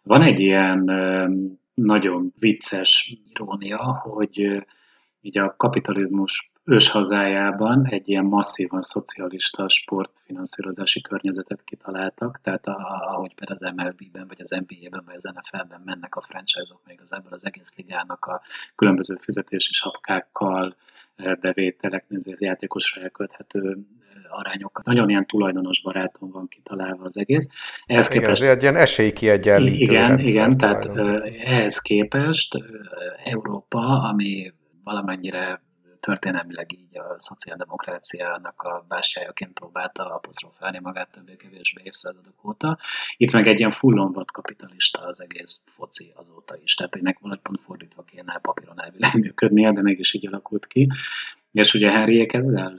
Van 0.03 0.21
egy 0.21 0.39
ilyen 0.39 0.91
nagyon 1.73 2.33
vicces 2.39 3.17
irónia, 3.33 3.99
hogy 4.03 4.65
így 5.21 5.37
a 5.37 5.55
kapitalizmus 5.57 6.51
őshazájában 6.65 7.87
egy 7.89 8.09
ilyen 8.09 8.25
masszívan 8.25 8.81
szocialista 8.81 9.69
sportfinanszírozási 9.69 11.01
környezetet 11.01 11.63
kitaláltak, 11.63 12.39
tehát 12.43 12.67
a, 12.67 13.01
ahogy 13.07 13.35
például 13.35 13.57
az 13.61 13.73
MLB-ben, 13.75 14.27
vagy 14.27 14.37
az 14.39 14.63
NBA-ben, 14.67 15.03
vagy 15.05 15.15
az 15.15 15.31
NFL-ben 15.35 15.81
mennek 15.85 16.15
a 16.15 16.21
franchise-ok, 16.21 16.81
még 16.87 16.99
az 17.03 17.13
ebből 17.13 17.33
az 17.33 17.45
egész 17.45 17.75
ligának 17.75 18.25
a 18.25 18.41
különböző 18.75 19.15
fizetési 19.21 19.73
sapkákkal, 19.73 20.75
eh, 21.15 21.35
bevételek, 21.35 22.05
az 22.09 22.33
játékosra 22.39 23.01
elkölthető 23.01 23.69
eh, 23.69 24.39
arányokat. 24.39 24.85
Nagyon 24.85 25.09
ilyen 25.09 25.25
tulajdonos 25.25 25.81
baráton 25.81 26.29
van 26.31 26.47
kitalálva 26.47 27.03
az 27.03 27.17
egész. 27.17 27.47
Ehhez 27.85 28.09
igen, 28.09 28.21
képest, 28.21 28.43
egy 28.43 28.61
ilyen 28.61 28.75
esélykiegyenlítő. 28.75 29.81
Igen, 29.81 30.19
igen, 30.19 30.57
tehát 30.57 30.85
eh, 30.85 31.21
ehhez 31.43 31.79
képest 31.79 32.63
Európa, 33.23 34.01
ami 34.01 34.53
valamennyire 34.83 35.61
történelmileg 36.05 36.73
így 36.73 36.97
a 36.97 37.19
szociáldemokráciának 37.19 38.61
a 38.61 38.85
bástyájaként 38.87 39.53
próbálta 39.53 40.15
apostrofálni 40.15 40.79
magát 40.79 41.11
többé-kevésbé 41.11 41.81
évszázadok 41.85 42.45
óta. 42.45 42.77
Itt 43.17 43.31
meg 43.31 43.47
egy 43.47 43.59
ilyen 43.59 43.71
fullon 43.71 44.25
kapitalista 44.25 44.99
az 44.99 45.21
egész 45.21 45.65
foci 45.75 46.11
azóta 46.15 46.57
is. 46.63 46.73
Tehát 46.73 46.95
ennek 46.95 47.19
valahogy 47.19 47.41
pont 47.41 47.61
fordítva 47.61 48.03
kéne 48.03 48.39
papíron 48.41 48.81
elvileg 48.81 49.13
működnie, 49.13 49.71
de 49.71 49.81
mégis 49.81 50.13
így 50.13 50.27
alakult 50.27 50.67
ki. 50.67 50.89
És 51.51 51.73
ugye 51.73 51.91
Henryek 51.91 52.33
ezzel 52.33 52.75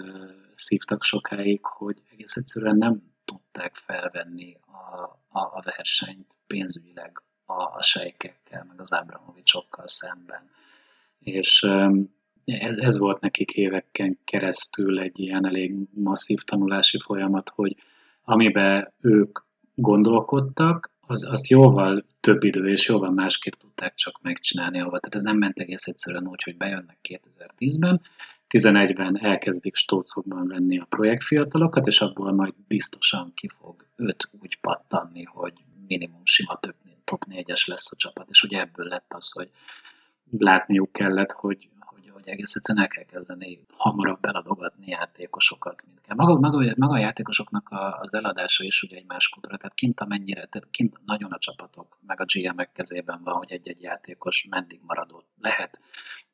szívtak 0.53 1.05
sokáig, 1.05 1.64
hogy 1.64 2.03
egész 2.12 2.37
egyszerűen 2.37 2.77
nem 2.77 3.03
tudták 3.25 3.75
felvenni 3.75 4.57
a, 4.66 5.03
a, 5.29 5.41
a 5.41 5.62
versenyt 5.64 6.35
pénzügyileg 6.47 7.22
a, 7.45 7.62
a 7.62 7.83
sejkekkel, 7.83 8.64
meg 8.68 8.81
az 8.81 8.93
Ábramovicsokkal 8.93 9.87
szemben. 9.87 10.51
És 11.18 11.66
ez, 12.45 12.76
ez 12.76 12.99
volt 12.99 13.20
nekik 13.20 13.51
éveken 13.51 14.18
keresztül 14.24 15.01
egy 15.01 15.18
ilyen 15.18 15.47
elég 15.47 15.74
masszív 15.90 16.40
tanulási 16.40 16.99
folyamat, 16.99 17.53
hogy 17.55 17.76
amiben 18.24 18.92
ők 19.01 19.38
gondolkodtak, 19.74 20.92
az, 21.07 21.30
azt 21.30 21.49
jóval 21.49 22.05
több 22.20 22.42
idő 22.42 22.68
és 22.68 22.88
jóval 22.88 23.11
másképp 23.11 23.53
tudták 23.53 23.95
csak 23.95 24.22
megcsinálni. 24.22 24.78
Ahol. 24.78 25.01
Tehát 25.01 25.14
ez 25.14 25.22
nem 25.22 25.38
ment 25.38 25.59
egész 25.59 25.86
egyszerűen 25.86 26.28
úgy, 26.28 26.42
hogy 26.42 26.57
bejönnek 26.57 26.99
2010-ben, 27.03 28.01
11-ben 28.49 29.18
elkezdik 29.18 29.74
stócokban 29.74 30.47
venni 30.49 30.78
a 30.78 30.86
projektfiatalokat, 30.88 31.86
és 31.86 32.01
abból 32.01 32.32
majd 32.32 32.55
biztosan 32.68 33.32
ki 33.34 33.49
fog 33.49 33.86
öt 33.97 34.28
úgy 34.40 34.59
pattanni, 34.61 35.22
hogy 35.22 35.53
minimum 35.86 36.24
sima 36.24 36.61
top 37.05 37.24
4-es 37.30 37.66
lesz 37.66 37.92
a 37.92 37.97
csapat. 37.97 38.26
És 38.30 38.42
ugye 38.42 38.61
ebből 38.61 38.86
lett 38.86 39.12
az, 39.14 39.32
hogy 39.32 39.51
látniuk 40.38 40.92
kellett, 40.92 41.32
hogy 41.32 41.68
hogy 42.25 42.33
egész 42.33 42.55
egyszerűen 42.55 42.85
el 42.85 42.91
kell 42.91 43.05
kezdeni 43.05 43.61
hamarabb 43.77 44.25
eladogatni 44.25 44.87
játékosokat, 44.87 45.83
mint 45.87 46.01
kell. 46.01 46.16
Maga, 46.16 46.39
maga, 46.39 46.72
maga 46.77 46.95
a 46.95 46.99
játékosoknak 46.99 47.68
a, 47.68 47.99
az 48.01 48.14
eladása 48.14 48.64
is 48.64 48.83
ugye 48.83 48.97
egy 48.97 49.07
más 49.07 49.29
kultúra, 49.29 49.57
tehát 49.57 49.75
kint 49.75 50.01
amennyire, 50.01 50.47
tehát 50.47 50.68
kint 50.70 51.01
nagyon 51.05 51.33
a 51.33 51.39
csapatok, 51.39 51.99
meg 52.07 52.20
a 52.20 52.25
GM-ek 52.35 52.72
kezében 52.72 53.20
van, 53.25 53.35
hogy 53.35 53.53
egy-egy 53.53 53.83
játékos 53.83 54.47
meddig 54.51 54.81
maradó 54.87 55.22
lehet, 55.41 55.79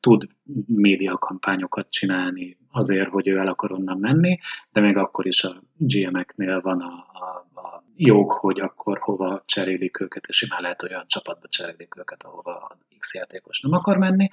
tud 0.00 0.28
médiakampányokat 0.66 1.90
csinálni 1.90 2.58
azért, 2.70 3.08
hogy 3.08 3.28
ő 3.28 3.36
el 3.36 3.46
akar 3.46 3.72
onnan 3.72 3.98
menni, 3.98 4.38
de 4.72 4.80
még 4.80 4.96
akkor 4.96 5.26
is 5.26 5.44
a 5.44 5.62
GM-eknél 5.76 6.60
van 6.60 6.80
a, 6.80 6.92
a, 7.12 7.60
a 7.60 7.79
jog, 8.02 8.30
hogy 8.30 8.60
akkor 8.60 8.98
hova 8.98 9.42
cserélik 9.46 10.00
őket, 10.00 10.26
és 10.26 10.36
simán 10.36 10.60
lehet 10.60 10.82
olyan 10.82 11.04
csapatba 11.06 11.48
cserélik 11.48 11.96
őket, 11.96 12.22
ahova 12.22 12.56
a 12.56 12.78
X 12.98 13.14
játékos 13.14 13.60
nem 13.60 13.72
akar 13.72 13.96
menni, 13.96 14.30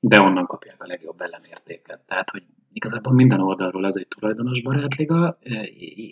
de 0.00 0.20
onnan 0.20 0.46
kapják 0.46 0.82
a 0.82 0.86
legjobb 0.86 1.20
ellenértéket. 1.20 2.00
Tehát, 2.06 2.30
hogy 2.30 2.42
igazából 2.72 3.12
minden 3.12 3.40
oldalról 3.40 3.86
ez 3.86 3.96
egy 3.96 4.08
tulajdonos 4.08 4.62
barátliga, 4.62 5.38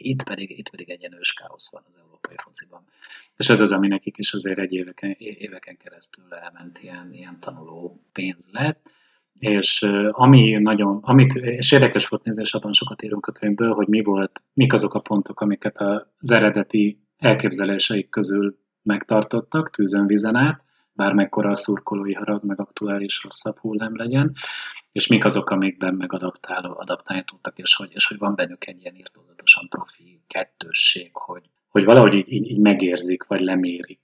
itt 0.03 0.23
pedig, 0.23 0.59
itt 0.59 0.71
pedig 0.71 0.91
egy 0.91 1.01
ilyen 1.01 1.19
káosz 1.41 1.73
van 1.73 1.83
az 1.89 1.99
európai 2.05 2.37
fociban. 2.37 2.85
És 3.37 3.49
ez 3.49 3.61
az, 3.61 3.73
ami 3.73 3.89
nekik 3.89 4.19
is 4.19 4.33
azért 4.33 4.59
egy 4.59 4.73
éveken, 4.73 5.11
éveken 5.19 5.77
keresztül 5.77 6.35
elment 6.35 6.79
ilyen, 6.83 7.13
ilyen 7.13 7.41
tanuló 7.41 8.01
pénz 8.13 8.49
lett. 8.53 8.91
És 9.39 9.83
ami 10.11 10.53
nagyon, 10.53 10.99
amit, 11.03 11.35
és 11.35 11.73
érdekes 11.73 12.09
volt 12.09 12.25
nézni, 12.25 12.43
és 12.43 12.55
abban 12.55 12.73
sokat 12.73 13.03
írunk 13.03 13.27
a 13.27 13.33
könyvből, 13.33 13.75
hogy 13.75 13.89
mi 13.89 14.03
volt, 14.03 14.43
mik 14.53 14.73
azok 14.73 14.95
a 14.95 15.01
pontok, 15.01 15.41
amiket 15.41 15.79
az 16.19 16.31
eredeti 16.31 17.03
elképzeléseik 17.17 18.09
közül 18.09 18.59
megtartottak 18.83 19.71
tűzön 19.71 20.07
vizen 20.07 20.37
át, 20.37 20.63
bármekkora 20.93 21.51
a 21.51 21.55
szurkolói 21.55 22.13
harag, 22.13 22.45
meg 22.45 22.61
aktuális 22.61 23.23
rosszabb 23.23 23.57
hullám 23.59 23.97
legyen, 23.97 24.33
és 24.93 25.07
mik 25.07 25.25
azok, 25.25 25.51
amikben 25.51 25.95
meg 25.95 26.13
adaptáló, 26.13 26.75
adaptálni 26.79 27.25
tudtak, 27.27 27.59
és 27.59 27.75
hogy, 27.75 27.91
és 27.95 28.07
hogy 28.07 28.19
van 28.19 28.35
bennük 28.35 28.67
egy 28.67 28.81
ilyen 28.81 28.97
írtózatosan 28.97 29.69
profi 29.69 30.23
kettősség, 30.27 31.11
hogy, 31.13 31.51
hogy 31.69 31.85
valahogy 31.85 32.15
így, 32.15 32.33
így, 32.33 32.51
így 32.51 32.61
megérzik, 32.61 33.25
vagy 33.25 33.41
lemérik 33.41 34.01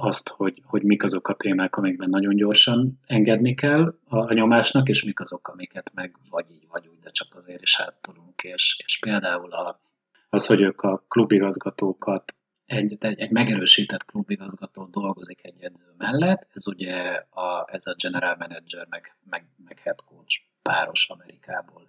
azt, 0.00 0.28
hogy, 0.28 0.62
hogy 0.64 0.82
mik 0.82 1.02
azok 1.02 1.28
a 1.28 1.34
témák, 1.34 1.76
amikben 1.76 2.08
nagyon 2.08 2.36
gyorsan 2.36 3.00
engedni 3.06 3.54
kell 3.54 3.94
a, 4.04 4.32
nyomásnak, 4.32 4.88
és 4.88 5.04
mik 5.04 5.20
azok, 5.20 5.48
amiket 5.48 5.90
meg 5.94 6.16
vagy 6.30 6.50
így, 6.50 6.66
vagy 6.68 6.86
úgy, 6.86 6.98
de 6.98 7.10
csak 7.10 7.34
azért 7.36 7.62
is 7.62 7.80
áttolunk. 7.80 8.42
És, 8.42 8.82
és 8.84 8.98
például 8.98 9.52
a, 9.52 9.80
az, 10.28 10.46
hogy 10.46 10.60
ők 10.60 10.80
a 10.80 11.04
klubigazgatókat 11.08 12.36
egy, 12.66 12.96
egy, 13.00 13.18
egy 13.18 13.30
megerősített 13.30 14.04
klubigazgató 14.04 14.84
dolgozik 14.84 15.44
egy 15.44 15.60
edző 15.60 15.94
mellett, 15.96 16.46
ez 16.52 16.68
ugye 16.68 16.94
a, 17.30 17.68
ez 17.72 17.86
a 17.86 17.94
general 18.02 18.36
manager 18.38 18.86
meg, 18.90 19.16
meg, 19.30 19.46
meg 19.66 19.78
head 19.78 20.04
coach 20.04 20.40
páros 20.62 21.08
Amerikából. 21.08 21.82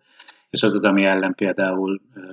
És 0.50 0.64
az 0.64 0.74
az, 0.74 0.84
ami 0.84 1.06
ellen 1.06 1.36
például 1.36 2.02
uh, 2.16 2.24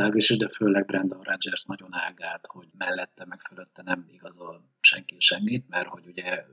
Douglas 0.00 0.28
is, 0.28 0.36
de 0.36 0.48
főleg 0.48 0.84
Brandon 0.84 1.22
Rogers 1.22 1.66
nagyon 1.66 1.94
ágált, 1.94 2.46
hogy 2.46 2.68
mellette 2.78 3.24
meg 3.28 3.40
fölötte 3.40 3.82
nem 3.82 4.04
igazol 4.08 4.64
senki 4.80 5.16
semmit, 5.18 5.68
mert 5.68 5.88
hogy 5.88 6.06
ugye 6.06 6.44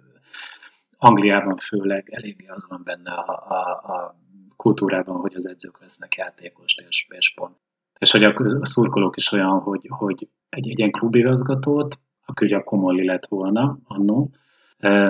Angliában 0.97 1.55
főleg 1.55 2.09
eléggé 2.09 2.45
az 2.45 2.67
van 2.69 2.81
benne 2.83 3.11
a, 3.11 3.29
a, 3.49 3.93
a 3.93 4.19
kultúrában, 4.55 5.19
hogy 5.19 5.35
az 5.35 5.47
edzők 5.47 5.77
vesznek 5.77 6.15
játékost, 6.15 6.79
és, 6.89 7.07
és 7.09 7.33
pont. 7.33 7.55
És 7.99 8.11
hogy 8.11 8.23
a 8.23 8.65
szurkolók 8.65 9.17
is 9.17 9.31
olyan, 9.31 9.59
hogy, 9.59 9.87
hogy 9.89 10.29
egy, 10.49 10.69
egy 10.69 10.77
ilyen 10.77 10.91
klubigazgatót, 10.91 11.99
aki 12.25 12.45
ugye 12.45 12.55
a 12.55 12.63
Komolli 12.63 13.05
lett 13.05 13.25
volna 13.25 13.79
annó, 13.83 14.31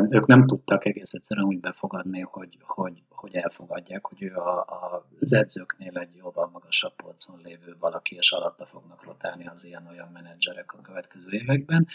ők 0.09 0.25
nem 0.25 0.45
tudtak 0.45 0.85
egész 0.85 1.13
egyszerűen 1.13 1.45
úgy 1.45 1.59
befogadni, 1.59 2.19
hogy, 2.19 2.57
hogy, 2.61 3.03
hogy 3.09 3.35
elfogadják, 3.35 4.05
hogy 4.05 4.23
ő 4.23 4.35
a, 4.35 4.59
a, 4.59 5.07
az 5.19 5.33
edzőknél 5.33 5.97
egy 5.97 6.15
jóval 6.15 6.49
magasabb 6.53 6.95
polcon 6.95 7.41
lévő 7.43 7.75
valaki, 7.79 8.15
és 8.15 8.31
alatta 8.31 8.65
fognak 8.65 9.03
rotálni 9.03 9.47
az 9.47 9.65
ilyen-olyan 9.65 10.09
menedzserek 10.13 10.73
a 10.73 10.81
következő 10.81 11.31
években, 11.31 11.87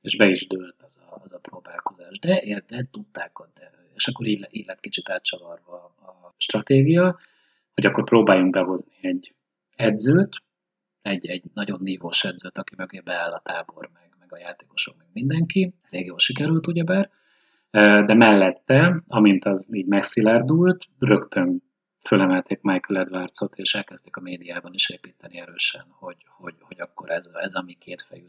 és 0.00 0.16
be 0.16 0.26
is 0.26 0.46
dőlt 0.46 0.82
az 0.84 1.00
a, 1.10 1.20
az 1.22 1.32
a 1.32 1.38
próbálkozás. 1.38 2.18
De, 2.18 2.64
de 2.66 2.86
tudták, 2.90 3.32
de, 3.54 3.70
és 3.94 4.08
akkor 4.08 4.26
így, 4.26 4.48
így 4.50 4.66
lett 4.66 4.80
kicsit 4.80 5.08
átcsavarva 5.08 5.94
a 6.00 6.34
stratégia, 6.36 7.18
hogy 7.74 7.86
akkor 7.86 8.04
próbáljunk 8.04 8.52
behozni 8.52 8.96
egy 9.00 9.34
edzőt, 9.76 10.42
egy, 11.02 11.26
egy 11.26 11.44
nagyon 11.54 11.80
nívós 11.82 12.24
edzőt, 12.24 12.58
aki 12.58 12.74
mögé 12.76 13.00
beáll 13.00 13.32
a 13.32 13.40
tábor, 13.40 13.90
meg, 13.92 14.16
meg 14.18 14.32
a 14.32 14.38
játékosok, 14.38 14.96
meg 14.96 15.06
mindenki. 15.12 15.74
Elég 15.90 16.06
jól 16.06 16.18
sikerült, 16.18 16.66
ugyebár 16.66 17.10
de 17.70 18.14
mellette, 18.14 19.02
amint 19.06 19.44
az 19.44 19.68
így 19.72 19.86
megszilárdult, 19.86 20.84
rögtön 20.98 21.62
fölemelték 22.02 22.60
Michael 22.62 23.00
Edwardsot, 23.00 23.54
és 23.56 23.74
elkezdték 23.74 24.16
a 24.16 24.20
médiában 24.20 24.74
is 24.74 24.88
építeni 24.88 25.40
erősen, 25.40 25.84
hogy, 25.90 26.16
hogy, 26.28 26.54
hogy 26.60 26.80
akkor 26.80 27.10
ez, 27.10 27.30
ez 27.34 27.54
a 27.54 27.62
mi 27.62 27.72
kétfejű 27.72 28.28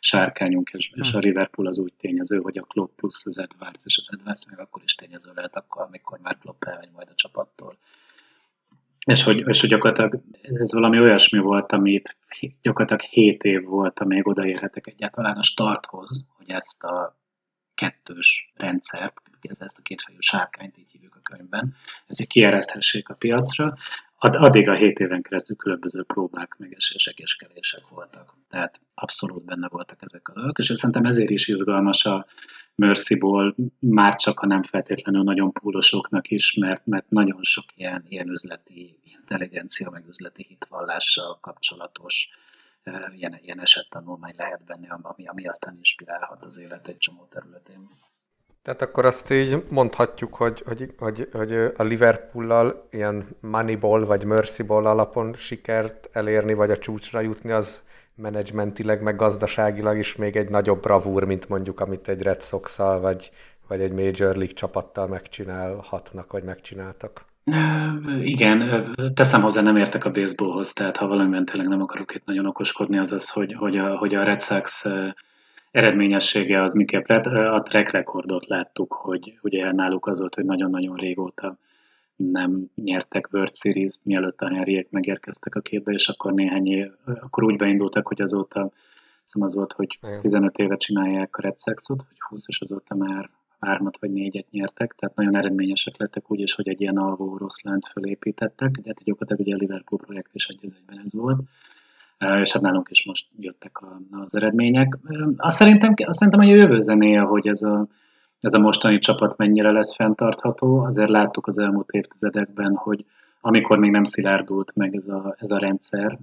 sárkányunk, 0.00 0.70
és, 0.70 0.90
és 0.94 1.12
a 1.12 1.18
Liverpool 1.18 1.66
az 1.66 1.78
úgy 1.78 1.92
tényező, 1.98 2.40
hogy 2.40 2.58
a 2.58 2.62
Klopp 2.62 2.96
plusz 2.96 3.26
az 3.26 3.38
Edwards, 3.38 3.84
és 3.84 3.98
az 3.98 4.08
Edwards 4.12 4.48
még 4.50 4.58
akkor 4.58 4.82
is 4.82 4.94
tényező 4.94 5.32
lehet, 5.34 5.56
akkor, 5.56 5.82
amikor 5.82 6.18
már 6.22 6.38
Klopp 6.38 6.64
elmegy 6.64 6.90
majd 6.92 7.08
a 7.10 7.14
csapattól. 7.14 7.72
És 9.06 9.22
hogy, 9.22 9.48
és 9.48 9.60
hogy 9.60 9.70
gyakorlatilag 9.70 10.22
ez 10.42 10.72
valami 10.72 11.00
olyasmi 11.00 11.38
volt, 11.38 11.72
amit 11.72 12.16
gyakorlatilag 12.62 13.02
7 13.02 13.42
év 13.42 13.62
volt, 13.64 14.00
amíg 14.00 14.26
odaérhetek 14.26 14.86
egyáltalán 14.86 15.36
a 15.36 15.42
starthoz, 15.42 16.32
hogy 16.36 16.50
ezt 16.50 16.84
a 16.84 17.16
kettős 17.74 18.52
rendszert, 18.56 19.22
ezt 19.58 19.78
a 19.78 19.82
kétfejű 19.82 20.18
sárkányt, 20.18 20.78
így 20.78 20.90
hívjuk 20.90 21.14
a 21.14 21.20
könyvben, 21.22 21.74
ezért 22.06 22.28
kiereszthessék 22.28 23.08
a 23.08 23.14
piacra, 23.14 23.76
addig 24.18 24.68
a 24.68 24.74
hét 24.74 24.98
éven 24.98 25.22
keresztül 25.22 25.56
különböző 25.56 26.02
próbák, 26.02 26.56
megesések 26.58 27.18
és 27.18 27.34
kelések 27.36 27.88
voltak. 27.88 28.34
Tehát 28.48 28.80
abszolút 28.94 29.44
benne 29.44 29.68
voltak 29.68 29.98
ezek 30.00 30.28
a 30.28 30.32
dolgok, 30.32 30.58
és 30.58 30.66
szerintem 30.74 31.04
ezért 31.04 31.30
is 31.30 31.48
izgalmas 31.48 32.04
a 32.04 32.26
Mercy-ból, 32.74 33.54
már 33.78 34.14
csak 34.14 34.40
a 34.40 34.46
nem 34.46 34.62
feltétlenül 34.62 35.22
nagyon 35.22 35.52
púlosoknak 35.52 36.30
is, 36.30 36.54
mert, 36.54 36.86
mert 36.86 37.10
nagyon 37.10 37.42
sok 37.42 37.64
ilyen, 37.74 38.04
ilyen 38.08 38.28
üzleti 38.28 38.98
intelligencia, 39.02 39.90
meg 39.90 40.06
üzleti 40.06 40.44
hitvallással 40.48 41.38
kapcsolatos 41.40 42.28
ilyen, 43.14 43.38
ilyen 43.42 43.60
esettanulmány 43.60 44.34
lehet 44.36 44.64
benne, 44.64 44.98
ami, 45.02 45.26
ami 45.26 45.46
aztán 45.48 45.76
inspirálhat 45.76 46.44
az 46.44 46.58
élet 46.58 46.88
egy 46.88 46.98
csomó 46.98 47.26
területén. 47.30 47.88
Tehát 48.62 48.82
akkor 48.82 49.04
azt 49.04 49.30
így 49.30 49.64
mondhatjuk, 49.70 50.34
hogy, 50.34 50.62
hogy, 50.66 50.94
hogy, 50.98 51.28
hogy 51.32 51.52
a 51.52 51.82
Liverpool-lal 51.82 52.88
ilyen 52.90 53.36
Moneyball 53.40 54.04
vagy 54.04 54.24
Mercyball 54.24 54.86
alapon 54.86 55.34
sikert 55.34 56.08
elérni, 56.12 56.54
vagy 56.54 56.70
a 56.70 56.78
csúcsra 56.78 57.20
jutni, 57.20 57.50
az 57.50 57.82
menedzsmentileg, 58.14 59.02
meg 59.02 59.16
gazdaságilag 59.16 59.98
is 59.98 60.16
még 60.16 60.36
egy 60.36 60.48
nagyobb 60.48 60.80
bravúr, 60.80 61.24
mint 61.24 61.48
mondjuk 61.48 61.80
amit 61.80 62.08
egy 62.08 62.22
Red 62.22 62.42
sox 62.42 62.76
vagy, 62.76 63.30
vagy 63.68 63.80
egy 63.80 63.92
Major 63.92 64.36
League 64.36 64.54
csapattal 64.54 65.06
megcsinálhatnak, 65.06 66.32
vagy 66.32 66.42
megcsináltak. 66.42 67.24
Igen, 68.22 68.88
teszem 69.14 69.42
hozzá, 69.42 69.62
nem 69.62 69.76
értek 69.76 70.04
a 70.04 70.10
baseballhoz, 70.10 70.72
tehát 70.72 70.96
ha 70.96 71.06
valamiben 71.06 71.44
tényleg 71.44 71.68
nem 71.68 71.82
akarok 71.82 72.14
itt 72.14 72.24
nagyon 72.24 72.46
okoskodni, 72.46 72.98
az 72.98 73.12
az, 73.12 73.30
hogy, 73.30 73.52
hogy, 73.52 73.76
a, 73.76 73.96
hogy 73.96 74.14
a 74.14 74.22
Red 74.22 74.40
Sox 74.40 74.86
eredményessége 75.70 76.62
az 76.62 76.74
miképp 76.74 77.08
a 77.08 77.62
track 77.62 77.90
rekordot 77.90 78.46
láttuk, 78.46 78.92
hogy 78.92 79.38
ugye 79.42 79.72
náluk 79.72 80.06
az 80.06 80.18
volt, 80.18 80.34
hogy 80.34 80.44
nagyon-nagyon 80.44 80.96
régóta 80.96 81.56
nem 82.16 82.70
nyertek 82.74 83.28
World 83.32 83.54
Series, 83.54 84.00
mielőtt 84.04 84.40
a 84.40 84.48
Henryek 84.48 84.90
megérkeztek 84.90 85.54
a 85.54 85.60
képbe, 85.60 85.92
és 85.92 86.08
akkor 86.08 86.32
néhány 86.32 86.66
év, 86.66 86.90
akkor 87.04 87.44
úgy 87.44 87.56
beindultak, 87.56 88.06
hogy 88.06 88.22
azóta 88.22 88.70
hiszem 89.22 89.42
az 89.42 89.54
volt, 89.54 89.72
hogy 89.72 89.98
15 90.20 90.58
éve 90.58 90.76
csinálják 90.76 91.36
a 91.36 91.42
Red 91.42 91.58
Sox-ot, 91.58 92.04
vagy 92.08 92.20
20, 92.28 92.48
és 92.48 92.60
azóta 92.60 92.94
már 92.94 93.30
hármat 93.64 93.98
vagy 94.00 94.12
négyet 94.12 94.50
nyertek, 94.50 94.94
tehát 94.98 95.16
nagyon 95.16 95.36
eredményesek 95.36 95.96
lettek 95.96 96.30
úgy 96.30 96.40
is, 96.40 96.54
hogy 96.54 96.68
egy 96.68 96.80
ilyen 96.80 96.96
alvó 96.96 97.36
Rosszlánt 97.36 97.86
fölépítettek, 97.86 98.70
de 98.70 98.82
hát 98.86 99.04
gyakorlatilag 99.04 99.40
ugye 99.46 99.54
a 99.54 99.58
Liverpool 99.58 100.00
projekt 100.00 100.34
is 100.34 100.46
egy 100.46 100.58
az 100.62 100.74
egyben 100.78 101.00
ez 101.04 101.16
volt, 101.16 101.40
és 102.40 102.52
hát 102.52 102.62
nálunk 102.62 102.90
is 102.90 103.06
most 103.06 103.28
jöttek 103.38 103.78
az 104.10 104.36
eredmények. 104.36 104.98
Azt 105.36 105.56
szerintem, 105.56 105.94
azt 106.04 106.18
szerintem 106.18 106.42
a 106.42 106.50
jövő 106.50 106.80
zenéje, 106.80 107.20
hogy 107.20 107.46
ez 107.46 107.62
a, 107.62 107.86
ez 108.40 108.52
a 108.52 108.58
mostani 108.58 108.98
csapat 108.98 109.36
mennyire 109.36 109.70
lesz 109.70 109.94
fenntartható. 109.94 110.78
Azért 110.78 111.08
láttuk 111.08 111.46
az 111.46 111.58
elmúlt 111.58 111.90
évtizedekben, 111.90 112.74
hogy 112.74 113.04
amikor 113.40 113.78
még 113.78 113.90
nem 113.90 114.04
szilárdult 114.04 114.74
meg 114.74 114.94
ez 114.94 115.08
a, 115.08 115.36
ez 115.38 115.50
a 115.50 115.58
rendszer, 115.58 116.18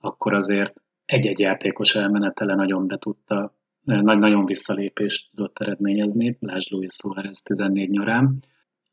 akkor 0.00 0.34
azért 0.34 0.82
egy-egy 1.04 1.38
játékos 1.38 1.94
elmenetele 1.94 2.54
nagyon 2.54 2.86
be 2.86 2.96
tudta 2.96 3.54
nagy, 3.94 4.18
nagyon 4.18 4.44
visszalépést 4.44 5.30
tudott 5.34 5.58
eredményezni, 5.58 6.36
lásd 6.40 6.72
Luis 6.72 6.92
Suárez 6.92 7.42
14 7.42 7.90
nyarán, 7.90 8.44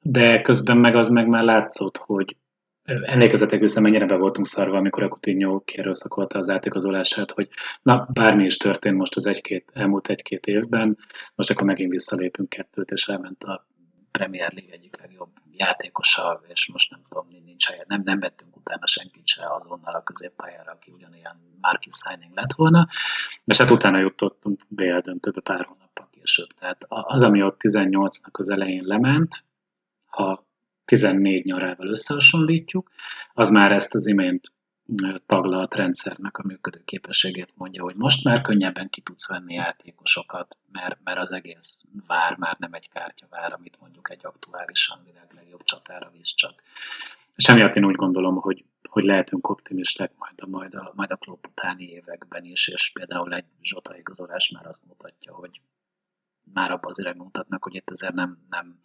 de 0.02 0.42
közben 0.42 0.78
meg 0.78 0.96
az 0.96 1.10
meg 1.10 1.28
már 1.28 1.44
látszott, 1.44 1.98
hogy 1.98 2.36
emlékezetek 2.84 3.60
vissza, 3.60 3.82
mennyire 3.82 4.06
be 4.06 4.16
voltunk 4.16 4.48
szarva, 4.48 4.78
amikor 4.78 5.04
a 5.04 5.08
Coutinho 5.08 5.60
kierőszakolta 5.60 6.38
az 6.38 6.50
átigazolását, 6.50 7.32
hogy 7.32 7.50
na, 7.82 8.08
bármi 8.14 8.46
is 8.46 8.58
történt 8.58 8.98
most 8.98 9.16
az 9.16 9.26
egy-két, 9.26 9.72
elmúlt 9.74 10.10
egy-két 10.10 10.46
évben, 10.46 10.98
most 11.36 11.50
akkor 11.50 11.66
megint 11.66 11.92
visszalépünk 11.92 12.50
kettőt, 12.50 12.92
és 12.92 13.08
elment 13.08 13.44
a 13.44 13.68
Premier 14.18 14.54
League 14.54 14.74
egyik 14.74 14.98
legjobb 15.02 15.30
játékosa, 15.52 16.42
és 16.48 16.70
most 16.72 16.92
nem 16.92 17.02
tudom, 17.10 17.28
nincs 17.46 17.68
helye, 17.68 17.84
nem, 17.88 18.02
nem 18.04 18.20
vettünk 18.20 18.56
utána 18.56 18.88
senkit 18.88 19.28
se 19.28 19.54
azonnal 19.54 19.96
a 19.96 20.04
középpályára, 20.04 20.72
aki 20.72 20.92
ugyanilyen 20.92 21.58
market 21.62 21.94
signing 21.96 22.34
lett 22.34 22.54
volna, 22.54 22.88
és 23.46 23.58
hát 23.58 23.72
utána 23.72 24.00
jutottunk 24.00 24.66
BL 24.68 25.00
döntőbe 25.00 25.42
pár 25.42 25.66
hónappal 25.66 26.08
később. 26.12 26.48
Tehát 26.60 26.86
az, 26.88 27.22
ami 27.22 27.44
ott 27.44 27.60
18-nak 27.60 28.32
az 28.32 28.50
elején 28.50 28.84
lement, 28.84 29.44
ha 30.06 30.48
14 30.86 31.46
nyarával 31.46 31.88
összehasonlítjuk, 31.88 32.90
az 33.34 33.50
már 33.50 33.72
ezt 33.72 33.96
az 33.96 34.08
imént 34.08 34.52
taglalt 35.26 35.74
rendszernek 35.74 36.38
a 36.38 36.44
működő 36.48 36.82
képességét 36.86 37.54
mondja, 37.56 37.84
hogy 37.84 37.96
most 37.96 38.24
már 38.24 38.42
könnyebben 38.42 38.90
ki 38.90 39.02
tudsz 39.02 39.28
venni 39.28 39.54
játékosokat, 39.54 40.58
mert, 40.72 40.98
mert 41.04 41.20
az 41.20 41.32
egész 41.32 41.86
vár 42.08 42.38
már 42.38 42.56
nem 42.60 42.74
egy 42.74 42.90
kártyavár, 42.90 43.54
amit 43.54 43.78
mondjuk 43.80 44.10
egy 44.12 44.26
aktuálisan 44.26 45.00
világ 45.06 45.28
legjobb 45.36 45.64
csatára 45.64 46.12
visz 46.12 46.34
csak. 46.34 46.62
És 47.36 47.46
emiatt 47.46 47.76
én 47.76 47.86
úgy 47.86 47.96
gondolom, 47.96 48.36
hogy, 48.36 48.66
hogy 48.90 49.04
lehetünk 49.04 49.50
optimisták 49.50 50.12
majd 50.18 50.34
a, 50.42 50.48
majd 50.48 50.74
a, 50.74 50.92
majd 50.96 51.12
a 51.12 51.16
klub 51.16 51.48
utáni 51.48 51.84
években 51.84 52.44
is, 52.44 52.68
és 52.68 52.92
például 52.94 53.34
egy 53.34 53.46
Zsota 53.62 53.98
igazolás 53.98 54.50
már 54.50 54.66
azt 54.68 54.88
mutatja, 54.88 55.34
hogy 55.34 55.62
már 56.54 56.72
abban 56.72 56.90
az 56.90 57.00
irányban 57.00 57.26
mutatnak, 57.26 57.64
hogy 57.64 57.76
itt 57.76 57.90
azért 57.90 58.14
nem, 58.14 58.38
nem 58.50 58.80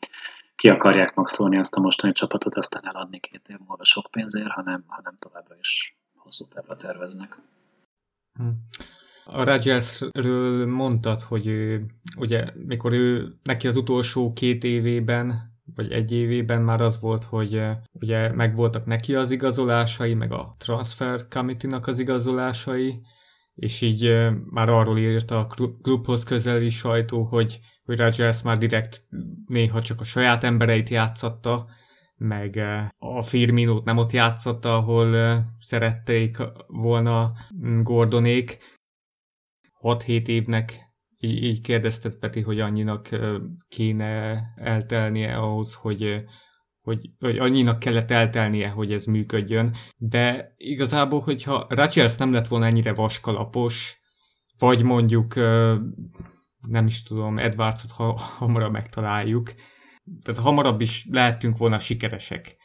ki 0.63 0.69
akarják 0.69 1.15
maxolni 1.15 1.59
azt 1.59 1.75
a 1.75 1.81
mostani 1.81 2.13
csapatot, 2.13 2.55
aztán 2.55 2.87
eladni 2.87 3.21
két 3.21 3.43
év 3.49 3.57
múlva 3.67 3.85
sok 3.85 4.11
pénzért, 4.11 4.51
hanem, 4.51 4.85
hanem 4.87 5.17
továbbra 5.19 5.57
is 5.59 5.99
hosszú 6.17 6.45
távra 6.45 6.77
terveznek. 6.77 7.39
Hm. 8.33 8.49
A 9.25 9.45
Rodgersről 9.45 10.67
mondtad, 10.67 11.21
hogy 11.21 11.47
ő, 11.47 11.85
ugye, 12.19 12.45
mikor 12.67 12.93
ő 12.93 13.35
neki 13.43 13.67
az 13.67 13.77
utolsó 13.77 14.33
két 14.33 14.65
évében, 14.65 15.33
vagy 15.75 15.93
egy 15.93 16.13
évében 16.13 16.63
már 16.63 16.81
az 16.81 17.01
volt, 17.01 17.25
hogy 17.25 17.63
ugye 17.93 18.35
megvoltak 18.35 18.85
neki 18.85 19.15
az 19.15 19.31
igazolásai, 19.31 20.15
meg 20.15 20.33
a 20.33 20.55
Transfer 20.59 21.29
Committee-nak 21.29 21.87
az 21.87 21.99
igazolásai, 21.99 23.01
és 23.55 23.81
így 23.81 24.31
már 24.51 24.69
arról 24.69 24.99
írt 24.99 25.31
a 25.31 25.47
klubhoz 25.83 26.25
közeli 26.25 26.71
sajtó, 26.71 27.23
hogy, 27.23 27.61
hogy 27.85 27.99
Rodgers 27.99 28.43
már 28.43 28.59
direkt 28.59 29.07
néha 29.47 29.83
csak 29.83 30.01
a 30.01 30.05
saját 30.05 30.45
embereit 30.45 30.89
játszatta, 30.89 31.69
meg 32.17 32.57
a 32.99 33.23
Firminót 33.23 33.85
nem 33.85 33.99
ott 33.99 34.13
játszotta, 34.13 34.77
ahol 34.77 35.41
szerették 35.59 36.37
volna 36.67 37.33
Gordonék. 37.83 38.59
6-7 39.81 40.27
évnek 40.27 40.93
így, 41.19 41.43
így 41.43 41.61
kérdezted 41.61 42.15
Peti, 42.15 42.41
hogy 42.41 42.61
annyinak 42.61 43.09
kéne 43.69 44.43
eltelnie 44.57 45.37
ahhoz, 45.37 45.75
hogy, 45.75 46.25
hogy, 46.83 47.11
hogy 47.19 47.39
annyinak 47.39 47.79
kellett 47.79 48.11
eltelnie, 48.11 48.69
hogy 48.69 48.93
ez 48.93 49.05
működjön. 49.05 49.75
De 49.97 50.55
igazából, 50.57 51.21
hogyha 51.21 51.67
Rodgers 51.69 52.17
nem 52.17 52.33
lett 52.33 52.47
volna 52.49 52.67
ennyire 52.67 52.95
vaskalapos, 52.95 54.01
vagy 54.59 54.83
mondjuk 54.83 55.35
nem 56.69 56.87
is 56.87 57.03
tudom, 57.03 57.39
Edwardsot 57.39 57.91
ha, 57.91 58.19
hamarabb 58.39 58.73
megtaláljuk, 58.73 59.55
tehát 60.23 60.41
hamarabb 60.41 60.81
is 60.81 61.07
lehettünk 61.11 61.57
volna 61.57 61.79
sikeresek. 61.79 62.57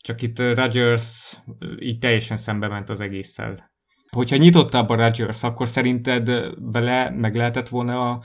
Csak 0.00 0.22
itt 0.22 0.38
Rodgers 0.38 1.38
így 1.78 1.98
teljesen 1.98 2.36
szembe 2.36 2.68
ment 2.68 2.88
az 2.88 3.00
egésszel. 3.00 3.70
Hogyha 4.10 4.36
nyitottabb 4.36 4.88
a 4.88 4.94
Rodgers, 4.94 5.42
akkor 5.42 5.68
szerinted 5.68 6.30
vele 6.72 7.10
meg 7.10 7.34
lehetett 7.34 7.68
volna 7.68 8.10
a 8.10 8.22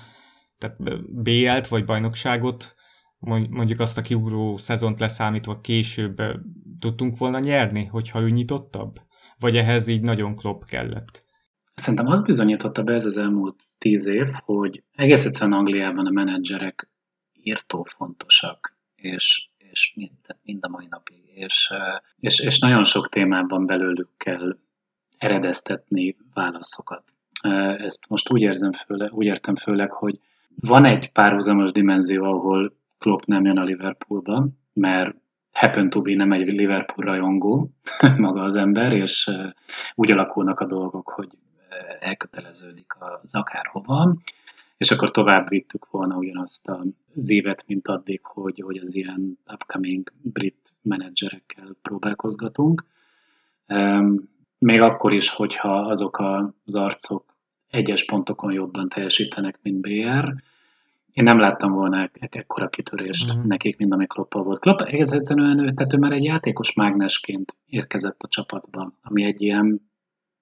tehát 0.58 0.78
BL-t 1.22 1.68
vagy 1.68 1.84
bajnokságot, 1.84 2.76
mondjuk 3.20 3.80
azt 3.80 3.98
a 3.98 4.02
kiugró 4.02 4.58
szezont 4.58 5.00
leszámítva 5.00 5.60
később 5.60 6.16
tudtunk 6.80 7.18
volna 7.18 7.40
nyerni, 7.40 7.86
hogyha 7.86 8.22
ő 8.22 8.30
nyitottabb? 8.30 8.96
Vagy 9.40 9.56
ehhez 9.56 9.88
így 9.88 10.02
nagyon 10.02 10.36
klopp 10.36 10.62
kellett? 10.64 11.26
Szerintem 11.74 12.08
az 12.08 12.22
bizonyította 12.22 12.84
be 12.84 12.94
ez 12.94 13.06
az 13.06 13.18
elmúlt 13.18 13.64
tíz 13.78 14.06
év, 14.06 14.28
hogy 14.46 14.84
egész 14.92 15.26
egyszerűen 15.26 15.58
Angliában 15.58 16.06
a 16.06 16.12
menedzserek 16.12 16.90
írtó 17.34 17.84
fontosak, 17.84 18.78
és, 18.96 19.50
és 19.58 19.94
mind, 19.96 20.12
mind 20.44 20.66
a 20.66 20.70
mai 20.70 20.88
napig, 20.90 21.22
és, 21.34 21.74
és, 22.20 22.40
és 22.40 22.60
nagyon 22.60 22.84
sok 22.84 23.10
témában 23.10 23.66
belőlük 23.66 24.10
kell 24.18 24.58
eredeztetni 25.18 26.18
válaszokat. 26.34 27.04
Ezt 27.78 28.10
most 28.10 28.32
úgy, 28.32 28.42
érzem 28.42 28.72
főle, 28.72 29.10
úgy 29.12 29.26
értem 29.26 29.56
főleg, 29.56 29.92
hogy 29.92 30.20
van 30.56 30.86
egy 30.86 31.12
párhuzamos 31.12 31.72
dimenzió, 31.72 32.24
ahol 32.24 32.79
Klopp 33.00 33.26
nem 33.26 33.46
jön 33.46 33.58
a 33.58 33.64
Liverpoolba, 33.64 34.48
mert 34.74 35.16
happen 35.52 35.90
to 35.90 36.02
be 36.02 36.16
nem 36.16 36.32
egy 36.32 36.48
Liverpool 36.48 37.08
rajongó 37.08 37.72
maga 38.18 38.42
az 38.42 38.56
ember, 38.56 38.92
és 38.92 39.32
úgy 39.96 40.12
alakulnak 40.12 40.60
a 40.60 40.66
dolgok, 40.66 41.10
hogy 41.10 41.30
elköteleződik 42.00 42.96
az 43.00 43.36
akárhova, 43.36 44.16
és 44.78 44.92
akkor 44.92 45.12
tovább 45.12 45.50
vittük 45.50 45.90
volna 45.90 46.16
ugyanazt 46.16 46.68
az 47.16 47.30
évet, 47.30 47.64
mint 47.68 47.88
addig, 47.88 48.20
hogy, 48.24 48.60
hogy 48.60 48.78
az 48.78 48.96
ilyen 48.96 49.40
upcoming 49.54 50.12
brit 50.22 50.74
menedzserekkel 50.82 51.76
próbálkozgatunk. 51.82 52.86
Még 54.58 54.82
akkor 54.82 55.14
is, 55.14 55.30
hogyha 55.30 55.80
azok 55.80 56.20
az 56.66 56.76
arcok 56.76 57.38
egyes 57.68 58.06
pontokon 58.06 58.52
jobban 58.52 58.88
teljesítenek, 58.88 59.60
mint 59.62 59.82
BR, 59.82 60.34
én 61.20 61.26
nem 61.26 61.40
láttam 61.40 61.72
volna 61.72 62.10
ekkora 62.14 62.70
kitörést 62.70 63.30
uh-huh. 63.30 63.46
nekik, 63.46 63.78
mint 63.78 63.94
ami 63.94 64.06
Kloppal 64.06 64.44
volt. 64.44 64.60
Klopp 64.60 64.80
egész 64.80 65.12
egyszerűen, 65.12 65.76
tehát 65.76 65.94
ő 65.94 65.98
már 65.98 66.12
egy 66.12 66.24
játékos 66.24 66.74
mágnesként 66.74 67.58
érkezett 67.66 68.24
a 68.24 68.28
csapatba, 68.28 68.94
ami 69.02 69.24
egy 69.24 69.42
ilyen 69.42 69.88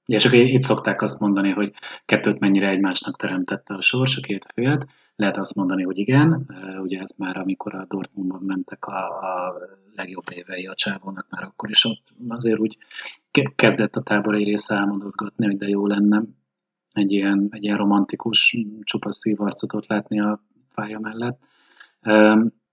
és 0.06 0.26
akkor 0.26 0.40
itt 0.40 0.62
szokták 0.62 1.02
azt 1.02 1.20
mondani, 1.20 1.50
hogy 1.50 1.74
kettőt 2.06 2.40
mennyire 2.40 2.70
egymásnak 2.70 3.18
teremtette 3.18 3.74
a 3.74 3.82
sors, 3.82 4.18
a 4.18 4.22
két 4.22 4.46
félt. 4.54 4.86
Lehet 5.16 5.38
azt 5.38 5.56
mondani, 5.56 5.84
hogy 5.84 5.98
igen. 5.98 6.46
Ugye 6.82 7.00
ez 7.00 7.18
már, 7.18 7.38
amikor 7.38 7.76
a 7.76 7.86
Dortmundban 7.90 8.42
mentek 8.46 8.86
a, 8.86 8.98
a 8.98 9.54
legjobb 9.96 10.26
évei 10.32 10.66
a 10.66 10.76
csávónak, 10.76 11.28
már 11.30 11.44
akkor 11.44 11.70
is 11.70 11.86
ott 11.86 12.04
azért 12.28 12.60
úgy 12.60 12.78
kezdett 13.56 13.96
a 13.96 14.02
tábori 14.02 14.44
része 14.44 14.76
álmodozgatni, 14.76 15.46
hogy 15.46 15.58
de 15.58 15.68
jó 15.68 15.88
lenne 15.88 16.24
egy 16.92 17.12
ilyen, 17.12 17.48
egy 17.52 17.64
ilyen 17.64 17.78
romantikus, 17.78 18.58
csupa 18.84 19.12
szívarcot 19.12 19.74
ott 19.74 19.88
látni 19.88 20.20
a 20.20 20.42
pálya 20.82 21.00
mellett. 21.00 21.40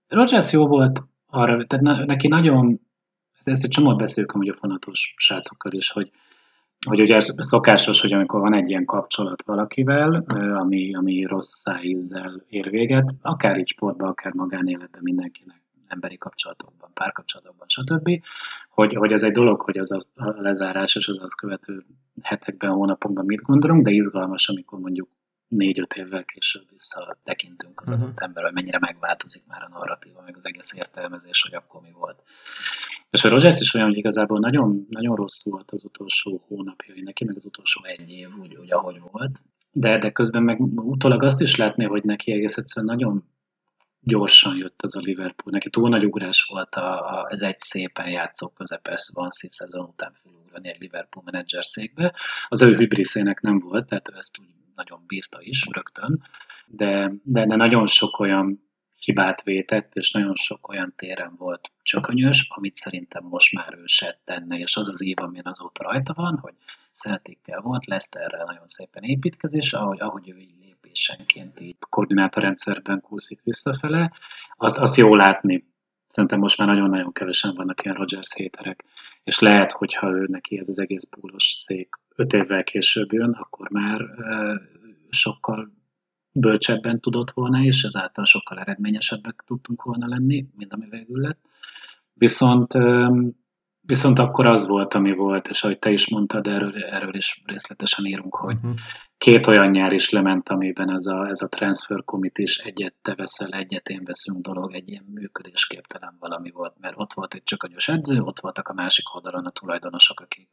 Rogers 0.07 0.51
jó 0.51 0.67
volt 0.67 1.01
arra, 1.25 1.63
tehát 1.63 2.05
neki 2.05 2.27
nagyon, 2.27 2.79
ezt 3.43 3.63
egy 3.63 3.69
csomót 3.69 3.97
beszélünk 3.97 4.31
hogy 4.31 4.47
a 4.47 4.53
fonatos 4.53 5.13
srácokkal 5.17 5.71
is, 5.71 5.89
hogy, 5.91 6.11
hogy 6.87 7.01
ugye 7.01 7.19
szokásos, 7.37 8.01
hogy 8.01 8.13
amikor 8.13 8.39
van 8.39 8.53
egy 8.53 8.69
ilyen 8.69 8.85
kapcsolat 8.85 9.43
valakivel, 9.43 10.25
ami, 10.57 10.95
ami 10.95 11.23
rossz 11.23 11.59
szájízzel 11.61 12.43
ér 12.49 12.69
véget, 12.69 13.15
akár 13.21 13.57
így 13.57 13.67
sportban, 13.67 14.09
akár 14.09 14.33
magánéletben 14.33 15.01
mindenkinek 15.03 15.61
emberi 15.87 16.17
kapcsolatokban, 16.17 16.89
párkapcsolatokban, 16.93 17.67
stb. 17.67 18.09
Hogy, 18.69 18.93
hogy 18.93 19.11
ez 19.11 19.23
egy 19.23 19.31
dolog, 19.31 19.61
hogy 19.61 19.77
az, 19.77 19.91
az 19.91 20.13
a 20.15 20.41
lezárás 20.41 20.95
és 20.95 21.07
az 21.07 21.19
az 21.21 21.33
követő 21.33 21.85
hetekben, 22.21 22.71
hónapokban 22.71 23.25
mit 23.25 23.41
gondolunk, 23.41 23.83
de 23.83 23.91
izgalmas, 23.91 24.49
amikor 24.49 24.79
mondjuk 24.79 25.07
négy-öt 25.47 25.93
évvel 25.93 26.25
később 26.25 26.63
visszatekintünk 26.69 27.81
az 27.81 27.91
adott 27.91 28.21
uh-huh. 28.21 28.43
hogy 28.43 28.53
mennyire 28.53 28.79
megváltozik 28.79 29.43
már 29.47 29.63
a 29.63 29.67
narratíva, 29.67 30.21
meg 30.21 30.35
az 30.35 30.45
egész 30.45 30.73
értelmezés, 30.73 31.41
hogy 31.41 31.53
akkor 31.53 31.81
mi 31.81 31.91
volt. 31.91 32.23
És 33.09 33.23
a 33.23 33.29
Rogers 33.29 33.59
is 33.59 33.73
olyan, 33.73 33.87
hogy 33.87 33.97
igazából 33.97 34.39
nagyon, 34.39 34.85
nagyon 34.89 35.15
rossz 35.15 35.45
volt 35.45 35.71
az 35.71 35.85
utolsó 35.85 36.43
hónapjai 36.47 37.01
neki, 37.01 37.25
meg 37.25 37.35
az 37.35 37.45
utolsó 37.45 37.83
egy 37.83 38.11
év, 38.11 38.29
úgy, 38.41 38.55
úgy 38.55 38.71
ahogy 38.71 39.01
volt. 39.11 39.41
De, 39.71 39.97
de 39.97 40.11
közben 40.11 40.43
meg 40.43 40.59
utólag 40.75 41.23
azt 41.23 41.41
is 41.41 41.55
látni, 41.55 41.85
hogy 41.85 42.03
neki 42.03 42.31
egész 42.31 42.57
egyszerűen 42.57 42.95
nagyon 42.95 43.23
gyorsan 43.99 44.57
jött 44.57 44.81
az 44.81 44.95
a 44.95 44.99
Liverpool. 44.99 45.51
Neki 45.51 45.69
túl 45.69 45.89
nagy 45.89 46.05
ugrás 46.05 46.47
volt, 46.49 46.75
a, 46.75 47.19
a, 47.19 47.27
ez 47.29 47.41
egy 47.41 47.59
szépen 47.59 48.09
játszó 48.09 48.47
közepes 48.47 49.11
van 49.13 49.29
szezon 49.29 49.85
után 49.85 50.13
felugrani 50.23 50.69
egy 50.69 50.79
Liverpool 50.79 51.25
menedzser 51.25 51.65
székbe. 51.65 52.15
Az 52.47 52.61
ő 52.61 52.75
hübriszének 52.75 53.41
nem 53.41 53.59
volt, 53.59 53.87
tehát 53.87 54.09
ő 54.09 54.17
ezt 54.17 54.39
úgy 54.39 54.64
nagyon 54.75 55.03
bírta 55.07 55.41
is 55.41 55.67
rögtön, 55.71 56.23
de, 56.65 57.11
de, 57.23 57.45
de 57.45 57.55
nagyon 57.55 57.85
sok 57.85 58.19
olyan 58.19 58.63
hibát 58.99 59.43
vétett, 59.43 59.95
és 59.95 60.11
nagyon 60.11 60.35
sok 60.35 60.67
olyan 60.67 60.93
téren 60.95 61.35
volt 61.37 61.71
csökönyös, 61.81 62.47
amit 62.49 62.75
szerintem 62.75 63.23
most 63.23 63.55
már 63.55 63.73
ő 63.77 63.83
se 63.85 64.19
tenne, 64.23 64.57
és 64.57 64.75
az 64.75 64.89
az 64.89 65.01
év, 65.03 65.15
amin 65.19 65.41
azóta 65.43 65.83
rajta 65.83 66.13
van, 66.13 66.37
hogy 66.37 66.53
Celtickel 66.93 67.61
volt, 67.61 67.85
Leicesterrel 67.85 68.45
nagyon 68.45 68.67
szépen 68.67 69.03
építkezés, 69.03 69.73
ahogy, 69.73 70.01
ahogy 70.01 70.29
ő 70.29 70.37
így 70.37 70.55
lépésenként 70.59 71.59
így 71.59 71.75
koordinátorrendszerben 71.89 73.01
kúszik 73.01 73.41
visszafele, 73.43 74.11
azt, 74.57 74.77
azt 74.77 74.95
jó 74.95 75.15
látni. 75.15 75.73
Szerintem 76.07 76.39
most 76.39 76.57
már 76.57 76.67
nagyon-nagyon 76.67 77.11
kevesen 77.11 77.55
vannak 77.55 77.83
ilyen 77.83 77.95
Rogers 77.95 78.33
héterek, 78.33 78.83
és 79.23 79.39
lehet, 79.39 79.71
hogyha 79.71 80.09
ő 80.09 80.25
neki 80.29 80.59
ez 80.59 80.67
az 80.67 80.79
egész 80.79 81.09
púlos 81.09 81.43
szék 81.43 81.89
öt 82.15 82.33
évvel 82.33 82.63
később 82.63 83.11
jön, 83.11 83.31
akkor 83.31 83.69
már 83.69 84.01
sokkal 85.09 85.71
bölcsebben 86.31 86.99
tudott 86.99 87.31
volna, 87.31 87.63
és 87.63 87.83
ezáltal 87.83 88.25
sokkal 88.25 88.59
eredményesebbek 88.59 89.43
tudtunk 89.45 89.83
volna 89.83 90.07
lenni, 90.07 90.45
mint 90.55 90.73
ami 90.73 90.85
végül 90.89 91.21
lett. 91.21 91.39
Viszont, 92.13 92.73
viszont 93.81 94.19
akkor 94.19 94.45
az 94.45 94.67
volt, 94.67 94.93
ami 94.93 95.13
volt, 95.13 95.47
és 95.47 95.63
ahogy 95.63 95.79
te 95.79 95.91
is 95.91 96.09
mondtad, 96.09 96.47
erről, 96.47 96.83
erről 96.83 97.15
is 97.15 97.41
részletesen 97.45 98.05
írunk, 98.05 98.35
hogy 98.35 98.55
uh-huh. 98.55 98.73
két 99.17 99.47
olyan 99.47 99.69
nyár 99.69 99.91
is 99.91 100.09
lement, 100.09 100.49
amiben 100.49 100.91
ez 100.91 101.05
a, 101.05 101.27
ez 101.27 101.41
a 101.41 101.47
transfer 101.47 102.03
commit 102.03 102.37
is 102.37 102.57
egyet 102.57 102.93
te 103.01 103.15
veszel, 103.15 103.51
egyet 103.51 103.89
én 103.89 104.03
veszünk 104.03 104.45
dolog, 104.45 104.73
egy 104.73 104.89
ilyen 104.89 105.05
működésképtelen 105.13 106.15
valami 106.19 106.51
volt, 106.51 106.75
mert 106.79 106.95
ott 106.97 107.13
volt 107.13 107.33
egy 107.33 107.43
csökönyös 107.43 107.87
edző, 107.87 108.19
ott 108.19 108.39
voltak 108.39 108.67
a 108.67 108.73
másik 108.73 109.15
oldalon 109.15 109.45
a 109.45 109.51
tulajdonosok, 109.51 110.19
akik 110.19 110.49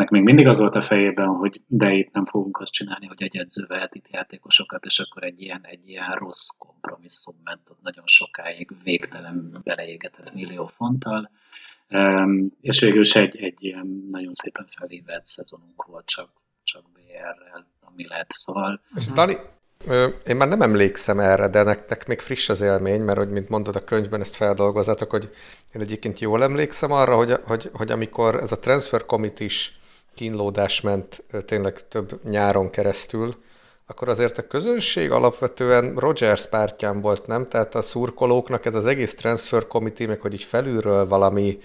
nek 0.00 0.08
még 0.10 0.22
mindig 0.22 0.46
az 0.46 0.58
volt 0.58 0.74
a 0.74 0.80
fejében, 0.80 1.26
hogy 1.26 1.60
de 1.66 1.92
itt 1.92 2.12
nem 2.12 2.26
fogunk 2.26 2.58
azt 2.58 2.72
csinálni, 2.72 3.06
hogy 3.06 3.22
egy 3.22 3.36
edző 3.36 3.64
vehet 3.68 3.94
itt 3.94 4.10
játékosokat, 4.10 4.84
és 4.84 4.98
akkor 4.98 5.22
egy 5.22 5.40
ilyen, 5.40 5.60
egy 5.62 5.88
ilyen 5.88 6.14
rossz 6.14 6.48
kompromisszum 6.58 7.34
ment 7.44 7.70
ott 7.70 7.82
nagyon 7.82 8.06
sokáig, 8.06 8.70
végtelen 8.82 9.60
beleégetett 9.64 10.34
millió 10.34 10.66
fonttal, 10.66 11.30
um, 11.90 12.52
és 12.60 12.80
végül 12.80 13.00
is 13.00 13.14
egy, 13.14 13.36
egy 13.36 13.64
ilyen 13.64 14.08
nagyon 14.10 14.32
szépen 14.32 14.66
felívett 14.66 15.26
szezonunk 15.26 15.84
volt 15.84 16.06
csak, 16.06 16.30
csak 16.62 16.82
BR-rel, 16.92 17.66
ami 17.80 18.06
lett. 18.08 18.30
Szóval... 18.30 18.80
És 18.94 19.06
Dani, 19.06 19.36
én 20.26 20.36
már 20.36 20.48
nem 20.48 20.62
emlékszem 20.62 21.18
erre, 21.18 21.48
de 21.48 21.62
nektek 21.62 22.06
még 22.06 22.20
friss 22.20 22.48
az 22.48 22.60
élmény, 22.60 23.00
mert 23.00 23.18
hogy 23.18 23.30
mint 23.30 23.48
mondod 23.48 23.76
a 23.76 23.84
könyvben 23.84 24.20
ezt 24.20 24.36
feldolgozatok, 24.36 25.10
hogy 25.10 25.30
én 25.74 25.80
egyébként 25.80 26.18
jól 26.18 26.42
emlékszem 26.42 26.92
arra, 26.92 27.16
hogy, 27.16 27.32
hogy, 27.44 27.70
hogy 27.72 27.90
amikor 27.90 28.34
ez 28.34 28.52
a 28.52 28.58
transfer 28.58 29.06
committee 29.06 29.46
is 29.46 29.79
kínlódás 30.20 30.80
ment 30.80 31.24
tényleg 31.44 31.88
több 31.88 32.20
nyáron 32.24 32.70
keresztül, 32.70 33.34
akkor 33.86 34.08
azért 34.08 34.38
a 34.38 34.46
közönség 34.46 35.10
alapvetően 35.10 35.94
Rogers 35.96 36.48
pártján 36.48 37.00
volt, 37.00 37.26
nem? 37.26 37.48
Tehát 37.48 37.74
a 37.74 37.82
szurkolóknak 37.82 38.66
ez 38.66 38.74
az 38.74 38.86
egész 38.86 39.14
transfer 39.14 39.66
committee, 39.66 40.06
meg 40.06 40.20
hogy 40.20 40.32
így 40.32 40.42
felülről 40.42 41.08
valami 41.08 41.58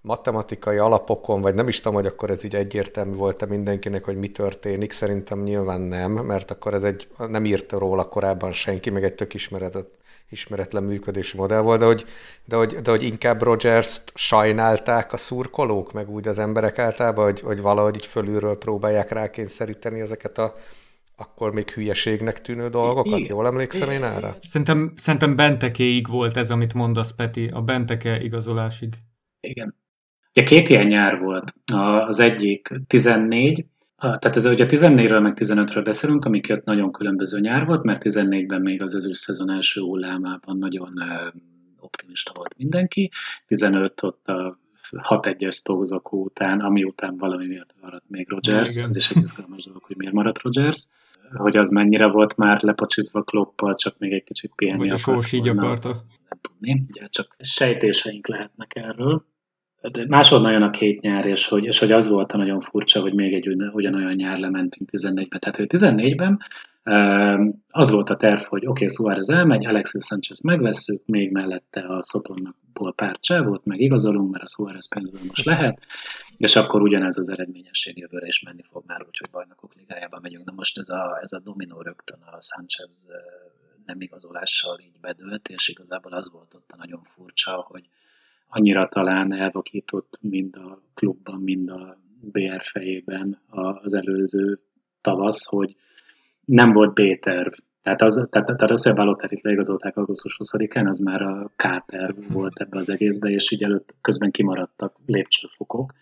matematikai 0.00 0.76
alapokon, 0.76 1.40
vagy 1.40 1.54
nem 1.54 1.68
is 1.68 1.76
tudom, 1.80 1.94
hogy 1.94 2.06
akkor 2.06 2.30
ez 2.30 2.44
így 2.44 2.54
egyértelmű 2.54 3.14
volt-e 3.14 3.46
mindenkinek, 3.46 4.04
hogy 4.04 4.16
mi 4.16 4.28
történik, 4.28 4.92
szerintem 4.92 5.42
nyilván 5.42 5.80
nem, 5.80 6.12
mert 6.12 6.50
akkor 6.50 6.74
ez 6.74 6.84
egy, 6.84 7.08
nem 7.28 7.44
írta 7.44 7.78
róla 7.78 8.08
korábban 8.08 8.52
senki, 8.52 8.90
meg 8.90 9.04
egy 9.04 9.14
tök 9.14 9.34
ismeretet, 9.34 9.88
ismeretlen 10.30 10.82
működési 10.82 11.36
modell 11.36 11.60
volt, 11.60 11.78
de 11.78 11.84
hogy, 11.84 12.04
de 12.44 12.56
hogy, 12.56 12.74
de 12.74 12.90
hogy 12.90 13.02
inkább 13.02 13.42
Rogers-t 13.42 14.12
sajnálták 14.14 15.12
a 15.12 15.16
szurkolók, 15.16 15.92
meg 15.92 16.10
úgy 16.10 16.28
az 16.28 16.38
emberek 16.38 16.78
általában, 16.78 17.24
hogy, 17.24 17.40
hogy 17.40 17.60
valahogy 17.60 17.94
így 17.94 18.06
fölülről 18.06 18.58
próbálják 18.58 19.10
rákényszeríteni 19.10 20.00
ezeket 20.00 20.38
a 20.38 20.54
akkor 21.20 21.52
még 21.52 21.70
hülyeségnek 21.70 22.40
tűnő 22.40 22.68
dolgokat? 22.68 23.18
Igen. 23.18 23.30
Jól 23.30 23.46
emlékszem 23.46 23.90
én 23.90 24.04
erre? 24.04 24.36
Szerintem, 24.40 24.92
szerintem 24.96 25.36
Bentekéig 25.36 26.08
volt 26.08 26.36
ez, 26.36 26.50
amit 26.50 26.74
mondasz, 26.74 27.14
Peti, 27.14 27.48
a 27.52 27.60
Benteke 27.60 28.20
igazolásig. 28.20 28.94
Igen. 29.40 29.74
Ugye 30.34 30.44
két 30.44 30.68
ilyen 30.68 30.86
nyár 30.86 31.18
volt. 31.18 31.54
Az 32.06 32.18
egyik 32.18 32.68
14, 32.86 33.66
tehát 34.00 34.36
ez 34.36 34.46
ugye 34.46 34.66
14-ről 34.68 35.22
meg 35.22 35.32
15-ről 35.36 35.80
beszélünk, 35.84 36.24
amiket 36.24 36.64
nagyon 36.64 36.92
különböző 36.92 37.40
nyár 37.40 37.66
volt, 37.66 37.82
mert 37.82 38.02
14-ben 38.04 38.60
még 38.60 38.82
az 38.82 38.94
ezüst 38.94 39.20
szezon 39.20 39.50
első 39.50 39.80
hullámában 39.80 40.58
nagyon 40.58 41.02
optimista 41.78 42.32
volt 42.34 42.54
mindenki. 42.56 43.10
15 43.46 44.02
ott 44.02 44.28
a 44.28 44.58
6-1-es 44.90 45.52
Stokes 45.52 45.88
után, 46.10 46.60
ami 46.60 46.84
után 46.84 47.16
valami 47.16 47.46
miatt 47.46 47.74
maradt 47.80 48.04
még 48.08 48.28
Rogers, 48.28 48.76
ez 48.76 48.96
is 48.96 49.10
egy 49.10 49.22
izgalmas 49.22 49.64
dolog, 49.64 49.82
hogy 49.82 49.96
miért 49.96 50.14
maradt 50.14 50.42
Rogers 50.42 50.88
hogy 51.34 51.56
az 51.56 51.70
mennyire 51.70 52.06
volt 52.06 52.36
már 52.36 52.62
lepacsizva 52.62 53.22
kloppal, 53.22 53.74
csak 53.74 53.98
még 53.98 54.12
egy 54.12 54.24
kicsit 54.24 54.52
pihenni 54.56 54.78
Vagy 54.78 54.90
a 54.90 54.96
sors 54.96 55.32
így 55.32 55.48
akarta. 55.48 55.88
Nem 56.28 56.38
tudni, 56.40 56.84
ugye 56.88 57.06
csak 57.08 57.36
sejtéseink 57.38 58.28
lehetnek 58.28 58.74
erről. 58.74 59.24
De 59.80 60.04
máshol 60.08 60.40
nagyon 60.40 60.62
a 60.62 60.70
két 60.70 61.00
nyár, 61.00 61.26
és 61.26 61.46
hogy, 61.48 61.64
és 61.64 61.78
hogy 61.78 61.92
az 61.92 62.08
volt 62.08 62.32
a 62.32 62.36
nagyon 62.36 62.60
furcsa, 62.60 63.00
hogy 63.00 63.14
még 63.14 63.34
egy 63.34 63.48
ugyanolyan 63.72 64.14
nyár 64.14 64.38
lementünk 64.38 64.90
14-ben. 64.92 65.40
Tehát, 65.40 65.56
hogy 65.56 65.66
14-ben 65.68 66.40
az 67.70 67.90
volt 67.90 68.10
a 68.10 68.16
terv, 68.16 68.40
hogy 68.40 68.66
oké, 68.66 68.84
okay, 68.84 68.88
Suárez 68.88 69.28
elmegy, 69.28 69.66
Alexis 69.66 70.04
Sanchez 70.04 70.40
megveszünk, 70.40 71.06
még 71.06 71.30
mellette 71.30 71.80
a 71.80 72.02
Szotonnakból 72.02 72.94
pár 72.94 73.16
csávót, 73.20 73.64
meg 73.64 73.80
igazolunk, 73.80 74.30
mert 74.30 74.44
a 74.44 74.46
Suárez 74.46 74.88
pénzből 74.88 75.20
most 75.28 75.44
lehet, 75.44 75.86
és 76.36 76.56
akkor 76.56 76.82
ugyanez 76.82 77.18
az 77.18 77.28
eredményesség 77.28 77.98
jövőre 77.98 78.26
is 78.26 78.42
menni 78.42 78.62
fog 78.62 78.82
már, 78.86 79.04
úgyhogy 79.06 79.30
bajnokok 79.30 79.74
ligájába 79.74 80.18
megyünk. 80.22 80.44
De 80.44 80.52
most 80.54 80.78
ez 80.78 80.88
a, 80.88 81.18
ez 81.22 81.32
a 81.32 81.40
dominó 81.40 81.80
rögtön 81.80 82.18
a 82.20 82.40
Sanchez 82.40 83.06
nem 83.86 84.00
igazolással 84.00 84.78
így 84.80 85.00
bedőlt, 85.00 85.48
és 85.48 85.68
igazából 85.68 86.12
az 86.12 86.30
volt 86.30 86.54
ott 86.54 86.70
a 86.72 86.76
nagyon 86.76 87.02
furcsa, 87.02 87.66
hogy 87.68 87.88
annyira 88.50 88.88
talán 88.88 89.32
elvakított 89.32 90.18
mind 90.20 90.56
a 90.56 90.82
klubban, 90.94 91.40
mind 91.40 91.68
a 91.70 91.98
BR 92.20 92.62
fejében 92.62 93.40
az 93.82 93.94
előző 93.94 94.60
tavasz, 95.00 95.46
hogy 95.46 95.76
nem 96.44 96.70
volt 96.70 96.94
B-terv. 96.94 97.52
Tehát 97.82 98.02
az, 98.02 98.28
tehát, 98.30 98.46
tehát 98.46 98.70
az, 98.70 98.82
hogy 98.82 98.92
a 98.92 98.94
Balottát 98.94 99.30
itt 99.30 99.42
leigazolták 99.42 99.96
augusztus 99.96 100.36
20-án, 100.38 100.88
az 100.88 100.98
már 100.98 101.22
a 101.22 101.50
K-terv 101.56 102.16
volt 102.32 102.60
ebbe 102.60 102.78
az 102.78 102.90
egészbe, 102.90 103.28
és 103.28 103.50
így 103.50 103.62
előtt 103.62 103.94
közben 104.00 104.30
kimaradtak 104.30 104.96
lépcsőfokok. 105.06 105.92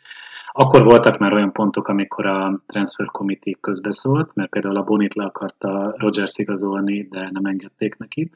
Akkor 0.53 0.85
voltak 0.85 1.19
már 1.19 1.33
olyan 1.33 1.53
pontok, 1.53 1.89
amikor 1.89 2.27
a 2.27 2.63
Transfer 2.67 3.07
Committee 3.07 3.55
közbeszólt, 3.61 4.35
mert 4.35 4.51
például 4.51 4.77
a 4.77 4.83
Bonit 4.83 5.15
le 5.15 5.25
akarta 5.25 5.95
Rogers 5.97 6.39
igazolni, 6.39 7.03
de 7.03 7.31
nem 7.33 7.45
engedték 7.45 7.97
neki. 7.97 8.31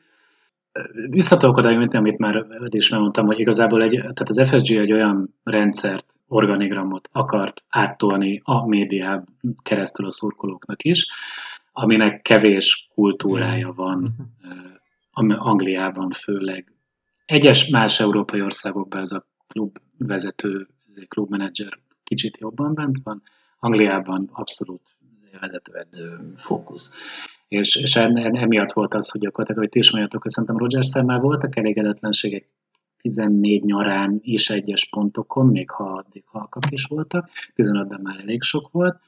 Visszatolok 1.08 1.56
oda, 1.56 1.68
amit 1.92 2.18
már 2.18 2.46
is 2.68 2.88
megmondtam, 2.88 3.26
hogy 3.26 3.38
igazából 3.38 3.82
egy, 3.82 3.90
tehát 3.90 4.28
az 4.28 4.48
FSG 4.48 4.76
egy 4.76 4.92
olyan 4.92 5.34
rendszert, 5.42 6.14
organigramot 6.28 7.08
akart 7.12 7.64
áttolni 7.68 8.40
a 8.44 8.66
médián 8.66 9.28
keresztül 9.62 10.06
a 10.06 10.10
szurkolóknak 10.10 10.82
is, 10.84 11.06
aminek 11.72 12.22
kevés 12.22 12.88
kultúrája 12.94 13.72
van, 13.72 14.14
Angliában 15.38 16.10
főleg. 16.10 16.72
Egyes 17.24 17.68
más 17.68 18.00
európai 18.00 18.42
országokban 18.42 19.00
ez 19.00 19.12
a 19.12 19.26
klubvezető, 19.48 20.68
klubmenedzser 21.08 21.78
kicsit 22.04 22.38
jobban 22.38 22.74
bent 22.74 22.98
van, 23.02 23.22
Angliában 23.58 24.28
abszolút 24.32 24.96
vezetőedző 25.40 26.32
fókusz. 26.36 26.92
És, 27.52 27.76
és 27.76 27.96
emiatt 27.96 28.72
volt 28.72 28.94
az, 28.94 29.10
hogy 29.10 29.20
gyakorlatilag, 29.20 29.60
hogy 29.60 29.70
ti 29.70 29.78
is 29.78 29.90
mondjátok, 29.90 30.22
hogy 30.22 30.30
szerintem 30.30 30.58
Rogers 30.58 31.02
már 31.06 31.20
voltak 31.20 31.56
elégedetlenségek 31.56 32.48
14 33.02 33.64
nyarán 33.64 34.18
is 34.22 34.50
egyes 34.50 34.88
pontokon, 34.88 35.46
még 35.46 35.70
ha 35.70 35.84
addig 35.84 36.22
halkak 36.26 36.70
is 36.70 36.84
voltak, 36.84 37.28
15-ben 37.56 38.00
már 38.02 38.18
elég 38.20 38.42
sok 38.42 38.70
volt, 38.70 39.00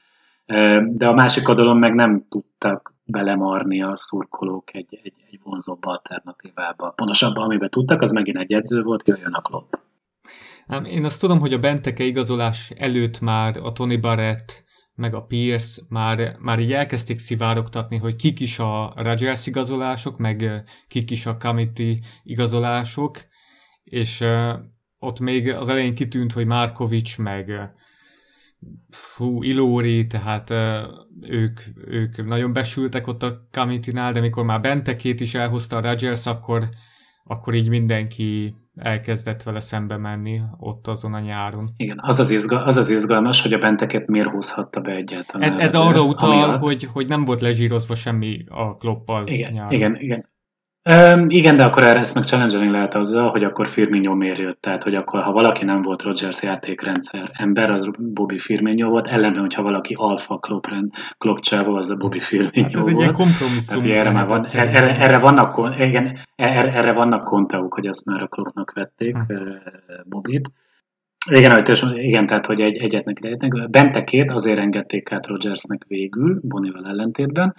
de 0.85 1.07
a 1.07 1.13
másik 1.13 1.49
oldalon 1.49 1.77
meg 1.77 1.93
nem 1.93 2.25
tudtak 2.29 2.93
belemarni 3.03 3.81
a 3.81 3.95
szurkolók 3.95 4.73
egy, 4.73 4.99
egy, 5.03 5.13
egy 5.31 5.39
vonzóbb 5.43 5.85
alternatívába. 5.85 6.89
Pontosabban, 6.89 7.43
amiben 7.43 7.69
tudtak, 7.69 8.01
az 8.01 8.11
megint 8.11 8.37
egy 8.37 8.53
edző 8.53 8.81
volt, 8.81 9.07
jöjjön 9.07 9.33
a 9.33 9.41
Klopp. 9.41 9.73
Én 10.85 11.05
azt 11.05 11.21
tudom, 11.21 11.39
hogy 11.39 11.53
a 11.53 11.59
Benteke 11.59 12.03
igazolás 12.03 12.71
előtt 12.77 13.19
már 13.19 13.57
a 13.63 13.71
Tony 13.71 13.99
Barrett 13.99 14.64
meg 14.95 15.13
a 15.13 15.21
Pierce 15.21 15.81
már, 15.89 16.35
már 16.39 16.59
így 16.59 16.73
elkezdték 16.73 17.19
szivárogtatni, 17.19 17.97
hogy 17.97 18.15
kik 18.15 18.39
is 18.39 18.59
a 18.59 18.93
Rodgers 18.95 19.47
igazolások, 19.47 20.17
meg 20.17 20.63
kik 20.87 21.11
is 21.11 21.25
a 21.25 21.37
Committee 21.37 21.97
igazolások, 22.23 23.17
és 23.83 24.23
ott 24.99 25.19
még 25.19 25.49
az 25.49 25.69
elején 25.69 25.95
kitűnt, 25.95 26.33
hogy 26.33 26.45
Markovics 26.45 27.17
meg 27.17 27.73
fú, 28.89 29.43
Ilóri, 29.43 30.07
tehát 30.07 30.49
ők, 31.21 31.59
ők 31.85 32.25
nagyon 32.25 32.53
besültek 32.53 33.07
ott 33.07 33.23
a 33.23 33.47
Kamitinál, 33.51 34.11
de 34.11 34.19
mikor 34.19 34.45
már 34.45 34.61
Bentekét 34.61 35.21
is 35.21 35.35
elhozta 35.35 35.77
a 35.77 35.81
Rodgers, 35.81 36.25
akkor, 36.25 36.69
akkor 37.27 37.53
így 37.53 37.69
mindenki 37.69 38.55
elkezdett 38.75 39.43
vele 39.43 39.59
szembe 39.59 39.97
menni 39.97 40.41
ott 40.57 40.87
azon 40.87 41.13
a 41.13 41.19
nyáron. 41.19 41.69
Igen, 41.77 41.99
az 42.01 42.19
az, 42.19 42.29
izga, 42.29 42.63
az, 42.63 42.77
az 42.77 42.89
izgalmas, 42.89 43.41
hogy 43.41 43.53
a 43.53 43.57
Benteket 43.57 44.07
miért 44.07 44.31
hozhatta 44.31 44.79
be 44.81 44.91
egyáltalán. 44.91 45.47
Ez, 45.47 45.55
ez 45.55 45.75
arra 45.75 46.01
utal, 46.03 46.31
amiatt... 46.31 46.59
hogy, 46.59 46.83
hogy 46.93 47.07
nem 47.07 47.25
volt 47.25 47.41
lezsírozva 47.41 47.95
semmi 47.95 48.43
a 48.49 48.75
kloppal 48.75 49.27
igen, 49.27 49.51
nyáron. 49.51 49.73
Igen, 49.73 49.95
igen. 49.99 50.33
Um, 50.89 51.25
igen, 51.29 51.55
de 51.55 51.63
akkor 51.63 51.83
erre 51.83 51.99
ezt 51.99 52.15
meg 52.15 52.23
challenge 52.23 52.71
lehet 52.71 52.95
azzal, 52.95 53.29
hogy 53.29 53.43
akkor 53.43 53.67
Firmino 53.67 54.15
miért 54.15 54.37
jött. 54.37 54.61
Tehát, 54.61 54.83
hogy 54.83 54.95
akkor, 54.95 55.21
ha 55.21 55.31
valaki 55.31 55.65
nem 55.65 55.81
volt 55.81 56.01
Rogers 56.01 56.43
játékrendszer 56.43 57.31
ember, 57.33 57.71
az 57.71 57.89
Bobby 57.99 58.37
Firmino 58.37 58.89
volt, 58.89 59.07
ellenben, 59.07 59.41
hogyha 59.41 59.61
valaki 59.61 59.93
alfa 59.97 60.37
Klopp, 60.37 60.65
Klopp 61.17 61.37
csávó, 61.37 61.75
az 61.75 61.89
a 61.89 61.95
Bobby 61.97 62.19
Firmino 62.19 62.67
hát 62.67 62.75
ez 62.75 62.81
volt. 62.81 62.87
egy 62.87 62.97
ilyen 62.97 63.13
kompromisszum. 63.13 63.83
Tehát, 63.83 63.97
erre, 63.97 64.11
már 64.11 64.27
van, 64.27 64.43
erre, 64.53 64.97
erre, 64.97 65.17
vannak, 65.17 65.79
igen, 65.79 66.17
erre, 66.35 66.73
erre 66.73 66.91
vannak 66.91 67.23
kontauk, 67.23 67.73
hogy 67.73 67.87
azt 67.87 68.05
már 68.05 68.21
a 68.21 68.27
Kloppnak 68.27 68.73
vették, 68.73 69.15
hm. 69.15 69.33
Bobit. 70.03 70.51
Igen, 71.29 71.51
hogy 71.51 71.97
igen, 71.97 72.25
tehát, 72.25 72.45
hogy 72.45 72.61
egy, 72.61 72.77
egyetnek 72.77 73.19
lehetnek. 73.19 73.69
Bente 73.69 74.03
két 74.03 74.31
azért 74.31 74.59
engedték 74.59 75.11
át 75.11 75.27
Rogersnek 75.27 75.83
végül, 75.87 76.39
Bonival 76.43 76.87
ellentétben, 76.87 77.55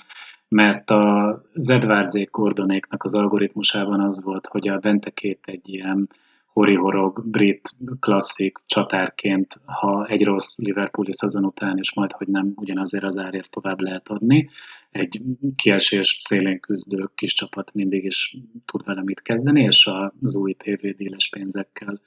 mert 0.56 0.90
az 0.90 1.70
Edwardzék 1.70 2.30
Gordonéknak 2.30 3.04
az 3.04 3.14
algoritmusában 3.14 4.00
az 4.00 4.24
volt, 4.24 4.46
hogy 4.46 4.68
a 4.68 4.78
Bentekét 4.78 5.40
egy 5.44 5.68
ilyen 5.68 6.08
horihorog, 6.52 7.22
brit 7.24 7.70
klasszik 8.00 8.58
csatárként, 8.66 9.60
ha 9.64 10.06
egy 10.06 10.24
rossz 10.24 10.58
Liverpooli 10.58 11.12
szezon 11.12 11.44
után, 11.44 11.78
és 11.78 11.94
majd, 11.94 12.12
hogy 12.12 12.28
nem 12.28 12.52
ugyanazért 12.54 13.04
az 13.04 13.18
árért 13.18 13.50
tovább 13.50 13.80
lehet 13.80 14.08
adni, 14.08 14.48
egy 14.90 15.22
kiesés 15.56 16.18
szélén 16.20 16.60
küzdő 16.60 17.10
kis 17.14 17.34
csapat 17.34 17.74
mindig 17.74 18.04
is 18.04 18.36
tud 18.64 18.84
vele 18.84 19.02
mit 19.02 19.22
kezdeni, 19.22 19.62
és 19.62 19.90
az 20.20 20.36
új 20.36 20.52
tévédíles 20.52 21.28
pénzekkel 21.28 22.00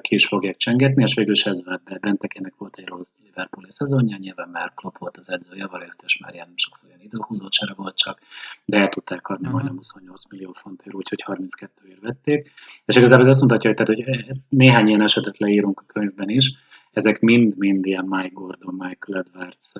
ki 0.00 0.14
is 0.14 0.26
fogják 0.26 0.56
csengetni, 0.56 1.02
és 1.02 1.14
végül 1.14 1.32
is 1.32 1.46
ez 1.46 1.64
vált 1.64 1.82
be. 1.82 1.98
Bentekének 2.00 2.54
volt 2.56 2.76
egy 2.76 2.86
rossz 2.86 3.12
Liverpooli 3.24 3.70
szezonja, 3.70 4.16
nyilván 4.16 4.48
már 4.48 4.72
Klopp 4.74 4.96
volt 4.98 5.16
az 5.16 5.30
edzője, 5.30 5.66
Valészt, 5.66 6.02
és 6.04 6.18
már 6.18 6.34
ilyen 6.34 6.52
sokszor 6.54 6.88
ilyen 6.88 7.00
időhúzó 7.00 7.48
csere 7.48 7.72
volt 7.76 7.96
csak, 7.96 8.20
de 8.64 8.76
el 8.76 8.88
tudták 8.88 9.28
adni 9.28 9.46
uh-huh. 9.46 9.52
majdnem 9.52 9.76
28 9.76 10.30
millió 10.30 10.52
fontért, 10.52 10.94
úgyhogy 10.94 11.22
32 11.22 11.88
ér 11.88 11.98
vették. 12.00 12.50
És 12.84 12.96
igazából 12.96 13.22
ez 13.22 13.28
azt 13.28 13.40
mutatja, 13.40 13.72
hogy, 13.72 13.84
tehát, 13.84 14.04
hogy 14.04 14.36
néhány 14.48 14.88
ilyen 14.88 15.02
esetet 15.02 15.38
leírunk 15.38 15.80
a 15.80 15.92
könyvben 15.92 16.28
is, 16.28 16.52
ezek 16.92 17.20
mind-mind 17.20 17.86
ilyen 17.86 18.04
Mike 18.04 18.30
Gordon, 18.32 18.74
Michael 18.74 19.18
Edwards 19.18 19.72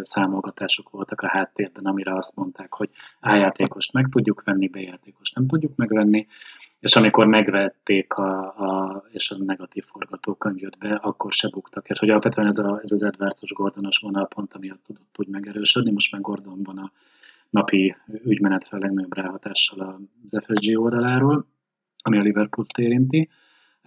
számolgatások 0.00 0.90
voltak 0.90 1.20
a 1.20 1.28
háttérben, 1.28 1.84
amire 1.84 2.14
azt 2.14 2.36
mondták, 2.36 2.72
hogy 2.72 2.90
A 3.20 3.34
játékost 3.34 3.92
meg 3.92 4.08
tudjuk 4.08 4.42
venni, 4.44 4.68
B 4.68 4.76
játékost 4.76 5.34
nem 5.34 5.46
tudjuk 5.46 5.76
megvenni, 5.76 6.26
és 6.80 6.96
amikor 6.96 7.26
megvették, 7.26 8.12
a, 8.12 8.40
a, 8.42 9.04
és 9.10 9.30
a 9.30 9.36
negatív 9.38 9.84
forgatókönyv 9.84 10.56
jött 10.56 10.78
be, 10.78 10.94
akkor 10.94 11.32
se 11.32 11.48
buktak. 11.48 11.88
És 11.88 11.98
hogy 11.98 12.10
alapvetően 12.10 12.46
ez, 12.46 12.58
a, 12.58 12.80
ez 12.82 12.92
az 12.92 13.02
Edwardsos 13.02 13.52
Gordonos 13.52 13.98
vonal 13.98 14.26
pont 14.26 14.54
amiatt 14.54 14.84
tudott 14.84 15.14
úgy 15.18 15.28
megerősödni, 15.28 15.90
most 15.90 16.12
meg 16.12 16.20
Gordonban 16.20 16.78
a 16.78 16.92
napi 17.50 17.96
ügymenetre 18.24 18.76
a 18.76 18.80
legnagyobb 18.80 19.16
ráhatással 19.16 20.08
az 20.24 20.44
FSG 20.44 20.78
oldaláról, 20.78 21.46
ami 22.02 22.18
a 22.18 22.22
Liverpool-t 22.22 22.78
érinti. 22.78 23.28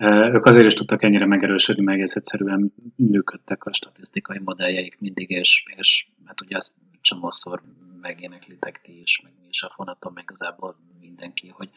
Ők 0.08 0.46
azért 0.46 0.66
is 0.66 0.74
tudtak 0.74 1.04
ennyire 1.04 1.26
megerősödni, 1.26 1.84
meg 1.84 1.96
egész 1.96 2.16
egyszerűen 2.16 2.74
működtek 2.96 3.66
a 3.66 3.74
statisztikai 3.74 4.40
modelljeik 4.44 5.00
mindig, 5.00 5.30
és, 5.30 5.64
és 5.78 6.08
hát 6.26 6.42
ugye 6.42 6.56
azt 6.56 6.78
csomószor 7.02 7.62
megéneklitek 8.02 8.82
ti 8.82 9.02
is, 9.02 9.22
meg 9.24 9.32
mi 9.42 9.48
is 9.50 9.64
a 9.64 9.70
fonaton, 9.70 10.12
meg 10.14 10.24
igazából 10.24 10.76
mindenki, 11.00 11.48
hogy 11.48 11.70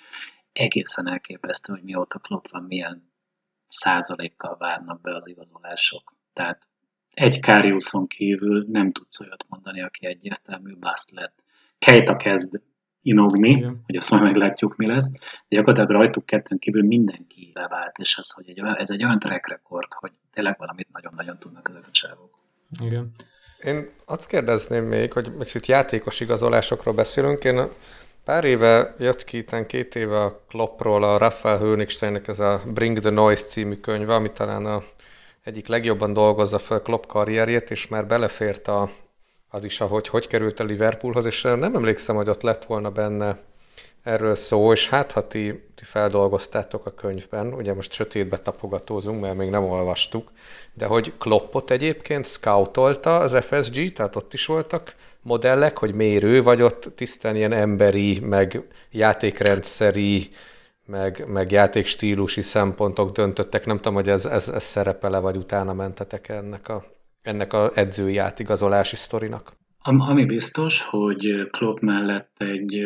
egészen 0.58 1.08
elképesztő, 1.08 1.72
hogy 1.72 1.82
mióta 1.82 2.18
Klopp 2.18 2.44
van, 2.50 2.62
milyen 2.62 3.12
százalékkal 3.66 4.56
várnak 4.58 5.00
be 5.00 5.14
az 5.14 5.28
igazolások. 5.28 6.16
Tehát 6.32 6.68
egy 7.10 7.40
Káriuszon 7.40 8.06
kívül 8.06 8.66
nem 8.68 8.92
tudsz 8.92 9.20
olyat 9.20 9.44
mondani, 9.48 9.82
aki 9.82 10.06
egyértelmű 10.06 10.74
bust 10.74 11.10
lett. 11.10 11.42
Kejta 11.78 12.16
kezd 12.16 12.60
inogni, 13.02 13.50
Igen. 13.50 13.82
hogy 13.86 13.96
azt 13.96 14.10
majd 14.10 14.22
meglátjuk, 14.22 14.76
mi 14.76 14.86
lesz, 14.86 15.12
de 15.48 15.56
gyakorlatilag 15.56 15.90
rajtuk 15.90 16.26
kettőn 16.26 16.58
kívül 16.58 16.82
mindenki 16.82 17.50
levált, 17.54 17.98
és 17.98 18.18
az, 18.18 18.30
hogy 18.30 18.48
egy, 18.48 18.62
ez 18.76 18.90
egy 18.90 19.04
olyan 19.04 19.18
track 19.18 19.48
record, 19.48 19.92
hogy 19.92 20.12
tényleg 20.32 20.58
valamit 20.58 20.92
nagyon-nagyon 20.92 21.38
tudnak 21.38 21.68
ezek 21.68 21.86
a 21.86 21.90
csávok. 21.90 22.38
Igen. 22.82 23.10
Én 23.64 23.90
azt 24.04 24.26
kérdezném 24.26 24.84
még, 24.84 25.12
hogy 25.12 25.32
most 25.32 25.54
itt 25.54 25.66
játékos 25.66 26.20
igazolásokról 26.20 26.94
beszélünk, 26.94 27.44
én 27.44 27.68
Pár 28.26 28.44
éve 28.44 28.94
jött 28.98 29.24
ki, 29.24 29.36
itten 29.36 29.66
két 29.66 29.94
éve 29.94 30.18
a 30.18 30.40
Kloppról 30.48 31.02
a 31.02 31.18
Rafael 31.18 31.58
Hönigsteinnek 31.58 32.28
ez 32.28 32.40
a 32.40 32.62
Bring 32.64 32.98
the 32.98 33.10
Noise 33.10 33.44
című 33.44 33.74
könyve, 33.74 34.14
ami 34.14 34.30
talán 34.32 34.66
a 34.66 34.82
egyik 35.44 35.66
legjobban 35.66 36.12
dolgozza 36.12 36.58
fel 36.58 36.80
Klopp 36.80 37.04
karrierjét, 37.06 37.70
és 37.70 37.88
már 37.88 38.06
belefért 38.06 38.68
a, 38.68 38.90
az 39.48 39.64
is, 39.64 39.80
ahogy 39.80 40.08
hogy 40.08 40.26
került 40.26 40.60
a 40.60 40.64
Liverpoolhoz, 40.64 41.26
és 41.26 41.42
nem 41.42 41.74
emlékszem, 41.74 42.16
hogy 42.16 42.28
ott 42.28 42.42
lett 42.42 42.64
volna 42.64 42.90
benne 42.90 43.38
erről 44.02 44.34
szó, 44.34 44.72
és 44.72 44.88
hát 44.88 45.12
ha 45.12 45.26
ti, 45.26 45.62
ti 45.74 45.84
feldolgoztátok 45.84 46.86
a 46.86 46.94
könyvben, 46.94 47.52
ugye 47.52 47.74
most 47.74 47.92
sötétbe 47.92 48.36
tapogatózunk, 48.36 49.20
mert 49.20 49.36
még 49.36 49.50
nem 49.50 49.64
olvastuk, 49.64 50.30
de 50.74 50.86
hogy 50.86 51.12
Kloppot 51.18 51.70
egyébként 51.70 52.26
scoutolta 52.26 53.18
az 53.18 53.36
FSG, 53.40 53.92
tehát 53.92 54.16
ott 54.16 54.32
is 54.32 54.46
voltak 54.46 54.94
modellek, 55.26 55.78
hogy 55.78 55.94
mérő, 55.94 56.42
vagy 56.42 56.62
ott 56.62 56.92
tisztán 56.94 57.36
ilyen 57.36 57.52
emberi, 57.52 58.20
meg 58.20 58.66
játékrendszeri, 58.90 60.28
meg, 60.86 61.24
meg 61.28 61.50
játékstílusi 61.50 62.42
szempontok 62.42 63.10
döntöttek. 63.10 63.66
Nem 63.66 63.76
tudom, 63.76 63.94
hogy 63.94 64.08
ez, 64.08 64.24
ez, 64.24 64.48
ez 64.48 64.62
szerepele, 64.62 65.18
vagy 65.18 65.36
utána 65.36 65.72
mentetek 65.72 66.28
ennek 66.28 66.68
a, 66.68 66.84
ennek 67.22 67.52
a 67.52 67.70
edzői 67.74 68.18
átigazolási 68.18 68.96
sztorinak. 68.96 69.52
Ami 69.82 70.24
biztos, 70.24 70.82
hogy 70.82 71.48
Klopp 71.50 71.78
mellett 71.78 72.34
egy 72.38 72.82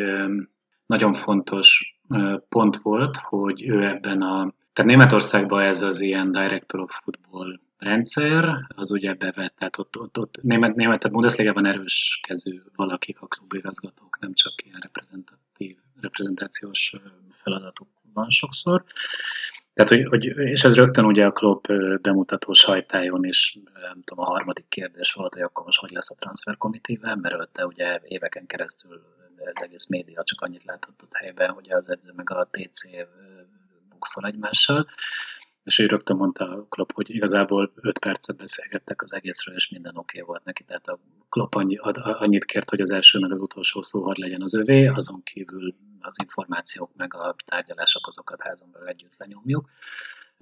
nagyon 0.85 1.13
fontos 1.13 1.99
pont 2.49 2.77
volt, 2.77 3.17
hogy 3.17 3.67
ő 3.67 3.85
ebben 3.85 4.21
a... 4.21 4.53
Tehát 4.73 4.91
Németországban 4.91 5.61
ez 5.61 5.81
az 5.81 6.01
ilyen 6.01 6.31
Director 6.31 6.79
of 6.79 6.99
Football 7.03 7.59
rendszer, 7.81 8.65
az 8.75 8.91
ugye 8.91 9.13
bevett, 9.13 9.55
tehát 9.55 9.77
ott, 9.77 9.97
ott, 9.97 10.17
ott 10.17 10.39
német, 10.41 10.75
német, 10.75 11.11
Bundesliga-ban 11.11 11.65
erős 11.65 12.19
kezű 12.27 12.61
valakik 12.75 13.21
a 13.21 13.27
klubigazgatók, 13.27 14.17
nem 14.19 14.33
csak 14.33 14.53
ilyen 14.65 14.79
reprezentatív, 14.81 15.77
reprezentációs 16.01 16.95
feladatuk 17.43 17.87
van 18.13 18.29
sokszor. 18.29 18.83
Tehát, 19.73 19.91
hogy, 19.91 20.07
hogy, 20.07 20.25
és 20.25 20.63
ez 20.63 20.75
rögtön 20.75 21.05
ugye 21.05 21.25
a 21.25 21.31
klub 21.31 21.67
bemutató 22.01 22.53
sajtájon 22.53 23.25
is, 23.25 23.57
nem 23.81 24.01
tudom, 24.03 24.25
a 24.25 24.29
harmadik 24.29 24.67
kérdés 24.67 25.13
volt, 25.13 25.33
hogy 25.33 25.43
akkor 25.43 25.65
most 25.65 25.79
hogy 25.79 25.91
lesz 25.91 26.11
a 26.11 26.15
transferkomitével, 26.19 27.15
mert 27.15 27.33
előtte 27.33 27.65
ugye 27.65 27.99
éveken 28.03 28.45
keresztül 28.45 29.01
az 29.53 29.63
egész 29.63 29.89
média 29.89 30.23
csak 30.23 30.41
annyit 30.41 30.63
látott 30.63 31.03
ott 31.03 31.13
helyben, 31.13 31.49
hogy 31.49 31.71
az 31.71 31.89
edző 31.89 32.11
meg 32.15 32.29
a 32.29 32.49
TC 32.51 32.81
bukszol 33.89 34.25
egymással, 34.25 34.87
és 35.63 35.79
ő 35.79 35.85
rögtön 35.85 36.17
mondta 36.17 36.49
a 36.49 36.65
Klopp, 36.69 36.91
hogy 36.93 37.09
igazából 37.09 37.71
5 37.75 37.99
percet 37.99 38.37
beszélgettek 38.37 39.01
az 39.01 39.13
egészről, 39.13 39.55
és 39.55 39.69
minden 39.69 39.97
oké 39.97 40.17
okay 40.17 40.27
volt 40.27 40.43
neki. 40.43 40.63
Tehát 40.63 40.87
a 40.87 40.99
Klopp 41.29 41.55
annyi, 41.55 41.75
annyit 42.01 42.45
kért, 42.45 42.69
hogy 42.69 42.81
az 42.81 42.91
első 42.91 43.19
meg 43.19 43.31
az 43.31 43.41
utolsó 43.41 43.81
szó 43.81 44.03
hogy 44.03 44.17
legyen 44.17 44.41
az 44.41 44.53
övé, 44.53 44.87
azon 44.87 45.23
kívül 45.23 45.75
az 45.99 46.15
információk 46.23 46.91
meg 46.95 47.13
a 47.13 47.35
tárgyalások 47.45 48.07
azokat 48.07 48.41
házon 48.41 48.69
belül 48.71 48.87
együtt 48.87 49.17
lenyomjuk. 49.17 49.69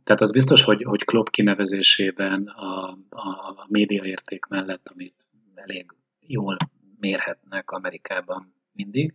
Tehát 0.04 0.22
az 0.22 0.32
biztos, 0.32 0.64
hogy, 0.64 0.84
hogy 0.84 1.04
Klopp 1.04 1.28
kinevezésében 1.28 2.48
a, 2.48 2.90
a 3.10 3.66
média 3.68 4.04
érték 4.04 4.46
mellett, 4.46 4.90
amit 4.94 5.16
elég 5.56 5.94
jól 6.20 6.58
mérhetnek 7.00 7.72
Amerikában 7.72 8.54
mindig, 8.72 9.14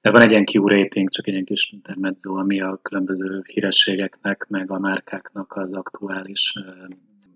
de 0.00 0.10
van 0.10 0.22
egy 0.22 0.30
ilyen 0.30 0.46
Q 0.52 0.66
rating, 0.66 1.10
csak 1.10 1.26
egy 1.26 1.32
ilyen 1.32 1.44
kis 1.44 1.70
intermezzo, 1.72 2.36
ami 2.36 2.60
a 2.60 2.78
különböző 2.82 3.42
hírességeknek, 3.46 4.46
meg 4.48 4.70
a 4.70 4.78
márkáknak 4.78 5.56
az 5.56 5.74
aktuális 5.74 6.52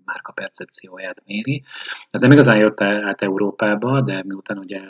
márka 0.05 0.31
percepcióját 0.31 1.23
méri. 1.25 1.63
Ez 2.11 2.21
nem 2.21 2.31
igazán 2.31 2.57
jött 2.57 2.81
át 2.81 3.21
Európába, 3.21 4.01
de 4.01 4.23
miután 4.25 4.57
ugye 4.57 4.81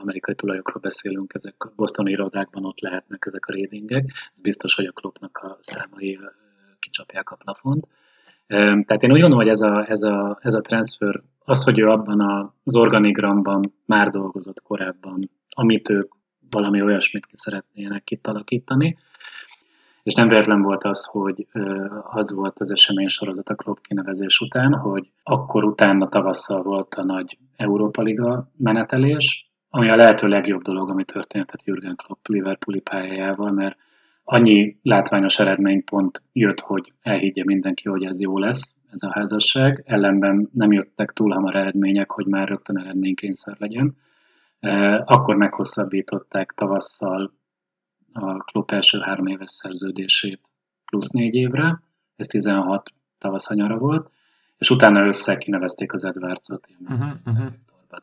amerikai 0.00 0.34
tulajokról 0.34 0.82
beszélünk, 0.82 1.34
ezek 1.34 1.54
bostoni 1.76 2.10
irodákban 2.10 2.64
ott 2.64 2.80
lehetnek 2.80 3.24
ezek 3.26 3.46
a 3.46 3.52
ratingek, 3.52 4.12
ez 4.32 4.40
biztos, 4.40 4.74
hogy 4.74 4.86
a 4.86 4.92
klubnak 4.92 5.38
a 5.42 5.56
számai 5.60 6.18
kicsapják 6.78 7.30
a 7.30 7.36
plafont. 7.36 7.88
Tehát 8.46 9.02
én 9.02 9.12
úgy 9.12 9.20
gondolom, 9.20 9.38
hogy 9.38 9.48
ez 9.48 9.60
a, 9.60 9.90
ez 9.90 10.02
a, 10.02 10.38
ez 10.42 10.54
a 10.54 10.60
transfer, 10.60 11.22
az, 11.44 11.64
hogy 11.64 11.78
ő 11.78 11.88
abban 11.88 12.20
az 12.64 12.76
organigramban 12.76 13.74
már 13.86 14.10
dolgozott 14.10 14.62
korábban, 14.62 15.30
amit 15.48 15.88
ők 15.88 16.12
valami 16.50 16.82
olyasmit 16.82 17.26
ki 17.26 17.34
szeretnének 17.36 18.10
itt 18.10 18.26
alakítani. 18.26 18.98
És 20.02 20.14
nem 20.14 20.28
véletlen 20.28 20.62
volt 20.62 20.84
az, 20.84 21.04
hogy 21.04 21.46
az 22.02 22.34
volt 22.34 22.58
az 22.58 22.70
esemény 22.70 23.08
sorozat 23.08 23.48
a 23.48 23.54
Klopp 23.54 23.76
kinevezés 23.82 24.40
után, 24.40 24.74
hogy 24.74 25.10
akkor 25.22 25.64
utána 25.64 26.08
tavasszal 26.08 26.62
volt 26.62 26.94
a 26.94 27.04
nagy 27.04 27.38
Európa 27.56 28.02
Liga 28.02 28.50
menetelés, 28.56 29.50
ami 29.70 29.88
a 29.88 29.96
lehető 29.96 30.28
legjobb 30.28 30.62
dolog, 30.62 30.90
ami 30.90 31.04
történt 31.04 31.52
Jürgen 31.64 31.96
Klopp 31.96 32.26
Liverpooli 32.26 32.80
pályájával, 32.80 33.50
mert 33.50 33.76
annyi 34.24 34.76
látványos 34.82 35.38
eredménypont 35.38 36.22
jött, 36.32 36.60
hogy 36.60 36.92
elhiggye 37.02 37.42
mindenki, 37.44 37.88
hogy 37.88 38.04
ez 38.04 38.20
jó 38.20 38.38
lesz, 38.38 38.80
ez 38.90 39.02
a 39.02 39.12
házasság. 39.12 39.82
Ellenben 39.86 40.50
nem 40.52 40.72
jöttek 40.72 41.12
túl 41.12 41.30
hamar 41.30 41.56
eredmények, 41.56 42.10
hogy 42.10 42.26
már 42.26 42.48
rögtön 42.48 42.78
eredménykényszer 42.78 43.56
legyen. 43.58 43.96
Akkor 45.04 45.36
meghosszabbították 45.36 46.52
tavasszal 46.56 47.32
a 48.12 48.36
klub 48.36 48.72
első 48.72 48.98
három 48.98 49.26
éves 49.26 49.50
szerződését 49.50 50.40
plusz 50.84 51.10
négy 51.10 51.34
évre, 51.34 51.82
ez 52.16 52.26
16 52.26 52.92
tavaszanyara 53.18 53.78
volt, 53.78 54.10
és 54.58 54.70
utána 54.70 55.06
össze 55.06 55.36
kinevezték 55.36 55.92
az 55.92 56.04
Edwardsot. 56.04 56.68
Uh-huh, 56.80 57.10
uh-huh. 57.26 57.52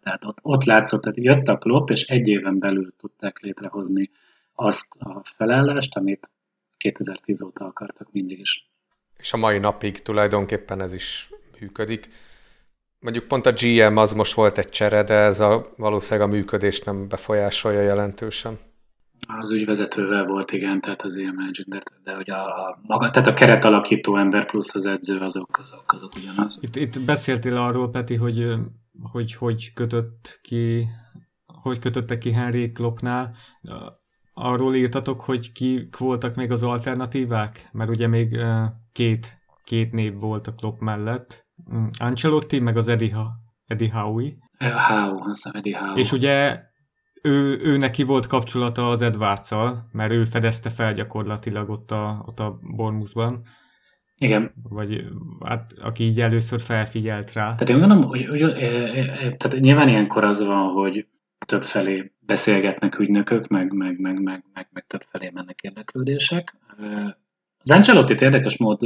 Tehát 0.03 0.25
ott, 0.25 0.37
ott 0.41 0.63
látszott, 0.63 1.03
hogy 1.03 1.23
jött 1.23 1.47
a 1.47 1.57
klub, 1.57 1.89
és 1.89 2.03
egy 2.03 2.27
éven 2.27 2.59
belül 2.59 2.93
tudták 2.97 3.39
létrehozni 3.39 4.09
azt 4.55 4.95
a 4.99 5.21
felállást, 5.23 5.95
amit 5.95 6.31
2010 6.77 7.41
óta 7.41 7.65
akartak 7.65 8.11
mindig 8.11 8.39
is. 8.39 8.69
És 9.17 9.33
a 9.33 9.37
mai 9.37 9.57
napig 9.57 10.01
tulajdonképpen 10.01 10.81
ez 10.81 10.93
is 10.93 11.29
működik. 11.59 12.07
Mondjuk 12.99 13.27
pont 13.27 13.45
a 13.45 13.51
GM 13.51 13.97
az 13.97 14.13
most 14.13 14.33
volt 14.33 14.57
egy 14.57 14.69
csere, 14.69 15.03
de 15.03 15.13
ez 15.13 15.39
a, 15.39 15.73
valószínűleg 15.77 16.29
a 16.29 16.31
működést 16.31 16.85
nem 16.85 17.07
befolyásolja 17.07 17.81
jelentősen. 17.81 18.59
Az 19.39 19.51
ügyvezetővel 19.51 20.25
volt, 20.25 20.51
igen, 20.51 20.81
tehát 20.81 21.01
az 21.01 21.15
ilyen 21.15 21.33
managing, 21.33 21.67
de, 21.67 21.81
de 22.03 22.15
hogy 22.15 22.29
a, 22.29 22.45
a 22.45 22.79
maga, 22.81 23.11
tehát 23.11 23.27
a 23.27 23.33
keret 23.33 23.63
alakító 23.63 24.17
ember 24.17 24.45
plusz 24.45 24.75
az 24.75 24.85
edző, 24.85 25.19
azok, 25.19 25.57
azok, 25.57 25.93
azok 25.93 26.11
ugyanaz. 26.15 26.57
Itt, 26.61 26.75
itt 26.75 27.01
beszéltél 27.01 27.55
arról, 27.55 27.89
Peti, 27.89 28.15
hogy, 28.15 28.53
hogy 29.11 29.33
hogy 29.33 29.73
kötött 29.73 30.39
ki, 30.41 30.87
hogy 31.45 31.79
kötötte 31.79 32.17
ki 32.17 32.31
Henry 32.31 32.71
Kloppnál. 32.71 33.31
Arról 34.33 34.75
írtatok, 34.75 35.21
hogy 35.21 35.51
ki 35.51 35.89
voltak 35.97 36.35
még 36.35 36.51
az 36.51 36.63
alternatívák? 36.63 37.69
Mert 37.71 37.89
ugye 37.89 38.07
még 38.07 38.39
két, 38.91 39.37
két 39.63 39.91
név 39.91 40.19
volt 40.19 40.47
a 40.47 40.53
Klopp 40.53 40.79
mellett. 40.79 41.46
Ancelotti, 41.99 42.59
meg 42.59 42.77
az 42.77 42.87
Eddie, 42.87 43.15
ha- 43.15 43.33
Eddie 43.65 43.91
Howe. 43.91 44.23
Howe, 44.57 45.29
azt 45.29 45.55
Eddie 45.55 45.77
Howe. 45.77 45.93
És 45.93 46.11
ugye 46.11 46.59
ő, 47.23 47.59
ő 47.61 47.77
neki 47.77 48.03
volt 48.03 48.27
kapcsolata 48.27 48.89
az 48.89 49.01
edwards 49.01 49.49
mert 49.91 50.11
ő 50.11 50.23
fedezte 50.23 50.69
fel 50.69 50.93
gyakorlatilag 50.93 51.69
ott 51.69 51.91
a, 51.91 52.23
ott 52.27 52.39
a 52.39 52.59
Bormusban. 52.75 53.41
Igen. 54.17 54.51
Vagy 54.69 55.05
hát, 55.45 55.73
aki 55.81 56.03
így 56.03 56.19
először 56.19 56.59
felfigyelt 56.59 57.33
rá. 57.33 57.43
Tehát 57.43 57.69
én 57.69 57.79
gondolom, 57.79 58.03
hogy, 58.03 58.25
hogy 58.25 58.39
tehát 59.37 59.59
nyilván 59.59 59.87
ilyenkor 59.87 60.23
az 60.23 60.45
van, 60.45 60.71
hogy 60.71 61.07
több 61.45 61.63
felé 61.63 62.11
beszélgetnek 62.19 62.99
ügynökök, 62.99 63.47
meg, 63.47 63.73
meg, 63.73 63.99
meg, 63.99 64.21
meg, 64.21 64.43
meg, 64.53 64.67
meg 64.71 64.85
több 64.87 65.01
felé 65.09 65.29
mennek 65.33 65.59
érdeklődések. 65.61 66.55
Az 67.57 67.71
ancelotti 67.71 68.15
érdekes 68.19 68.57
mód 68.57 68.79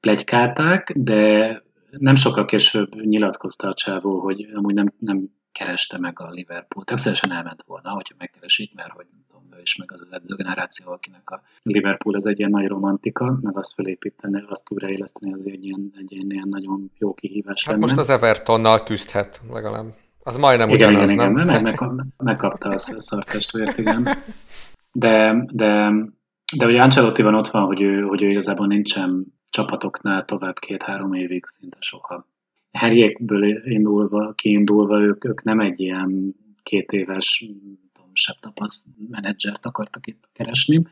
plegykálták, 0.00 0.92
de 0.94 1.62
nem 1.90 2.14
sokkal 2.14 2.44
később 2.44 2.94
nyilatkozta 2.94 3.68
a 3.68 3.74
csávó, 3.74 4.20
hogy 4.20 4.48
amúgy 4.54 4.74
nem, 4.74 4.92
nem 4.98 5.30
kereste 5.52 5.98
meg 5.98 6.20
a 6.20 6.30
Liverpool. 6.30 6.84
Többszörösen 6.84 7.32
elment 7.32 7.62
volna, 7.66 7.90
hogyha 7.90 8.14
megkeresik, 8.18 8.74
mert 8.74 8.90
hogy 8.90 9.06
tudom, 9.28 9.58
ő 9.58 9.60
is 9.62 9.76
meg 9.76 9.92
az 9.92 10.06
az 10.08 10.12
edzőgeneráció, 10.12 10.92
akinek 10.92 11.30
a 11.30 11.42
Liverpool 11.62 12.14
az 12.14 12.26
egy 12.26 12.38
ilyen 12.38 12.50
nagy 12.50 12.66
romantika, 12.66 13.38
meg 13.42 13.56
azt 13.56 13.74
felépíteni, 13.74 14.44
azt 14.48 14.72
újraéleszteni, 14.72 15.32
az 15.32 15.46
egy 15.46 15.64
ilyen, 15.64 15.92
egy 15.98 16.12
ilyen, 16.12 16.30
ilyen 16.30 16.48
nagyon 16.48 16.90
jó 16.98 17.14
kihívás 17.14 17.64
hát 17.64 17.72
lenne. 17.72 17.86
most 17.86 17.98
az 17.98 18.10
Evertonnal 18.10 18.82
küzdhet 18.82 19.40
legalább. 19.50 19.94
Az 20.22 20.36
majdnem 20.36 20.68
igen, 20.68 20.88
ugyanaz, 20.88 21.10
igen, 21.10 21.32
nem? 21.32 21.48
Igen, 21.48 21.62
meg, 21.62 21.80
meg, 21.80 22.06
megkapta 22.16 22.68
a 22.68 22.78
szartestvért, 22.98 23.78
igen. 23.78 24.08
De, 24.92 25.44
de, 25.52 25.92
de 26.56 26.66
ugye 26.66 26.82
Ancelotti 26.82 27.22
van 27.22 27.34
ott 27.34 27.48
van, 27.48 27.64
hogy 27.64 27.80
ő, 27.80 28.00
hogy 28.00 28.22
ő 28.22 28.30
igazából 28.30 28.66
nincsen 28.66 29.37
csapatoknál 29.50 30.24
tovább 30.24 30.58
két-három 30.58 31.12
évig 31.12 31.44
szinte 31.46 31.76
soha. 31.80 32.26
Herjékből 32.70 33.70
indulva, 33.70 34.32
kiindulva 34.32 35.00
ők, 35.00 35.24
ők 35.24 35.42
nem 35.42 35.60
egy 35.60 35.80
ilyen 35.80 36.34
két 36.62 36.92
éves 36.92 37.44
sebb 38.12 38.36
tapasz 38.40 38.94
menedzsert 39.10 39.66
akartak 39.66 40.06
itt 40.06 40.28
keresni. 40.32 40.86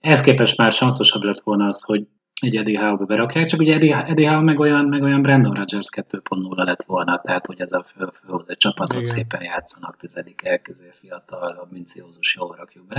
Ehhez 0.00 0.20
képest 0.20 0.56
már 0.56 0.72
sanszosabb 0.72 1.22
lett 1.22 1.40
volna 1.40 1.66
az, 1.66 1.82
hogy 1.84 2.06
egy 2.40 2.56
Eddie 2.56 2.80
Howe-ba 2.80 3.04
berakják, 3.04 3.46
csak 3.46 3.60
ugye 3.60 3.74
Eddie, 3.74 4.04
Eddie 4.04 4.30
Howe 4.30 4.42
meg 4.42 4.58
olyan, 4.58 4.84
meg 4.84 5.02
olyan 5.02 5.22
Brandon 5.22 5.54
Rodgers 5.54 5.88
2.0 5.96 6.64
lett 6.64 6.82
volna, 6.82 7.20
tehát 7.20 7.46
hogy 7.46 7.60
ez 7.60 7.72
a 7.72 7.82
fő, 7.82 8.08
főhoz 8.12 8.50
egy 8.50 8.56
csapatot 8.56 9.00
Igen. 9.00 9.04
szépen 9.04 9.42
játszanak, 9.42 9.96
tizedik 9.96 10.44
elközé 10.44 10.90
fiatal, 11.00 11.58
ambiciózus, 11.62 12.34
jól 12.38 12.54
rakjuk 12.58 12.86
be. 12.86 12.94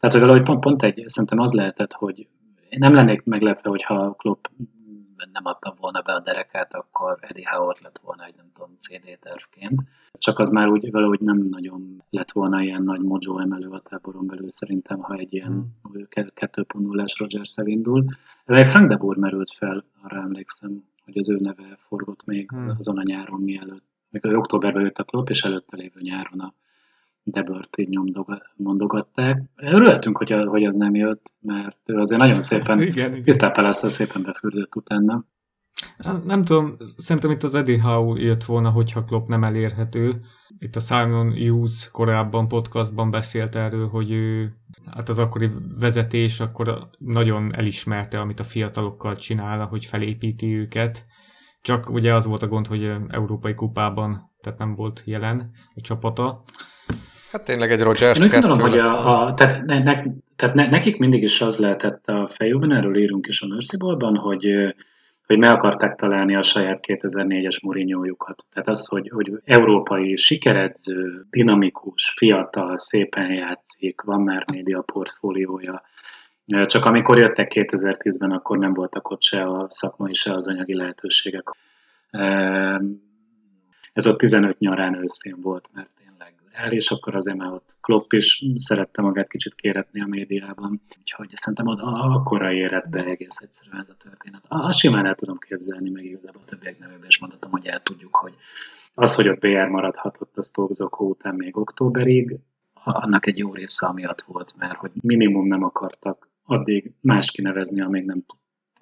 Tehát, 0.00 0.16
hogy 0.16 0.20
valahogy 0.20 0.42
pont, 0.42 0.60
pont 0.60 0.82
egy, 0.82 1.02
szerintem 1.06 1.38
az 1.38 1.52
lehetett, 1.52 1.92
hogy 1.92 2.26
én 2.70 2.78
nem 2.78 2.94
lennék 2.94 3.24
meglepve, 3.24 3.70
hogyha 3.70 4.14
Klopp 4.14 4.44
nem 5.32 5.44
adtam 5.44 5.74
volna 5.80 6.02
be 6.02 6.12
a 6.12 6.20
derekát, 6.20 6.74
akkor 6.74 7.18
Eddie 7.20 7.50
Howard 7.50 7.78
lett 7.82 8.00
volna 8.04 8.24
egy, 8.24 8.34
nem 8.36 8.50
tudom, 8.54 8.76
CD 8.78 9.18
tervként. 9.20 9.80
Csak 10.12 10.38
az 10.38 10.50
már 10.50 10.68
úgy 10.68 10.90
valahogy 10.90 11.20
nem 11.20 11.38
nagyon 11.38 12.02
lett 12.10 12.32
volna 12.32 12.62
ilyen 12.62 12.82
nagy 12.82 13.00
mojo 13.00 13.38
emelő 13.38 13.68
a 13.68 13.80
táboron 13.80 14.26
belül 14.26 14.48
szerintem, 14.48 14.98
ha 14.98 15.14
egy 15.14 15.32
ilyen 15.32 15.52
hmm. 15.52 16.06
2.0-es 16.10 17.14
Rogers 17.18 17.56
indul. 17.64 18.04
Meg 18.44 18.68
Frank 18.68 18.88
de 18.88 18.96
Boer 18.96 19.16
merült 19.16 19.50
fel, 19.50 19.84
arra 20.02 20.20
emlékszem, 20.20 20.84
hogy 21.04 21.18
az 21.18 21.30
ő 21.30 21.38
neve 21.40 21.74
forgott 21.76 22.24
még 22.24 22.50
hmm. 22.50 22.68
azon 22.78 22.98
a 22.98 23.02
nyáron 23.02 23.40
mielőtt. 23.40 23.88
Még 24.10 24.24
októberben 24.24 24.82
jött 24.82 24.98
a 24.98 25.04
klub, 25.04 25.30
és 25.30 25.42
előtte 25.42 25.76
lévő 25.76 26.00
nyáron 26.00 26.40
a 26.40 26.54
Debert 27.22 27.76
így 27.76 27.98
mondogatták. 28.56 29.42
Örültünk, 29.56 30.16
hogy, 30.16 30.34
hogy 30.46 30.64
az 30.64 30.76
nem 30.76 30.94
jött, 30.94 31.32
mert 31.40 31.76
ő 31.84 31.98
azért 31.98 32.20
nagyon 32.20 32.36
szépen, 32.36 32.82
igen, 32.82 33.24
palace 33.52 33.88
szépen 33.88 34.22
befürdött 34.22 34.76
utána. 34.76 35.24
Nem 36.24 36.44
tudom, 36.44 36.76
szerintem 36.96 37.30
itt 37.30 37.42
az 37.42 37.54
Eddie 37.54 37.82
Howe 37.82 38.20
jött 38.20 38.44
volna, 38.44 38.70
hogyha 38.70 39.04
Klopp 39.04 39.26
nem 39.26 39.44
elérhető. 39.44 40.20
Itt 40.58 40.76
a 40.76 40.80
Simon 40.80 41.32
Hughes 41.32 41.90
korábban 41.92 42.48
podcastban 42.48 43.10
beszélt 43.10 43.54
erről, 43.54 43.88
hogy 43.88 44.10
ő, 44.10 44.52
hát 44.94 45.08
az 45.08 45.18
akkori 45.18 45.48
vezetés 45.78 46.40
akkor 46.40 46.88
nagyon 46.98 47.54
elismerte, 47.54 48.20
amit 48.20 48.40
a 48.40 48.44
fiatalokkal 48.44 49.16
csinál, 49.16 49.66
hogy 49.66 49.84
felépíti 49.84 50.54
őket. 50.56 51.04
Csak 51.62 51.90
ugye 51.90 52.14
az 52.14 52.26
volt 52.26 52.42
a 52.42 52.48
gond, 52.48 52.66
hogy 52.66 52.92
Európai 53.08 53.54
Kupában 53.54 54.30
tehát 54.40 54.58
nem 54.58 54.74
volt 54.74 55.02
jelen 55.04 55.50
a 55.74 55.80
csapata. 55.80 56.42
Hát 57.32 57.44
tényleg 57.44 57.70
egy 57.70 57.80
Rogers 57.80 58.18
Én 58.18 58.24
úgy 58.24 58.30
gondolom, 58.30 58.60
hogy 58.60 58.78
a, 58.78 59.22
a, 59.22 59.34
tehát, 59.34 59.64
ne, 59.64 59.82
ne, 59.82 60.02
tehát 60.36 60.54
ne, 60.54 60.68
nekik 60.68 60.98
mindig 60.98 61.22
is 61.22 61.40
az 61.40 61.58
lehetett 61.58 62.08
a 62.08 62.28
fejükben, 62.28 62.72
erről 62.72 62.96
írunk 62.96 63.26
is 63.26 63.40
a 63.40 63.46
Mercy 63.46 63.76
Ball-ban, 63.76 64.16
hogy, 64.16 64.74
hogy 65.26 65.38
meg 65.38 65.50
akarták 65.52 65.94
találni 65.94 66.36
a 66.36 66.42
saját 66.42 66.78
2004-es 66.86 67.62
mourinho 67.62 68.02
Tehát 68.52 68.68
az, 68.68 68.86
hogy, 68.86 69.10
hogy 69.14 69.32
európai, 69.44 70.16
sikeredző, 70.16 71.26
dinamikus, 71.30 72.12
fiatal, 72.16 72.76
szépen 72.76 73.32
játszik, 73.32 74.00
van 74.00 74.20
már 74.20 74.44
média 74.50 74.80
portfóliója, 74.80 75.82
csak 76.66 76.84
amikor 76.84 77.18
jöttek 77.18 77.52
2010-ben, 77.54 78.30
akkor 78.30 78.58
nem 78.58 78.74
voltak 78.74 79.10
ott 79.10 79.22
se 79.22 79.42
a 79.42 79.66
szakmai, 79.68 80.14
se 80.14 80.34
az 80.34 80.48
anyagi 80.48 80.74
lehetőségek. 80.74 81.56
Ez 83.92 84.06
ott 84.06 84.18
15 84.18 84.58
nyarán 84.58 85.02
őszén 85.02 85.36
volt, 85.40 85.68
mert 85.72 85.99
el, 86.52 86.72
és 86.72 86.90
akkor 86.90 87.14
azért 87.14 87.36
már 87.36 87.52
ott 87.52 87.76
Klopp 87.80 88.12
is 88.12 88.44
szerette 88.54 89.02
magát 89.02 89.28
kicsit 89.28 89.54
kéretni 89.54 90.00
a 90.00 90.06
médiában. 90.06 90.82
Úgyhogy 90.98 91.28
szerintem 91.32 91.66
ott 91.66 91.80
akkora 91.80 92.52
érett 92.52 92.88
be 92.88 93.04
egész 93.04 93.40
egyszerűen 93.40 93.80
ez 93.80 93.90
a 93.90 93.94
történet. 93.94 94.44
Azt 94.48 94.78
simán 94.78 95.06
el 95.06 95.14
tudom 95.14 95.38
képzelni, 95.38 95.90
meg 95.90 96.04
igazából 96.04 96.42
a 96.46 96.48
többiek 96.48 96.78
nevében 96.78 97.06
is 97.06 97.18
mondhatom, 97.18 97.50
hogy 97.50 97.66
el 97.66 97.82
tudjuk, 97.82 98.16
hogy 98.16 98.34
az, 98.94 99.14
hogy 99.14 99.28
ott 99.28 99.40
BR 99.40 99.68
maradhatott 99.68 100.36
a 100.36 100.42
Stoke 100.42 101.04
után 101.04 101.34
még 101.34 101.56
októberig, 101.56 102.38
annak 102.84 103.26
egy 103.26 103.38
jó 103.38 103.54
része 103.54 103.86
amiatt 103.86 104.20
volt, 104.20 104.54
mert 104.56 104.78
hogy 104.78 104.90
minimum 105.00 105.46
nem 105.46 105.62
akartak 105.62 106.28
addig 106.44 106.92
más 107.00 107.30
kinevezni, 107.30 107.80
amíg 107.80 108.04
nem, 108.04 108.24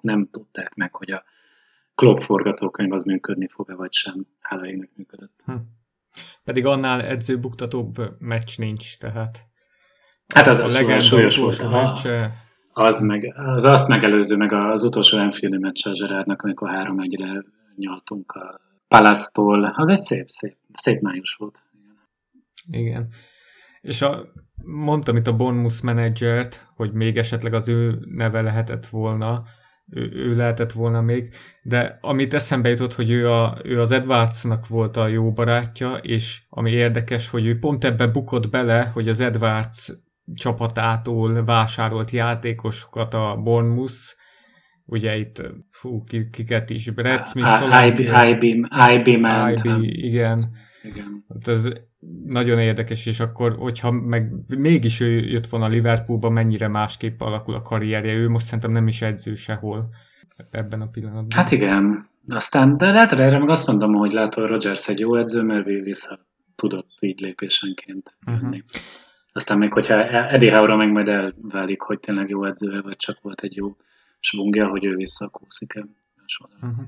nem 0.01 0.29
tudták 0.31 0.75
meg, 0.75 0.95
hogy 0.95 1.11
a 1.11 1.23
Klopp 1.95 2.19
forgatókönyv 2.19 2.93
az 2.93 3.03
működni 3.03 3.47
fog-e 3.47 3.75
vagy 3.75 3.93
sem. 3.93 4.27
Hála 4.39 4.65
működött. 4.95 5.33
Hm. 5.45 5.53
Pedig 6.43 6.65
annál 6.65 7.01
edzőbuktatóbb 7.01 7.95
meccs 8.19 8.57
nincs, 8.57 8.97
tehát 8.97 9.43
hát 10.33 10.47
az 10.47 10.59
a 10.59 10.67
legendó 10.67 11.17
utolsó 11.17 11.69
meccse. 11.69 12.33
Az, 12.73 13.01
meg, 13.01 13.33
az 13.35 13.63
azt 13.63 13.87
megelőző, 13.87 14.35
meg 14.35 14.53
az 14.53 14.83
utolsó 14.83 15.17
Enfield 15.17 15.59
meccs 15.59 15.87
a 15.87 15.95
Zserádnak, 15.95 16.41
amikor 16.41 16.69
három 16.69 16.99
egyre 16.99 17.43
nyaltunk 17.75 18.31
a 18.31 18.61
Palasztól, 18.87 19.73
az 19.75 19.89
egy 19.89 19.99
szép, 19.99 20.27
szép, 20.27 20.57
szép 20.73 21.01
május 21.01 21.33
volt. 21.33 21.63
Igen. 22.69 22.85
Igen. 22.85 23.07
És 23.81 24.01
a, 24.01 24.25
mondtam 24.63 25.15
itt 25.15 25.27
a 25.27 25.35
Bonmus 25.35 25.81
menedzsert, 25.81 26.67
hogy 26.75 26.93
még 26.93 27.17
esetleg 27.17 27.53
az 27.53 27.67
ő 27.67 27.99
neve 28.05 28.41
lehetett 28.41 28.85
volna, 28.85 29.43
ő, 29.91 30.11
ő 30.13 30.35
lehetett 30.35 30.71
volna 30.71 31.01
még, 31.01 31.33
de 31.61 31.97
amit 32.01 32.33
eszembe 32.33 32.69
jutott, 32.69 32.93
hogy 32.93 33.09
ő, 33.09 33.31
a, 33.31 33.57
ő 33.63 33.81
az 33.81 33.91
Edwardsnak 33.91 34.67
volt 34.67 34.97
a 34.97 35.07
jó 35.07 35.31
barátja, 35.31 35.93
és 35.93 36.41
ami 36.49 36.71
érdekes, 36.71 37.29
hogy 37.29 37.45
ő 37.45 37.59
pont 37.59 37.83
ebbe 37.83 38.07
bukott 38.07 38.49
bele, 38.49 38.83
hogy 38.93 39.07
az 39.09 39.19
Edwards 39.19 39.91
csapatától 40.33 41.43
vásárolt 41.43 42.11
játékosokat 42.11 43.13
a 43.13 43.39
Bournemouth, 43.43 44.17
ugye 44.85 45.17
itt, 45.17 45.41
fú, 45.71 46.03
kiket 46.31 46.69
is, 46.69 46.89
Brad 46.89 47.23
Smith, 47.23 47.63
IB, 47.87 47.99
IB, 47.99 48.43
IB, 48.93 49.07
igen. 49.83 50.39
igen. 50.83 51.25
Hát 51.29 51.47
ez 51.47 51.69
nagyon 52.25 52.59
érdekes, 52.59 53.05
és 53.05 53.19
akkor, 53.19 53.55
hogyha 53.57 53.91
meg 53.91 54.31
mégis 54.57 54.99
ő 54.99 55.09
jött 55.09 55.47
volna 55.47 55.65
a 55.65 55.69
Liverpoolba, 55.69 56.29
mennyire 56.29 56.67
másképp 56.67 57.21
alakul 57.21 57.53
a 57.53 57.61
karrierje. 57.61 58.13
Ő 58.13 58.29
most 58.29 58.45
szerintem 58.45 58.71
nem 58.71 58.87
is 58.87 59.01
edző 59.01 59.35
sehol 59.35 59.89
ebben 60.51 60.81
a 60.81 60.87
pillanatban. 60.87 61.37
Hát 61.37 61.51
igen. 61.51 62.07
Aztán, 62.27 62.77
de 62.77 62.91
lehet, 62.91 63.11
erre 63.11 63.39
meg 63.39 63.49
azt 63.49 63.67
mondom, 63.67 63.93
hogy 63.93 64.11
lehet, 64.11 64.33
hogy 64.33 64.43
Rogers 64.43 64.87
egy 64.87 64.99
jó 64.99 65.15
edző, 65.15 65.41
mert 65.41 65.65
vissza 65.65 66.19
tudott 66.55 66.97
így 66.99 67.19
lépésenként 67.19 68.17
Uh-huh. 68.25 68.57
Aztán 69.33 69.57
még, 69.57 69.73
hogyha 69.73 70.07
Eddie 70.29 70.55
Howe-ra 70.55 70.75
meg 70.75 70.91
majd 70.91 71.07
elválik, 71.07 71.81
hogy 71.81 71.99
tényleg 71.99 72.29
jó 72.29 72.45
edző, 72.45 72.81
vagy 72.81 72.95
csak 72.95 73.21
volt 73.21 73.41
egy 73.41 73.55
jó 73.55 73.75
svungja, 74.19 74.67
hogy 74.67 74.85
ő 74.85 74.95
visszakúszik-e 74.95 75.85
során. 76.29 76.71
Uh-huh. 76.71 76.85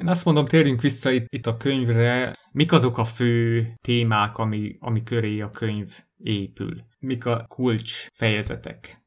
Én 0.00 0.08
azt 0.08 0.24
mondom, 0.24 0.44
térjünk 0.44 0.80
vissza 0.80 1.10
itt, 1.10 1.26
itt 1.28 1.46
a 1.46 1.56
könyvre. 1.56 2.36
Mik 2.52 2.72
azok 2.72 2.98
a 2.98 3.04
fő 3.04 3.66
témák, 3.80 4.38
ami, 4.38 4.76
ami 4.80 5.02
köré 5.02 5.40
a 5.40 5.50
könyv 5.50 5.88
épül? 6.22 6.74
Mik 6.98 7.26
a 7.26 7.44
kulcs 7.48 8.06
fejezetek? 8.12 9.02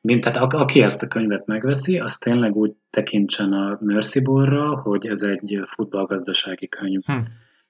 Mint 0.00 0.24
tehát 0.24 0.52
aki 0.52 0.82
ezt 0.82 1.02
a 1.02 1.08
könyvet 1.08 1.46
megveszi, 1.46 1.98
az 1.98 2.16
tényleg 2.16 2.56
úgy 2.56 2.74
tekintsen 2.90 3.52
a 3.52 3.78
Mercy 3.80 4.22
Ball-ra, 4.22 4.76
hogy 4.76 5.06
ez 5.06 5.22
egy 5.22 5.60
futballgazdasági 5.64 6.68
könyv. 6.68 7.02
Hm. 7.04 7.18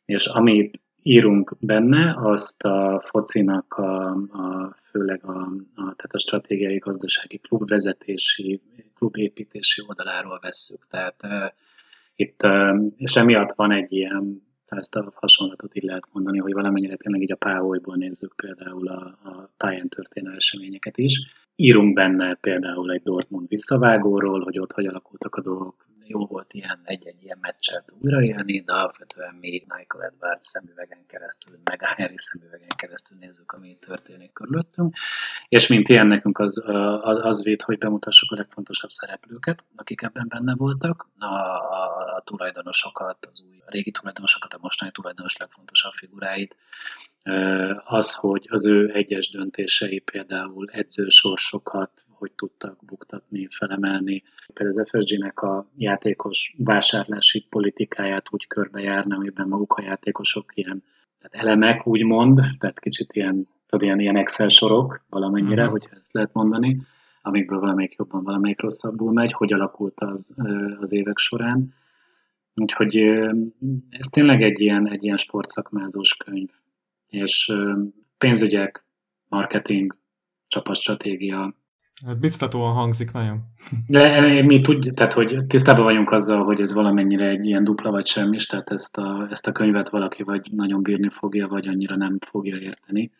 És 0.04 0.26
amit 0.26 0.82
írunk 1.02 1.56
benne, 1.60 2.14
azt 2.16 2.64
a 2.64 3.00
focinak 3.04 3.72
a, 3.72 4.10
a 4.10 4.74
főleg 4.90 5.24
a, 5.24 5.38
a, 5.74 5.74
tehát 5.74 6.10
a 6.12 6.18
stratégiai 6.18 6.78
gazdasági 6.78 7.38
klubvezetési, 7.38 8.62
klubépítési 9.00 9.82
oldaláról 9.86 10.38
vesszük. 10.42 10.86
Tehát 10.90 11.22
itt, 12.14 12.40
és 12.96 13.16
emiatt 13.16 13.52
van 13.52 13.72
egy 13.72 13.92
ilyen, 13.92 14.48
ezt 14.66 14.96
a 14.96 15.12
hasonlatot 15.14 15.76
így 15.76 15.82
lehet 15.82 16.08
mondani, 16.12 16.38
hogy 16.38 16.52
valamennyire 16.52 16.96
tényleg 16.96 17.22
így 17.22 17.32
a 17.32 17.36
páholyból 17.36 17.96
nézzük 17.96 18.34
például 18.36 18.88
a, 18.88 19.18
a 19.22 19.52
pályán 19.56 19.88
történő 19.88 20.34
eseményeket 20.34 20.98
is. 20.98 21.32
Írunk 21.56 21.94
benne 21.94 22.34
például 22.34 22.92
egy 22.92 23.02
Dortmund 23.02 23.48
visszavágóról, 23.48 24.40
hogy 24.40 24.58
ott 24.58 24.72
hogy 24.72 24.86
alakultak 24.86 25.34
a 25.34 25.42
dolgok 25.42 25.86
jó 26.10 26.26
volt 26.26 26.52
ilyen 26.52 26.80
egy-egy 26.84 27.22
ilyen 27.22 27.38
meccset 27.40 27.94
újraélni, 28.00 28.60
de 28.60 28.72
alapvetően 28.72 29.34
mi 29.34 29.50
Michael 29.50 30.04
Edwards 30.04 30.44
szemüvegen 30.44 31.06
keresztül, 31.06 31.58
meg 31.64 31.82
a 31.82 31.94
Harry 31.96 32.18
szemüvegen 32.18 32.76
keresztül 32.76 33.18
nézzük, 33.18 33.52
ami 33.52 33.76
történik 33.80 34.32
körülöttünk. 34.32 34.94
És 35.48 35.66
mint 35.66 35.88
ilyen 35.88 36.06
nekünk 36.06 36.38
az, 36.38 36.62
az, 37.00 37.18
az 37.22 37.44
véd, 37.44 37.62
hogy 37.62 37.78
bemutassuk 37.78 38.32
a 38.32 38.36
legfontosabb 38.36 38.90
szereplőket, 38.90 39.64
akik 39.76 40.02
ebben 40.02 40.26
benne 40.28 40.54
voltak, 40.54 41.08
a, 41.18 41.24
a, 41.24 42.14
a 42.16 42.22
tulajdonosokat, 42.24 43.26
az 43.30 43.44
új 43.48 43.56
a 43.66 43.70
régi 43.70 43.90
tulajdonosokat, 43.90 44.54
a 44.54 44.58
mostani 44.60 44.90
tulajdonos 44.90 45.36
legfontosabb 45.36 45.92
figuráit, 45.92 46.56
az, 47.84 48.14
hogy 48.14 48.46
az 48.50 48.66
ő 48.66 48.90
egyes 48.94 49.30
döntései 49.30 49.98
például 49.98 50.70
edzősorsokat, 50.72 52.04
hogy 52.20 52.32
tudtak 52.32 52.84
buktatni, 52.84 53.46
felemelni. 53.50 54.22
Például 54.54 54.80
az 54.80 54.88
FSG-nek 54.90 55.40
a 55.40 55.66
játékos 55.76 56.54
vásárlási 56.58 57.46
politikáját 57.50 58.26
úgy 58.30 58.46
körbejárna, 58.46 59.16
amiben 59.16 59.48
maguk 59.48 59.72
a 59.72 59.82
játékosok 59.82 60.52
ilyen 60.54 60.82
tehát 61.20 61.46
elemek, 61.46 61.86
úgymond, 61.86 62.40
tehát 62.58 62.80
kicsit 62.80 63.12
ilyen, 63.12 63.48
tudod, 63.66 63.84
ilyen, 63.84 64.00
ilyen 64.00 64.16
Excel 64.16 64.48
sorok 64.48 65.04
valamennyire, 65.08 65.62
uh-huh. 65.62 65.78
hogyha 65.78 65.96
ezt 65.96 66.12
lehet 66.12 66.32
mondani, 66.32 66.80
amikből 67.22 67.58
valamelyik 67.58 67.94
jobban, 67.98 68.24
valamelyik 68.24 68.60
rosszabbul 68.60 69.12
megy, 69.12 69.32
hogy 69.32 69.52
alakult 69.52 70.00
az 70.00 70.36
az 70.80 70.92
évek 70.92 71.18
során. 71.18 71.74
Úgyhogy 72.54 72.96
ez 73.90 74.06
tényleg 74.10 74.42
egy 74.42 74.60
ilyen, 74.60 74.88
egy 74.88 75.04
ilyen 75.04 75.16
sportszakmázós 75.16 76.16
könyv. 76.16 76.48
És 77.08 77.52
pénzügyek, 78.18 78.84
marketing, 79.28 79.96
csapatstratégia, 80.46 81.54
Hát 82.06 82.18
biztatóan 82.18 82.72
hangzik 82.72 83.12
nagyon. 83.12 83.40
De 83.86 84.42
mi 84.42 84.58
tudjuk, 84.58 84.94
tehát 84.94 85.12
hogy 85.12 85.46
tisztában 85.46 85.84
vagyunk 85.84 86.10
azzal, 86.10 86.44
hogy 86.44 86.60
ez 86.60 86.72
valamennyire 86.72 87.28
egy 87.28 87.46
ilyen 87.46 87.64
dupla 87.64 87.90
vagy 87.90 88.06
semmis, 88.06 88.46
tehát 88.46 88.70
ezt 88.70 88.98
a, 88.98 89.26
ezt 89.30 89.46
a 89.46 89.52
könyvet 89.52 89.88
valaki 89.88 90.22
vagy 90.22 90.48
nagyon 90.52 90.82
bírni 90.82 91.08
fogja, 91.08 91.48
vagy 91.48 91.68
annyira 91.68 91.96
nem 91.96 92.18
fogja 92.20 92.56
érteni 92.56 93.10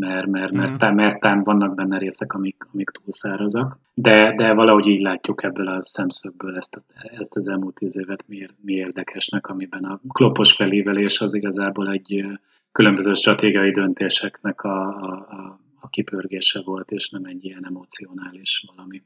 mert, 0.00 0.26
mert, 0.26 0.52
mert, 0.52 0.70
mm. 0.70 0.94
mert, 0.94 1.20
mert 1.22 1.44
vannak 1.44 1.74
benne 1.74 1.98
részek, 1.98 2.32
amik, 2.32 2.66
amik 2.72 2.90
túlszárazak. 2.90 3.76
De, 3.94 4.34
de 4.34 4.52
valahogy 4.52 4.86
így 4.86 5.00
látjuk 5.00 5.42
ebből 5.42 5.68
a 5.68 5.82
szemszögből 5.82 6.56
ezt, 6.56 6.82
ezt 7.18 7.36
az 7.36 7.48
elmúlt 7.48 7.74
tíz 7.74 7.98
évet 7.98 8.24
mi, 8.26 8.46
mi 8.60 8.72
érdekesnek, 8.72 9.46
amiben 9.46 9.84
a 9.84 10.00
klopos 10.08 10.52
felívelés 10.52 11.20
az 11.20 11.34
igazából 11.34 11.90
egy 11.90 12.24
különböző 12.72 13.14
stratégiai 13.14 13.70
döntéseknek 13.70 14.62
a, 14.62 14.86
a, 14.86 15.26
a, 15.30 15.34
a 15.34 15.60
kipörgése 15.90 16.62
volt, 16.62 16.90
és 16.90 17.10
nem 17.10 17.24
egy 17.24 17.44
ilyen 17.44 17.66
emocionális 17.66 18.64
valami. 18.74 19.02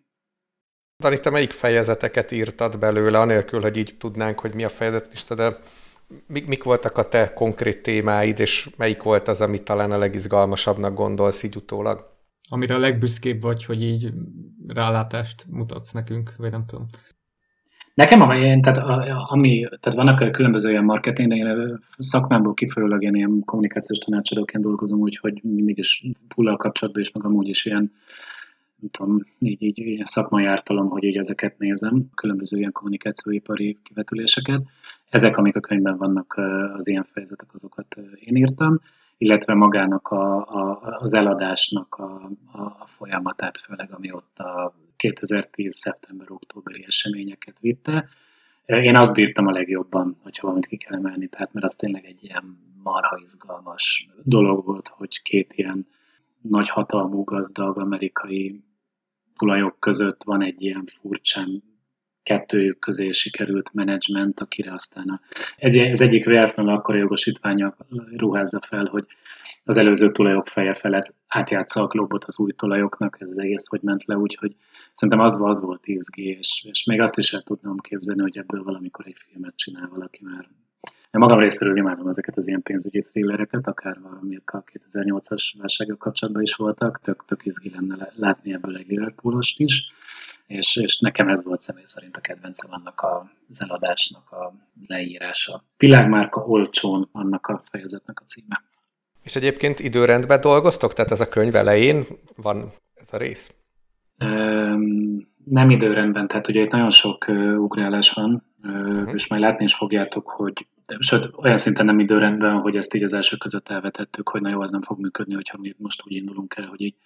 Dani, 1.03 1.21
te 1.21 1.31
melyik 1.31 1.51
fejezeteket 1.51 2.31
írtad 2.31 2.79
belőle, 2.79 3.19
anélkül, 3.19 3.61
hogy 3.61 3.77
így 3.77 3.95
tudnánk, 3.99 4.41
hogy 4.41 4.55
mi 4.55 4.65
a 4.65 4.69
fejezetlista, 4.69 5.35
de 5.35 5.59
mik, 6.27 6.47
mik 6.47 6.63
voltak 6.63 6.97
a 6.97 7.09
te 7.09 7.33
konkrét 7.33 7.83
témáid, 7.83 8.39
és 8.39 8.71
melyik 8.77 9.03
volt 9.03 9.29
az, 9.29 9.41
amit 9.41 9.63
talán 9.63 9.93
a 9.93 9.99
legizgalmasabbnak 9.99 10.95
gondolsz 10.95 11.43
így 11.43 11.57
utólag? 11.57 12.13
Amire 12.49 12.75
a 12.75 12.79
legbüszkébb 12.79 13.41
vagy, 13.41 13.65
hogy 13.65 13.83
így 13.83 14.13
rálátást 14.67 15.45
mutatsz 15.51 15.93
nekünk, 15.93 16.37
vagy 16.37 16.51
nem 16.51 16.67
tudom. 16.67 16.87
Nekem, 17.95 18.21
ami, 18.21 18.61
tehát, 18.61 18.79
ami, 19.31 19.67
tehát 19.81 19.95
vannak 19.95 20.33
különböző 20.33 20.71
ilyen 20.71 20.85
marketing, 20.85 21.29
de 21.29 21.37
én 21.37 21.81
szakmámból 21.99 22.55
kifolyólag 22.55 23.03
én 23.03 23.15
ilyen 23.15 23.43
kommunikációs 23.45 23.99
tanácsadóként 23.99 24.65
dolgozom, 24.65 25.01
úgyhogy 25.01 25.41
mindig 25.43 25.79
is 25.79 26.05
pullal 26.29 26.57
kapcsolatban, 26.57 27.03
és 27.03 27.13
meg 27.13 27.25
amúgy 27.25 27.49
is 27.49 27.65
ilyen 27.65 27.93
nem 28.81 28.91
tudom, 28.91 29.27
így, 29.39 29.63
így, 29.63 29.79
így 29.79 30.05
szakmai 30.05 30.45
ártalom, 30.45 30.89
hogy 30.89 31.05
így 31.05 31.17
ezeket 31.17 31.59
nézem, 31.59 32.11
különböző 32.15 32.59
ilyen 32.59 32.73
kommunikációipari 32.73 33.79
kivetüléseket. 33.83 34.63
Ezek, 35.11 35.37
amik 35.37 35.57
a 35.57 35.61
könyvben 35.61 35.97
vannak, 35.97 36.41
az 36.77 36.87
ilyen 36.87 37.07
fejezetek, 37.13 37.49
azokat 37.53 37.97
én 38.21 38.37
írtam, 38.37 38.81
illetve 39.25 39.55
magának 39.55 40.09
a, 40.09 40.37
a, 40.37 40.81
az 41.01 41.15
eladásnak 41.15 41.95
a, 41.95 42.31
a, 42.53 42.87
folyamatát, 42.87 43.59
főleg 43.59 43.93
ami 43.93 44.13
ott 44.13 44.39
a 44.39 44.75
2010. 44.97 45.75
szeptember-októberi 45.75 46.85
eseményeket 46.87 47.57
vitte. 47.61 48.09
Én 48.67 48.97
azt 48.97 49.15
bírtam 49.15 49.47
a 49.47 49.51
legjobban, 49.51 50.17
hogyha 50.23 50.43
valamit 50.43 50.67
ki 50.67 50.77
kell 50.77 50.99
emelni, 50.99 51.29
tehát 51.29 51.53
mert 51.53 51.65
az 51.65 51.75
tényleg 51.75 52.05
egy 52.05 52.25
ilyen 52.25 52.59
marha 52.83 53.21
izgalmas 53.23 54.09
dolog 54.23 54.65
volt, 54.65 54.89
hogy 54.89 55.23
két 55.23 55.53
ilyen 55.53 55.87
nagy 56.41 56.69
hatalmú 56.69 57.25
gazdag 57.25 57.79
amerikai 57.79 58.65
tulajok 59.37 59.81
között 59.81 60.23
van 60.23 60.43
egy 60.43 60.63
ilyen 60.63 60.85
furcsán 60.87 61.63
kettőjük 62.25 62.79
közé 62.79 63.11
sikerült 63.11 63.73
menedzsment, 63.73 64.41
akire 64.41 64.73
aztán 64.73 65.09
a, 65.09 65.21
egy, 65.57 65.77
ez 65.77 66.01
egyik 66.01 66.25
véletlenül 66.25 66.73
akkor 66.73 66.95
a 66.95 66.99
jogosítványa 66.99 67.77
ruházza 68.17 68.61
fel, 68.61 68.85
hogy 68.85 69.07
az 69.65 69.77
előző 69.77 70.13
tulajok 70.13 70.47
feje 70.47 70.75
felett 70.75 71.15
átjátsza 71.27 71.83
a 71.83 71.87
klubot 71.87 72.25
az 72.25 72.41
új 72.41 72.53
tulajoknak, 72.53 73.17
ez 73.21 73.31
az 73.31 73.39
egész 73.39 73.69
hogy 73.69 73.81
ment 73.83 74.05
le, 74.05 74.17
úgyhogy 74.17 74.57
szerintem 74.95 75.25
az, 75.25 75.41
az 75.43 75.63
volt 75.63 75.87
izgi, 75.87 76.25
és, 76.25 76.67
és 76.71 76.85
még 76.85 77.01
azt 77.01 77.19
is 77.19 77.33
el 77.33 77.43
tudnám 77.43 77.77
képzelni, 77.77 78.23
hogy 78.23 78.39
ebből 78.39 78.63
valamikor 78.63 79.07
egy 79.07 79.17
filmet 79.17 79.57
csinál 79.57 79.89
valaki 79.89 80.21
már 80.23 80.49
én 81.15 81.21
magam 81.21 81.39
részéről 81.39 81.77
imádom 81.77 82.09
ezeket 82.09 82.37
az 82.37 82.49
ilyen 82.49 82.63
pénzügyi 82.63 83.03
thrillereket, 83.03 83.67
akár 83.67 84.01
valamik 84.01 84.51
a 84.51 84.65
2008-as 84.93 85.55
válsággal 85.59 85.97
kapcsolatban 85.97 86.43
is 86.43 86.55
voltak, 86.55 87.01
tök, 87.03 87.25
tök 87.25 87.47
izgi 87.47 87.71
lenne 87.71 88.13
látni 88.15 88.53
ebből 88.53 88.77
egy 88.77 88.87
Liverpoolost 88.89 89.59
is, 89.59 89.93
és, 90.47 90.77
és 90.77 90.99
nekem 90.99 91.29
ez 91.29 91.45
volt 91.45 91.61
személy 91.61 91.85
szerint 91.87 92.17
a 92.17 92.21
kedvencem 92.21 92.71
annak 92.73 93.01
az 93.03 93.63
eladásnak 93.63 94.31
a 94.31 94.55
leírása. 94.87 95.65
Világmárka 95.77 96.41
olcsón 96.41 97.09
annak 97.13 97.47
a 97.47 97.63
fejezetnek 97.71 98.21
a 98.21 98.25
címe. 98.27 98.63
És 99.23 99.37
egyébként 99.37 99.81
időrendben 99.81 100.41
dolgoztok? 100.41 100.93
Tehát 100.93 101.11
ez 101.11 101.21
a 101.21 101.29
könyv 101.29 101.55
elején 101.55 102.05
van 102.37 102.73
ez 102.95 103.13
a 103.13 103.17
rész? 103.17 103.55
nem 105.45 105.71
időrendben, 105.71 106.27
tehát 106.27 106.49
ugye 106.49 106.61
itt 106.61 106.71
nagyon 106.71 106.91
sok 106.91 107.25
uh, 107.29 107.63
ugrálás 107.63 108.13
van, 108.13 108.45
uh, 108.63 109.11
és 109.13 109.29
majd 109.29 109.43
látni 109.43 109.65
is 109.65 109.75
fogjátok, 109.75 110.31
hogy 110.31 110.67
sőt, 110.99 111.31
olyan 111.37 111.57
szinten 111.57 111.85
nem 111.85 111.99
időrendben, 111.99 112.61
hogy 112.61 112.77
ezt 112.77 112.95
így 112.95 113.03
az 113.03 113.13
első 113.13 113.37
között 113.37 113.69
elvetettük, 113.69 114.29
hogy 114.29 114.41
na 114.41 114.49
jó, 114.49 114.61
az 114.61 114.71
nem 114.71 114.83
fog 114.83 115.01
működni, 115.01 115.35
hogyha 115.35 115.59
mi 115.59 115.75
most 115.79 116.03
úgy 116.07 116.13
indulunk 116.13 116.55
el, 116.57 116.67
hogy 116.67 116.81
így 116.81 116.97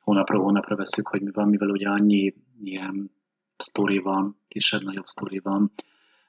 hónapra 0.00 0.38
hónapra 0.38 0.76
veszük, 0.76 1.08
hogy 1.08 1.22
mi 1.22 1.30
van, 1.32 1.48
mivel 1.48 1.68
ugye 1.68 1.88
annyi 1.88 2.34
ilyen 2.62 3.10
sztori 3.56 3.98
van, 3.98 4.40
kisebb-nagyobb 4.48 5.04
sztori 5.04 5.38
van, 5.38 5.72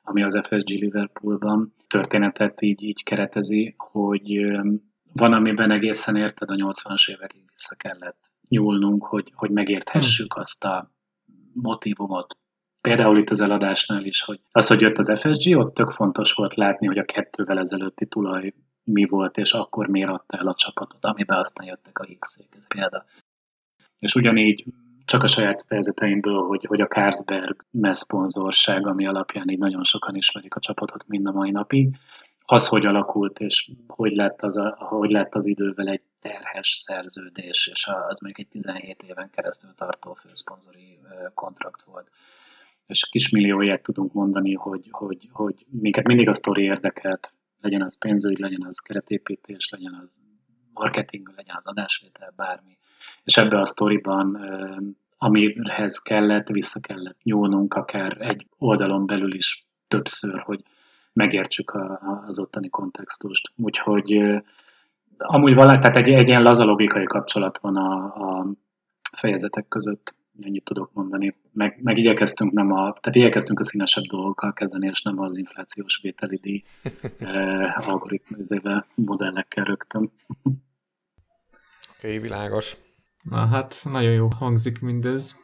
ami 0.01 0.23
az 0.23 0.39
FSG 0.43 0.69
Liverpoolban 0.69 1.73
történetet 1.87 2.61
így, 2.61 2.83
így 2.83 3.03
keretezi, 3.03 3.73
hogy 3.77 4.45
van, 5.13 5.33
amiben 5.33 5.71
egészen 5.71 6.15
érted 6.15 6.49
a 6.49 6.55
80-as 6.55 7.09
évekig 7.09 7.43
vissza 7.51 7.75
kellett 7.75 8.31
nyúlnunk, 8.47 9.05
hogy, 9.05 9.31
hogy 9.35 9.51
megérthessük 9.51 10.33
hm. 10.33 10.39
azt 10.39 10.63
a 10.63 10.91
motivumot, 11.53 12.37
Például 12.87 13.17
itt 13.17 13.29
az 13.29 13.39
eladásnál 13.39 14.05
is, 14.05 14.21
hogy 14.21 14.39
az, 14.51 14.67
hogy 14.67 14.81
jött 14.81 14.97
az 14.97 15.19
FSG, 15.19 15.57
ott 15.57 15.73
tök 15.73 15.89
fontos 15.89 16.33
volt 16.33 16.55
látni, 16.55 16.87
hogy 16.87 16.97
a 16.97 17.05
kettővel 17.05 17.59
ezelőtti 17.59 18.05
tulaj 18.05 18.53
mi 18.83 19.05
volt, 19.05 19.37
és 19.37 19.53
akkor 19.53 19.87
miért 19.87 20.09
adta 20.09 20.37
el 20.37 20.47
a 20.47 20.53
csapatot, 20.53 21.05
amiben 21.05 21.37
aztán 21.37 21.67
jöttek 21.67 21.99
a 21.99 22.07
X-ék, 22.19 22.53
ez 22.55 22.67
példa. 22.67 23.05
És 23.99 24.15
ugyanígy 24.15 24.65
csak 25.05 25.23
a 25.23 25.27
saját 25.27 25.65
fejezeteimből, 25.67 26.41
hogy, 26.41 26.65
hogy 26.65 26.81
a 26.81 26.87
Carlsberg 26.87 27.65
messzponzorság, 27.71 28.87
ami 28.87 29.07
alapján 29.07 29.49
így 29.49 29.59
nagyon 29.59 29.83
sokan 29.83 30.15
ismerik 30.15 30.55
a 30.55 30.59
csapatot 30.59 31.07
mind 31.07 31.27
a 31.27 31.31
mai 31.31 31.51
napig, 31.51 31.95
az, 32.45 32.67
hogy 32.67 32.85
alakult, 32.85 33.39
és 33.39 33.71
hogy 33.87 34.15
lett 34.15 34.41
az, 34.41 34.57
a, 34.57 34.75
hogy 34.79 35.09
lett 35.09 35.35
az 35.35 35.45
idővel 35.45 35.87
egy 35.87 36.03
terhes 36.21 36.69
szerződés, 36.69 37.69
és 37.73 37.89
az 38.07 38.19
még 38.19 38.35
egy 38.37 38.47
17 38.47 39.03
éven 39.03 39.29
keresztül 39.29 39.73
tartó 39.75 40.13
főszponzori 40.13 40.99
kontrakt 41.33 41.81
volt 41.83 42.09
és 42.87 43.07
kismillióját 43.09 43.81
tudunk 43.81 44.13
mondani, 44.13 44.53
hogy, 44.53 44.87
hogy, 44.91 45.29
hogy 45.31 45.65
minket 45.69 46.07
mindig 46.07 46.27
a 46.27 46.33
sztori 46.33 46.63
érdekelt, 46.63 47.33
legyen 47.61 47.81
az 47.81 47.97
pénzügy, 47.97 48.39
legyen 48.39 48.65
az 48.67 48.79
keretépítés, 48.79 49.69
legyen 49.69 49.99
az 50.03 50.17
marketing, 50.73 51.33
legyen 51.35 51.55
az 51.57 51.67
adásvétel, 51.67 52.33
bármi. 52.35 52.77
És 53.23 53.37
ebbe 53.37 53.59
a 53.59 53.65
sztoriban, 53.65 54.37
amihez 55.17 55.97
kellett, 55.97 56.47
vissza 56.47 56.79
kellett 56.79 57.23
nyúlnunk, 57.23 57.73
akár 57.73 58.17
egy 58.19 58.47
oldalon 58.57 59.05
belül 59.05 59.33
is 59.33 59.65
többször, 59.87 60.39
hogy 60.39 60.63
megértsük 61.13 61.77
az 62.27 62.39
ottani 62.39 62.69
kontextust. 62.69 63.51
Úgyhogy 63.55 64.21
amúgy 65.17 65.53
valami, 65.53 65.79
tehát 65.79 65.95
egy, 65.95 66.09
egy 66.09 66.27
ilyen 66.27 66.43
laza 66.43 66.63
logikai 66.63 67.05
kapcsolat 67.05 67.57
van 67.57 67.75
a, 67.75 68.03
a 68.03 68.47
fejezetek 69.11 69.67
között 69.67 70.15
ennyit 70.41 70.63
tudok 70.63 70.93
mondani. 70.93 71.35
Meg, 71.53 71.79
meg 71.81 71.97
igyekeztünk 71.97 72.51
nem 72.51 72.71
a, 72.71 72.77
tehát 72.77 73.15
igyekeztünk 73.15 73.59
a 73.59 73.63
színesebb 73.63 74.03
dolgokkal 74.03 74.53
kezdeni, 74.53 74.87
és 74.87 75.01
nem 75.01 75.19
az 75.19 75.37
inflációs 75.37 75.99
vételi 76.01 76.35
díj 76.41 76.63
eh, 77.19 77.89
algoritmizével, 77.89 78.85
modellekkel 78.95 79.63
rögtön. 79.63 80.11
Oké, 80.43 80.57
okay, 81.97 82.19
világos. 82.19 82.77
Na 83.23 83.45
hát, 83.45 83.75
nagyon 83.91 84.11
jó 84.11 84.27
hangzik 84.27 84.79
mindez. 84.79 85.35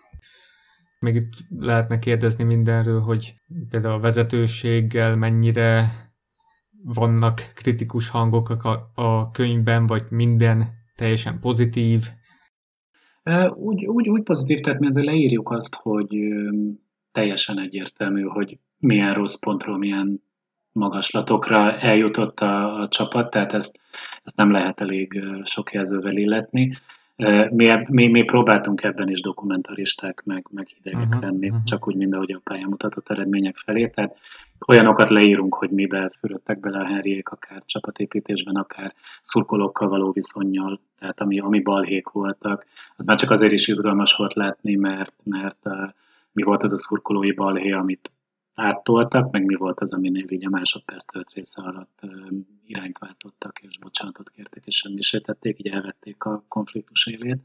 Még 0.99 1.15
itt 1.15 1.33
lehetne 1.49 1.99
kérdezni 1.99 2.43
mindenről, 2.43 3.01
hogy 3.01 3.33
például 3.69 3.93
a 3.93 3.99
vezetőséggel 3.99 5.15
mennyire 5.15 5.91
vannak 6.83 7.51
kritikus 7.53 8.09
hangok 8.09 8.49
a, 8.49 8.91
a 8.93 9.31
könyvben, 9.31 9.87
vagy 9.87 10.03
minden 10.09 10.67
teljesen 10.95 11.39
pozitív, 11.39 12.09
úgy, 13.53 13.85
úgy, 13.85 14.09
úgy 14.09 14.23
pozitív, 14.23 14.59
tehát 14.59 14.79
mi 14.79 14.85
ezzel 14.85 15.03
leírjuk 15.03 15.51
azt, 15.51 15.75
hogy 15.75 16.15
teljesen 17.11 17.59
egyértelmű, 17.59 18.21
hogy 18.21 18.57
milyen 18.77 19.13
rossz 19.13 19.39
pontról, 19.39 19.77
milyen 19.77 20.21
magaslatokra 20.71 21.77
eljutott 21.79 22.39
a, 22.39 22.81
a 22.81 22.87
csapat, 22.87 23.29
tehát 23.29 23.53
ezt, 23.53 23.79
ezt 24.23 24.37
nem 24.37 24.51
lehet 24.51 24.81
elég 24.81 25.23
sok 25.43 25.71
jelzővel 25.71 26.17
illetni. 26.17 26.77
Mi, 27.49 27.67
mi, 27.87 28.07
mi 28.07 28.23
próbáltunk 28.23 28.83
ebben 28.83 29.09
is 29.09 29.21
dokumentaristák, 29.21 30.21
meg, 30.25 30.47
meg 30.51 30.67
hidegek 30.67 31.07
uh-huh, 31.07 31.21
lenni, 31.21 31.47
uh-huh. 31.47 31.63
csak 31.63 31.87
úgy, 31.87 31.95
mint 31.95 32.13
ahogy 32.13 32.31
a 32.31 32.41
pályán 32.43 32.69
mutatott 32.69 33.09
eredmények 33.09 33.57
felé. 33.57 33.87
Tehát 33.87 34.17
olyanokat 34.67 35.09
leírunk, 35.09 35.55
hogy 35.55 35.69
mibe 35.69 36.11
fürödtek 36.19 36.59
bele 36.59 36.79
a 36.79 36.85
Henryék, 36.85 37.29
akár 37.29 37.63
csapatépítésben, 37.65 38.55
akár 38.55 38.93
szurkolókkal 39.21 39.89
való 39.89 40.11
viszonyjal, 40.11 40.81
tehát 40.99 41.21
ami, 41.21 41.39
ami 41.39 41.61
balhék 41.61 42.09
voltak. 42.09 42.65
Az 42.95 43.05
már 43.05 43.17
csak 43.17 43.31
azért 43.31 43.51
is 43.51 43.67
izgalmas 43.67 44.15
volt 44.15 44.33
látni, 44.33 44.75
mert, 44.75 45.15
mert 45.23 45.59
uh, 45.63 45.89
mi 46.31 46.43
volt 46.43 46.63
az 46.63 46.71
a 46.71 46.77
szurkolói 46.77 47.31
balhé, 47.31 47.71
amit 47.71 48.11
áttoltak, 48.55 49.31
meg 49.31 49.45
mi 49.45 49.55
volt 49.55 49.79
az, 49.79 49.93
aminél 49.93 50.31
így 50.31 50.45
a 50.45 50.49
másodperc 50.49 51.05
tölt 51.05 51.33
része 51.33 51.61
alatt 51.61 51.99
uh, 52.01 52.11
irányt 52.65 52.97
váltottak, 52.97 53.59
és 53.59 53.77
bocsánatot 53.77 54.29
kértek, 54.29 54.65
és 54.65 54.75
semmisítették, 54.75 55.59
így 55.59 55.67
elvették 55.67 56.23
a 56.23 56.43
konfliktus 56.47 57.07
élét. 57.07 57.37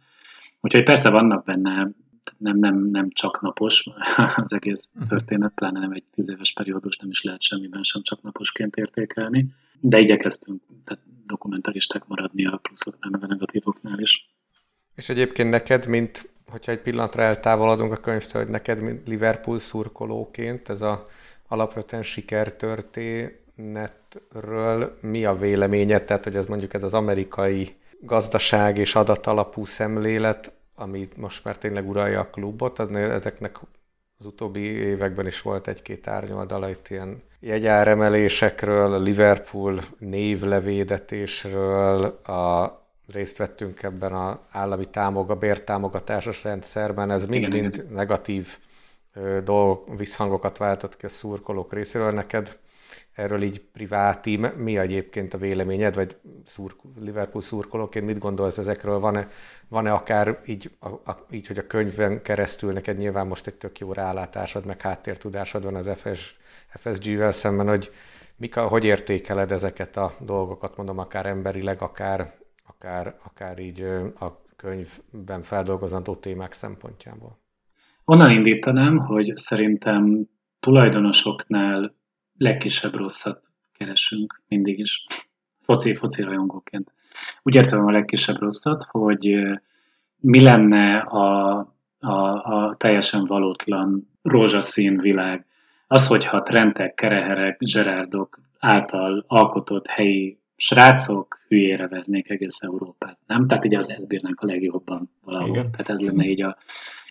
Úgyhogy 0.61 0.83
persze 0.83 1.11
vannak 1.11 1.45
benne 1.45 1.91
nem, 2.37 2.59
nem, 2.59 2.91
nem 2.91 3.11
csak 3.11 3.41
napos 3.41 3.89
az 4.37 4.53
egész 4.53 4.93
mhm. 4.95 5.09
történet, 5.09 5.53
pláne 5.55 5.81
nem 5.81 5.93
egy 5.93 6.05
tíz 6.15 6.31
éves 6.31 6.53
periódus, 6.53 6.97
nem 6.97 7.11
is 7.11 7.23
lehet 7.23 7.43
semmiben 7.43 7.83
sem 7.83 8.03
csak 8.03 8.23
naposként 8.23 8.77
értékelni, 8.77 9.47
de 9.81 9.99
igyekeztünk 9.99 10.63
tehát 10.85 11.03
dokumentaristák 11.27 12.07
maradni 12.07 12.47
a 12.47 12.61
pluszoknál, 12.63 13.11
meg 13.11 13.23
a 13.23 13.27
negatívoknál 13.27 13.99
is. 13.99 14.29
És 14.95 15.09
egyébként 15.09 15.51
neked, 15.51 15.87
mint 15.87 16.31
hogyha 16.51 16.73
egy 16.73 16.81
pillanatra 16.81 17.23
eltávolodunk 17.23 17.93
a 17.93 17.97
könyvtől, 17.97 18.43
hogy 18.43 18.51
neked, 18.51 18.83
mint 18.83 19.09
Liverpool 19.09 19.59
szurkolóként, 19.59 20.69
ez 20.69 20.83
a 20.83 21.03
alapvetően 21.49 22.03
sikertörténetről 22.03 24.99
mi 25.01 25.25
a 25.25 25.35
véleményed? 25.35 26.05
Tehát, 26.05 26.25
hogy 26.25 26.37
ez 26.37 26.47
mondjuk 26.47 26.75
ez 26.75 26.83
az 26.83 26.95
amerikai 26.95 27.69
gazdaság 28.01 28.79
és 28.79 28.95
adatalapú 28.95 29.65
szemlélet, 29.65 30.53
ami 30.79 31.09
most 31.17 31.45
már 31.45 31.59
tényleg 31.59 31.89
uralja 31.89 32.21
a 32.21 32.31
klubot, 32.31 32.79
az, 32.79 32.91
ezeknek 32.91 33.57
az 34.19 34.27
utóbbi 34.27 34.61
években 34.61 35.27
is 35.27 35.43
volt 35.43 35.69
egy-két 35.69 36.07
árnyoldala 36.07 36.69
itt 36.69 36.89
ilyen 36.89 37.23
jegyáremelésekről, 37.41 39.03
Liverpool 39.03 39.81
névlevédetésről, 39.99 42.05
a 42.05 42.73
részt 43.13 43.37
vettünk 43.37 43.83
ebben 43.83 44.13
az 44.13 44.37
állami 44.51 44.87
támoga, 44.87 45.35
bértámogatásos 45.35 46.45
rendszerben, 46.45 47.11
ez 47.11 47.27
mind-mind 47.27 47.87
negatív 47.91 48.59
dolgok, 49.45 49.85
visszhangokat 49.97 50.59
váltott 50.59 50.97
ki 50.97 51.07
a 51.07 51.09
szurkolók 51.09 51.73
részéről. 51.73 52.11
Neked 52.11 52.59
erről 53.19 53.43
így 53.43 53.61
priváti, 53.73 54.41
mi 54.57 54.79
egyébként 54.79 55.35
a 55.35 55.39
véleményed, 55.39 55.95
vagy 55.95 56.17
szur, 56.45 56.73
Liverpool 57.01 57.43
szurkolóként 57.43 58.07
mit 58.07 58.19
gondolsz 58.19 58.59
ezekről? 58.59 58.99
Van-e, 58.99 59.27
van-e 59.69 59.93
akár 59.93 60.41
így, 60.47 60.71
a, 60.81 60.89
a, 60.89 61.27
így, 61.31 61.47
hogy 61.47 61.59
a 61.59 61.67
könyvben 61.67 62.23
keresztül 62.23 62.73
neked 62.73 62.97
nyilván 62.97 63.27
most 63.27 63.47
egy 63.47 63.55
tök 63.55 63.79
jó 63.79 63.93
rálátásod, 63.93 64.67
meg 64.67 64.81
háttértudásod 64.81 65.65
van 65.65 65.75
az 65.75 65.91
FS, 65.95 66.37
FSG-vel 66.69 67.33
szemben, 67.33 67.69
hogy 67.69 67.91
mik 68.37 68.57
a, 68.57 68.69
hogy 68.69 68.85
értékeled 68.85 69.53
ezeket 69.53 69.97
a 69.97 70.13
dolgokat, 70.21 70.77
mondom, 70.77 70.99
akár 70.99 71.27
emberileg, 71.27 71.83
akár, 71.83 72.33
akár, 72.67 73.17
akár 73.25 73.59
így 73.59 73.83
a 74.21 74.43
könyvben 74.57 75.43
feldolgozandó 75.43 76.15
témák 76.15 76.53
szempontjából? 76.53 77.39
Onnan 78.05 78.31
indítanám, 78.31 78.99
hogy 78.99 79.33
szerintem 79.35 80.29
tulajdonosoknál 80.61 81.97
legkisebb 82.39 82.95
rosszat 82.95 83.43
keresünk 83.73 84.43
mindig 84.49 84.79
is. 84.79 85.07
Foci, 85.61 85.95
foci 85.95 86.23
rajongóként. 86.23 86.93
Úgy 87.43 87.55
értem 87.55 87.87
a 87.87 87.91
legkisebb 87.91 88.39
rosszat, 88.39 88.85
hogy 88.91 89.37
mi 90.17 90.41
lenne 90.41 90.99
a, 90.99 91.59
a, 91.99 92.15
a 92.33 92.75
teljesen 92.77 93.25
valótlan 93.25 94.11
rózsaszín 94.23 94.99
világ. 94.99 95.47
Az, 95.87 96.07
hogyha 96.07 96.43
Trentek, 96.43 96.95
Kereherek, 96.95 97.59
Zserárdok 97.61 98.41
által 98.59 99.25
alkotott 99.27 99.87
helyi 99.87 100.39
srácok 100.57 101.39
hülyére 101.49 101.89
vernék 101.89 102.31
egész 102.31 102.63
Európát, 102.63 103.19
nem? 103.27 103.47
Tehát 103.47 103.65
így 103.65 103.75
az 103.75 103.91
ezt 103.91 104.09
bírnánk 104.09 104.41
a 104.41 104.47
legjobban 104.47 105.11
valahol. 105.25 105.49
Igen. 105.49 105.71
Tehát 105.71 105.91
ez 105.91 106.01
lenne 106.01 106.25
így 106.25 106.45
a, 106.45 106.57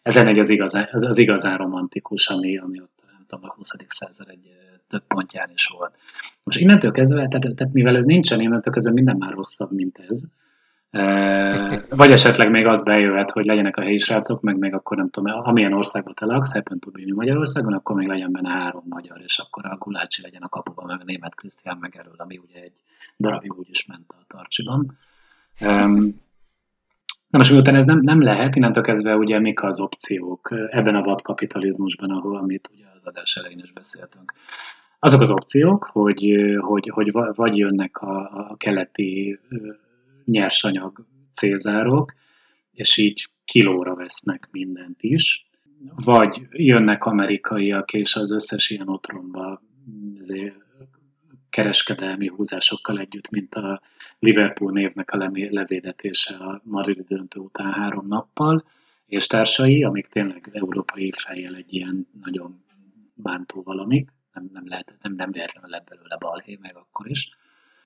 ez 0.01 0.15
lenne 0.15 0.39
az 0.39 0.49
igazán, 0.49 0.89
az, 0.91 1.03
az 1.03 1.17
igazán 1.17 1.57
romantikus, 1.57 2.27
ami, 2.27 2.57
ami 2.57 2.81
ott 2.81 3.03
nem 3.11 3.25
tudom, 3.27 3.49
a 3.49 3.53
20. 3.53 3.71
század 3.87 4.29
egy 4.29 4.51
több 4.87 5.03
pontján 5.07 5.49
is 5.53 5.67
volt. 5.67 5.95
Most 6.43 6.59
innentől 6.59 6.91
kezdve, 6.91 7.27
tehát, 7.27 7.55
tehát 7.55 7.73
mivel 7.73 7.95
ez 7.95 8.05
nincsen, 8.05 8.41
innentől 8.41 8.73
kezdve 8.73 8.93
minden 8.93 9.17
már 9.17 9.33
rosszabb, 9.33 9.71
mint 9.71 9.99
ez. 10.07 10.23
E, 10.89 11.85
vagy 12.01 12.11
esetleg 12.11 12.49
még 12.49 12.65
az 12.65 12.83
bejöhet, 12.83 13.31
hogy 13.31 13.45
legyenek 13.45 13.77
a 13.77 13.81
helyi 13.81 13.97
srácok, 13.97 14.41
meg 14.41 14.57
még 14.57 14.73
akkor 14.73 14.97
nem 14.97 15.09
tudom, 15.09 15.41
amilyen 15.43 15.73
országban 15.73 16.13
te 16.13 16.25
laksz, 16.25 16.53
happen 16.53 16.79
to 16.79 16.91
be 16.91 17.01
Magyarországon, 17.13 17.73
akkor 17.73 17.95
még 17.95 18.07
legyen 18.07 18.31
benne 18.31 18.49
három 18.49 18.83
magyar, 18.89 19.21
és 19.23 19.37
akkor 19.37 19.65
a 19.65 19.77
Gulácsi 19.77 20.21
legyen 20.21 20.41
a 20.41 20.49
kapuban, 20.49 20.85
meg 20.85 20.99
a 21.01 21.03
német 21.05 21.35
Krisztián 21.35 21.77
meg 21.77 21.95
erről, 21.99 22.15
ami 22.17 22.37
ugye 22.37 22.61
egy 22.61 22.75
darabig 23.17 23.53
úgy 23.53 23.69
is 23.69 23.85
ment 23.85 24.15
a 24.19 24.23
tartsiban. 24.27 24.97
Um, 25.61 26.25
Na 27.29 27.37
most 27.37 27.51
miután 27.51 27.75
ez 27.75 27.85
nem, 27.85 27.99
nem 27.99 28.21
lehet, 28.21 28.55
innentől 28.55 28.83
kezdve 28.83 29.15
ugye 29.15 29.39
mik 29.39 29.63
az 29.63 29.79
opciók 29.79 30.53
ebben 30.69 30.95
a 30.95 31.01
vadkapitalizmusban, 31.01 32.11
ahol 32.11 32.37
amit 32.37 32.69
ugye 32.73 32.85
az 32.95 33.05
adás 33.05 33.35
elején 33.35 33.59
is 33.59 33.71
beszéltünk. 33.71 34.33
Azok 34.99 35.21
az 35.21 35.31
opciók, 35.31 35.83
hogy, 35.91 36.35
hogy, 36.59 36.89
hogy 36.93 37.11
vagy 37.11 37.57
jönnek 37.57 37.97
a, 37.97 38.19
a 38.49 38.55
keleti 38.57 39.39
nyersanyag 40.25 41.05
célzárok, 41.33 42.13
és 42.71 42.97
így 42.97 43.29
kilóra 43.45 43.95
vesznek 43.95 44.47
mindent 44.51 45.01
is, 45.01 45.47
vagy 46.05 46.47
jönnek 46.51 47.05
amerikaiak, 47.05 47.93
és 47.93 48.15
az 48.15 48.31
összes 48.31 48.69
ilyen 48.69 48.89
otromba 48.89 49.61
kereskedelmi 51.49 52.27
húzásokkal 52.27 52.99
együtt, 52.99 53.29
mint 53.29 53.55
a 53.55 53.81
Liverpool 54.19 54.71
névnek 54.71 55.11
a 55.11 55.29
levédetése 55.49 56.35
a 56.35 56.61
Madrid 56.63 57.05
döntő 57.07 57.39
után 57.39 57.71
három 57.71 58.07
nappal, 58.07 58.63
és 59.05 59.27
társai, 59.27 59.83
amik 59.83 60.07
tényleg 60.07 60.49
európai 60.53 61.11
fejjel 61.11 61.55
egy 61.55 61.73
ilyen 61.73 62.07
nagyon 62.23 62.63
bántó 63.13 63.61
valamik, 63.63 64.09
nem, 64.37 64.49
nem, 64.53 64.67
lehet, 64.67 64.93
nem, 65.01 65.13
nem 65.13 65.31
véletlenül 65.31 65.69
lett 65.69 65.89
belőle 65.89 66.17
balhé, 66.19 66.57
meg 66.61 66.75
akkor 66.75 67.09
is. 67.09 67.29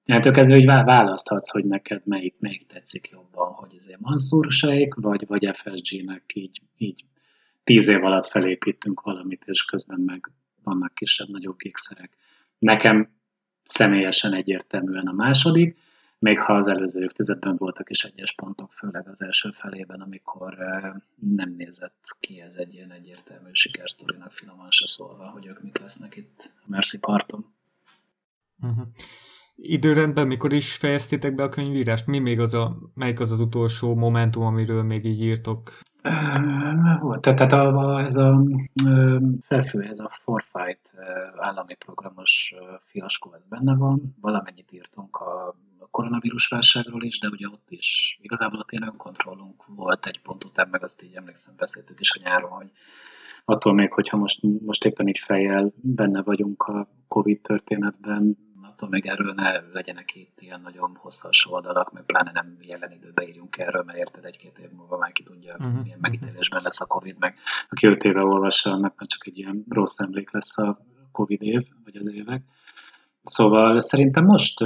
Innentől 0.06 0.34
kezdve, 0.34 0.56
hogy 0.56 0.66
választhatsz, 0.66 1.52
hogy 1.52 1.66
neked 1.66 2.02
melyik, 2.06 2.36
melyik 2.40 2.68
tetszik 2.68 3.10
jobban, 3.12 3.54
hogy 3.54 3.76
ez 3.78 3.88
Mansur 4.00 4.52
Sheikh, 4.52 5.02
vagy, 5.02 5.28
vagy 5.28 5.50
FSG-nek 5.54 6.24
így, 6.34 6.62
így 6.78 7.06
tíz 7.64 7.88
év 7.88 8.04
alatt 8.04 8.26
felépítünk 8.26 9.02
valamit, 9.02 9.44
és 9.46 9.64
közben 9.64 10.00
meg 10.00 10.32
vannak 10.64 10.94
kisebb-nagyobb 10.94 11.58
kékszerek. 11.58 12.18
Nekem 12.60 13.10
személyesen 13.64 14.34
egyértelműen 14.34 15.08
a 15.08 15.12
második, 15.12 15.78
még 16.22 16.40
ha 16.40 16.54
az 16.54 16.68
előző 16.68 17.04
évtizedben 17.04 17.56
voltak 17.58 17.90
is 17.90 18.04
egyes 18.04 18.34
pontok, 18.34 18.72
főleg 18.72 19.08
az 19.08 19.22
első 19.22 19.52
felében, 19.52 20.02
amikor 20.02 20.58
nem 21.36 21.56
nézett 21.58 22.18
ki 22.20 22.42
ez 22.42 22.56
egy 22.56 22.74
ilyen 22.74 22.92
egyértelmű 22.92 23.50
sikersztorinak 23.52 24.32
finoman 24.32 24.72
se 24.72 24.86
szólva, 24.86 25.30
hogy 25.30 25.46
ők 25.46 25.62
mik 25.62 25.78
lesznek 25.78 26.16
itt 26.16 26.52
a 26.56 26.66
Merci 26.66 27.00
parton. 27.00 27.46
Uh-huh. 28.62 28.88
Időrendben 29.56 30.28
mikor 30.28 30.54
is 30.54 30.76
fejeztétek 30.76 31.36
be 31.36 31.44
a 31.44 31.50
könyvírást? 31.50 32.08
Mi 32.08 32.20
még 32.20 32.40
az 32.40 32.54
a, 32.54 32.78
melyik 32.94 33.20
az 33.20 33.32
az 33.32 33.40
utolsó 33.40 33.96
momentum, 33.96 34.44
amiről 34.44 34.84
még 34.84 35.04
így 35.04 35.22
írtok? 35.22 35.72
Volt, 37.00 37.22
tehát 37.22 37.52
a, 37.52 37.78
a, 37.78 38.02
ez 38.02 38.16
a 38.16 38.44
felfő, 39.42 39.82
ez 39.82 40.00
a 40.00 40.10
Forfight 40.10 40.92
állami 41.38 41.76
programos 41.76 42.56
fiaskó, 42.86 43.34
ez 43.34 43.46
benne 43.46 43.76
van. 43.76 44.16
Valamennyit 44.22 44.72
írtunk 44.72 45.16
a 45.16 45.56
koronavírus 45.92 46.48
válságról 46.48 47.04
is, 47.04 47.20
de 47.20 47.28
ugye 47.28 47.48
ott 47.48 47.66
is 47.70 48.20
igazából 48.22 48.60
a 48.60 48.64
tényleg 48.64 48.94
kontrollunk 48.98 49.66
volt 49.68 50.06
egy 50.06 50.22
pont 50.22 50.44
után, 50.44 50.68
meg 50.72 50.84
azt 50.84 51.04
így 51.04 51.16
emlékszem, 51.16 51.54
beszéltük 51.58 52.00
is 52.00 52.12
a 52.12 52.20
nyáron, 52.24 52.52
hogy 52.52 52.72
attól 53.46 53.74
még, 53.74 53.92
hogyha 53.92 54.18
most, 54.18 54.40
most 54.66 54.86
éppen 54.86 55.08
így 55.08 55.20
fejjel 55.20 55.72
benne 55.76 56.22
vagyunk 56.22 56.64
a 56.64 56.88
Covid 57.08 57.42
történetben, 57.42 58.38
attól 58.82 58.90
még 58.90 59.06
erről 59.06 59.34
ne 59.34 59.60
legyenek 59.74 60.16
itt 60.16 60.38
ilyen 60.40 60.62
nagyon 60.62 60.98
hosszas 61.00 61.48
oldalak, 61.50 61.92
meg 61.92 62.04
pláne 62.04 62.32
nem 62.34 62.58
jelen 62.62 62.92
időben 62.92 63.28
írjunk 63.28 63.58
erről, 63.58 63.84
mert 63.84 63.98
érted 63.98 64.26
egy-két 64.26 64.58
év 64.58 64.70
múlva 64.78 64.98
már 64.98 65.12
ki 65.12 65.24
tudja, 65.24 65.56
uh-huh. 65.60 65.82
milyen 65.84 65.98
megítélésben 66.02 66.62
lesz 66.64 66.82
a 66.82 66.88
Covid, 66.88 67.16
meg 67.20 67.36
aki 67.70 67.88
öt 67.88 68.04
éve 68.04 68.24
olvassa, 68.24 68.72
annak 68.72 69.06
csak 69.06 69.28
egy 69.28 69.38
ilyen 69.38 69.66
rossz 69.70 70.00
emlék 70.00 70.32
lesz 70.32 70.58
a 70.58 70.80
Covid 71.12 71.42
év, 71.42 71.62
vagy 71.84 71.96
az 71.96 72.12
évek. 72.12 72.42
Szóval 73.24 73.80
szerintem 73.80 74.26
most 74.26 74.60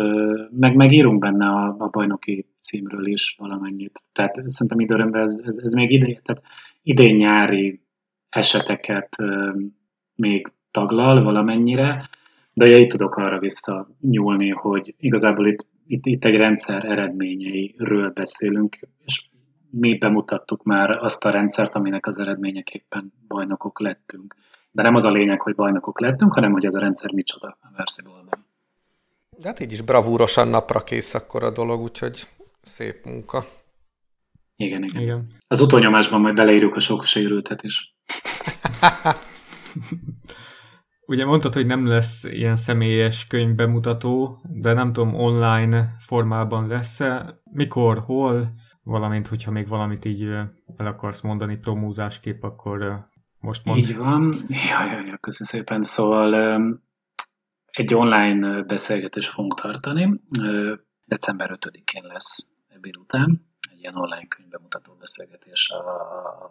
meg 0.50 0.76
megírunk 0.76 1.20
benne 1.20 1.48
a, 1.48 1.76
a 1.78 1.88
bajnoki 1.88 2.48
címről 2.62 3.06
is 3.06 3.36
valamennyit. 3.40 4.04
Tehát 4.14 4.48
szerintem 4.48 4.80
időrendben 4.80 5.22
ez, 5.22 5.42
ez, 5.46 5.58
ez 5.58 5.74
még 5.74 5.92
idén, 5.92 6.22
tehát 6.24 6.44
idén-nyári 6.82 7.82
eseteket 8.30 9.16
még 10.16 10.52
taglal 10.72 11.24
valamennyire, 11.24 12.10
de 12.58 12.66
ugye 12.66 12.78
itt 12.78 12.90
tudok 12.90 13.16
arra 13.16 13.40
visszanyúlni, 13.40 14.50
hogy 14.50 14.96
igazából 15.00 15.48
itt, 15.48 15.68
itt, 15.88 16.06
itt 16.06 16.26
egy 16.26 16.36
rendszer 16.36 16.86
eredményeiről 16.86 18.10
beszélünk, 18.10 18.80
és 19.06 19.26
mi 19.70 19.98
bemutattuk 19.98 20.64
már 20.64 20.90
azt 20.90 21.26
a 21.26 21.30
rendszert, 21.30 21.76
aminek 21.76 22.08
az 22.08 22.20
eredményeképpen 22.20 23.14
bajnokok 23.28 23.80
lettünk. 23.80 24.36
De 24.72 24.82
nem 24.82 24.96
az 24.96 25.04
a 25.04 25.12
lényeg, 25.12 25.42
hogy 25.42 25.56
bajnokok 25.56 26.00
lettünk, 26.00 26.34
hanem 26.34 26.52
hogy 26.52 26.66
ez 26.66 26.74
a 26.74 26.80
rendszer 26.80 27.12
micsoda 27.12 27.58
a 27.62 27.68
Versible-ben. 27.76 28.46
De 29.38 29.48
hát 29.48 29.60
így 29.60 29.72
is 29.72 29.82
bravúrosan 29.82 30.48
napra 30.48 30.84
kész 30.84 31.14
akkor 31.14 31.44
a 31.44 31.52
dolog, 31.52 31.82
úgyhogy 31.82 32.28
szép 32.62 33.06
munka. 33.06 33.46
Igen, 34.56 34.84
igen. 34.84 35.02
igen. 35.02 35.28
Az 35.48 35.62
utónyomásban 35.62 36.22
majd 36.22 36.36
beleírjuk 36.36 36.76
a 36.76 36.80
sok 36.80 37.04
sérültet 37.04 37.64
is. 37.64 37.96
Ugye 41.08 41.26
mondtad, 41.26 41.54
hogy 41.54 41.66
nem 41.66 41.88
lesz 41.88 42.24
ilyen 42.24 42.56
személyes 42.56 43.28
könyvbemutató, 43.28 44.42
de 44.44 44.74
nem 44.74 44.94
tudom, 44.94 45.14
online 45.14 45.96
formában 46.00 46.68
lesz-e, 46.68 47.42
mikor, 47.52 48.00
hol, 48.00 48.46
valamint 48.84 49.28
hogyha 49.28 49.52
még 49.52 49.68
valamit 49.68 50.06
így 50.06 50.24
el 50.78 50.86
akarsz 50.86 51.22
mondani 51.22 51.58
promózásképp, 51.58 52.44
akkor 52.44 53.06
most 53.40 53.66
mond. 53.66 53.78
Így 53.78 53.98
van. 53.98 54.34
Jaj, 54.48 54.90
jaj, 54.90 55.18
köszönöm 55.20 55.52
szépen. 55.52 55.84
Szóval 55.84 56.60
egy 57.72 57.94
online 57.94 58.64
beszélgetést 58.64 59.30
fogunk 59.30 59.62
tartani. 59.62 60.22
December 61.06 61.58
5-én 61.60 62.04
lesz 62.04 62.50
ebéd 62.68 62.98
után. 62.98 63.48
Egy 63.72 63.80
ilyen 63.80 63.96
online 63.96 64.28
könyvbemutató 64.28 64.94
beszélgetés 65.00 65.72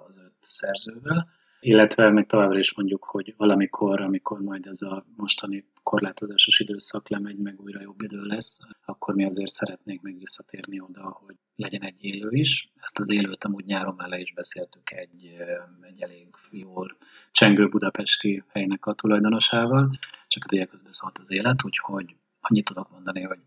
az 0.09 0.19
öt 0.19 0.35
szerzővel 0.41 1.29
illetve 1.65 2.11
még 2.11 2.27
továbbra 2.27 2.59
is 2.59 2.75
mondjuk, 2.75 3.05
hogy 3.05 3.35
valamikor, 3.37 4.01
amikor 4.01 4.41
majd 4.41 4.67
ez 4.67 4.83
a 4.83 5.05
mostani 5.17 5.65
korlátozásos 5.83 6.61
időszak 6.61 7.09
lemegy, 7.09 7.39
meg 7.39 7.61
újra 7.61 7.81
jobb 7.81 8.03
idő 8.03 8.21
lesz, 8.21 8.61
akkor 8.85 9.15
mi 9.15 9.25
azért 9.25 9.51
szeretnénk 9.51 10.03
még 10.03 10.19
visszatérni 10.19 10.81
oda, 10.81 11.21
hogy 11.25 11.35
legyen 11.57 11.83
egy 11.83 12.05
élő 12.05 12.29
is. 12.31 12.73
Ezt 12.81 12.99
az 12.99 13.11
élőt 13.11 13.45
amúgy 13.45 13.65
nyáron 13.65 13.95
már 13.95 14.09
le 14.09 14.19
is 14.19 14.33
beszéltük 14.33 14.91
egy, 14.93 15.37
egy 15.81 16.03
elég 16.03 16.29
jól 16.51 16.97
csengő 17.33 17.69
budapesti 17.69 18.43
helynek 18.49 18.87
a 18.87 18.95
tulajdonosával, 18.95 19.91
csak 20.29 20.45
ugye 20.53 20.65
közben 20.65 20.93
szólt 20.93 21.19
az 21.19 21.33
élet, 21.33 21.65
úgyhogy 21.65 22.17
annyit 22.41 22.65
tudok 22.65 22.91
mondani, 22.91 23.23
hogy 23.23 23.39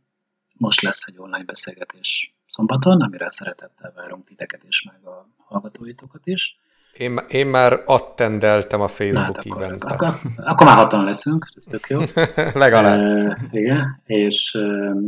most 0.54 0.82
lesz 0.82 1.08
egy 1.08 1.18
online 1.18 1.46
beszélgetés 1.46 2.36
szombaton, 2.48 3.02
amire 3.02 3.30
szeretettel 3.30 3.92
várunk 3.96 4.26
titeket 4.26 4.64
és 4.64 4.84
meg 4.84 5.06
a 5.06 5.30
hallgatóitokat 5.38 6.28
is. 6.28 6.60
Én, 6.98 7.18
én 7.30 7.48
már 7.48 7.82
attendeltem 7.86 8.82
a 8.82 8.88
Facebook 8.88 9.26
hát, 9.26 9.38
akkor, 9.38 9.64
eventet. 9.64 9.92
Akkor, 9.92 10.14
akkor 10.38 10.68
már 10.68 10.76
hatan 10.76 11.04
leszünk, 11.04 11.48
ez 11.56 11.64
tök 11.64 11.88
jó. 11.88 12.00
Legalább. 12.64 13.00
E, 13.00 13.38
igen, 13.52 14.02
és, 14.06 14.58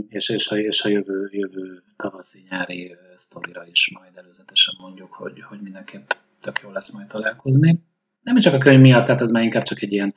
és, 0.10 0.30
és, 0.30 0.48
a, 0.48 0.57
és 0.57 0.84
a 0.84 0.90
jövő, 0.90 1.30
jövő 1.32 1.84
tavaszi-nyári 1.95 2.95
sztorira 3.18 3.66
is 3.66 3.91
majd 3.99 4.18
előzetesen 4.18 4.74
mondjuk, 4.80 5.14
hogy, 5.14 5.41
hogy 5.41 5.61
mindenképp 5.61 6.10
tök 6.41 6.60
jó 6.64 6.72
lesz 6.72 6.91
majd 6.91 7.07
találkozni. 7.07 7.84
Nem 8.22 8.40
csak 8.40 8.53
a 8.53 8.57
könyv 8.57 8.82
miatt, 8.82 9.06
tehát 9.06 9.22
ez 9.22 9.30
már 9.30 9.44
inkább 9.44 9.64
csak 9.64 9.82
egy 9.82 9.91
ilyen 9.91 10.14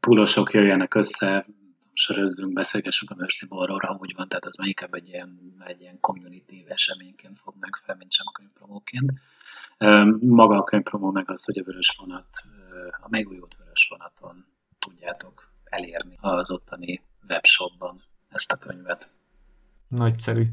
pulosok 0.00 0.52
jöjjenek 0.52 0.94
össze, 0.94 1.46
sörözzünk, 1.92 2.52
beszélgessünk 2.52 3.10
a 3.10 3.14
Mercy 3.18 3.46
Ballról, 3.46 3.80
ha 3.86 3.96
úgy 4.00 4.12
van, 4.16 4.28
tehát 4.28 4.46
ez 4.46 4.56
már 4.56 4.68
inkább 4.68 4.94
egy 4.94 5.08
ilyen, 5.08 5.38
egy 5.66 5.80
ilyen 5.80 6.00
community 6.00 6.64
eseményként 6.66 7.38
fog 7.38 7.54
meg 7.60 7.76
fel, 7.84 7.96
mint 7.98 8.12
sem 8.12 8.26
könyvpromóként. 8.32 9.12
Maga 10.20 10.56
a 10.56 10.64
könyvpromó 10.64 11.10
meg 11.10 11.30
az, 11.30 11.44
hogy 11.44 11.58
a 11.58 11.64
vörös 11.64 11.96
vonat, 11.98 12.28
a 13.02 13.08
megújult 13.08 13.56
vörös 13.58 13.86
vonaton 13.90 14.44
tudjátok 14.78 15.52
elérni 15.64 16.18
az 16.20 16.50
ottani 16.50 17.02
webshopban 17.28 17.96
ezt 18.28 18.52
a 18.52 18.56
könyvet. 18.56 19.10
Nagyszerű. 19.88 20.44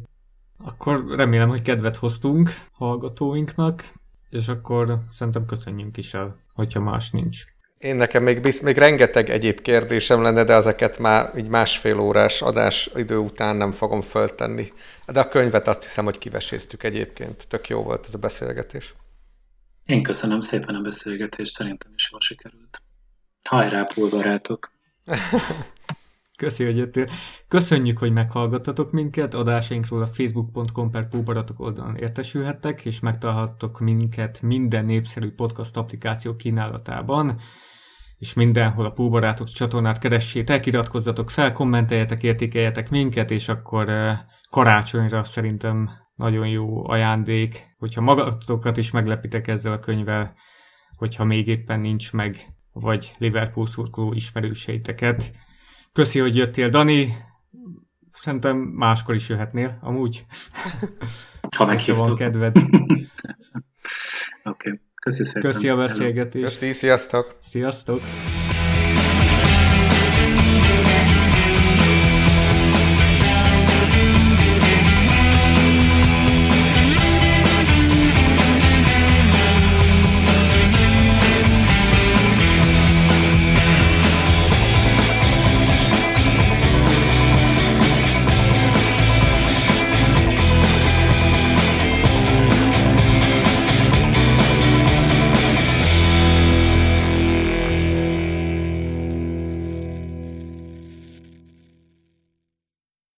Akkor 0.57 1.05
remélem, 1.15 1.49
hogy 1.49 1.61
kedvet 1.61 1.95
hoztunk 1.95 2.49
hallgatóinknak, 2.73 3.91
és 4.29 4.47
akkor 4.47 4.97
szerintem 5.09 5.45
köszönjünk 5.45 5.97
is 5.97 6.13
el, 6.13 6.35
hogyha 6.53 6.79
más 6.79 7.11
nincs. 7.11 7.43
Én 7.81 7.95
nekem 7.95 8.23
még, 8.23 8.39
bizt, 8.39 8.61
még 8.61 8.77
rengeteg 8.77 9.29
egyéb 9.29 9.61
kérdésem 9.61 10.21
lenne, 10.21 10.43
de 10.43 10.53
ezeket 10.53 10.97
már 10.97 11.37
így 11.37 11.47
másfél 11.47 11.99
órás 11.99 12.41
adás 12.41 12.89
idő 12.95 13.17
után 13.17 13.55
nem 13.55 13.71
fogom 13.71 14.01
föltenni. 14.01 14.71
De 15.05 15.19
a 15.19 15.27
könyvet 15.27 15.67
azt 15.67 15.83
hiszem, 15.83 16.03
hogy 16.03 16.17
kiveséztük 16.17 16.83
egyébként. 16.83 17.47
Tök 17.47 17.67
jó 17.67 17.83
volt 17.83 18.05
ez 18.07 18.13
a 18.13 18.17
beszélgetés. 18.17 18.93
Én 19.85 20.03
köszönöm 20.03 20.41
szépen 20.41 20.75
a 20.75 20.81
beszélgetést, 20.81 21.51
szerintem 21.51 21.91
is 21.95 22.09
jól 22.11 22.19
sikerült. 22.21 22.81
Hajrá, 23.43 23.83
pulbarátok! 23.83 24.71
Köszi, 26.37 26.63
hogy 26.63 26.77
jöttél. 26.77 27.07
Köszönjük, 27.47 27.97
hogy 27.97 28.11
meghallgattatok 28.11 28.91
minket. 28.91 29.33
Adásainkról 29.33 30.01
a 30.01 30.07
facebook.com 30.07 30.91
per 30.91 31.07
Púbaratok 31.07 31.59
oldalon 31.59 31.95
értesülhettek, 31.95 32.85
és 32.85 32.99
megtalálhattok 32.99 33.79
minket 33.79 34.41
minden 34.41 34.85
népszerű 34.85 35.31
podcast 35.31 35.77
applikáció 35.77 36.35
kínálatában 36.35 37.39
és 38.21 38.33
mindenhol 38.33 38.85
a 38.85 38.91
Púbarátok 38.91 39.47
csatornát 39.47 39.97
keressétek, 39.97 40.65
iratkozzatok 40.65 41.29
fel, 41.29 41.51
kommenteljetek, 41.51 42.23
értékeljetek 42.23 42.89
minket, 42.89 43.31
és 43.31 43.47
akkor 43.47 43.91
karácsonyra 44.49 45.23
szerintem 45.23 45.89
nagyon 46.15 46.47
jó 46.47 46.89
ajándék, 46.89 47.75
hogyha 47.77 48.01
magatokat 48.01 48.77
is 48.77 48.91
meglepitek 48.91 49.47
ezzel 49.47 49.71
a 49.71 49.79
könyvvel, 49.79 50.33
hogyha 50.97 51.23
még 51.23 51.47
éppen 51.47 51.79
nincs 51.79 52.13
meg, 52.13 52.35
vagy 52.71 53.11
Liverpool 53.17 53.65
szurkoló 53.65 54.13
ismerőseiteket. 54.13 55.31
Köszi, 55.91 56.19
hogy 56.19 56.35
jöttél, 56.35 56.69
Dani. 56.69 57.13
Szerintem 58.11 58.57
máskor 58.57 59.15
is 59.15 59.29
jöhetnél, 59.29 59.77
amúgy. 59.81 60.25
Ha 61.57 61.65
meghívtok. 61.65 62.05
van 62.05 62.15
kedved. 62.15 62.57
Oké. 62.63 62.69
okay. 64.43 64.80
Köszi 65.01 65.23
szépen. 65.23 65.51
Köszi 65.51 65.69
a 65.69 65.75
beszélgetést. 65.75 66.43
Köszi, 66.43 66.73
sziasztok. 66.73 67.35
Sziasztok. 67.39 68.01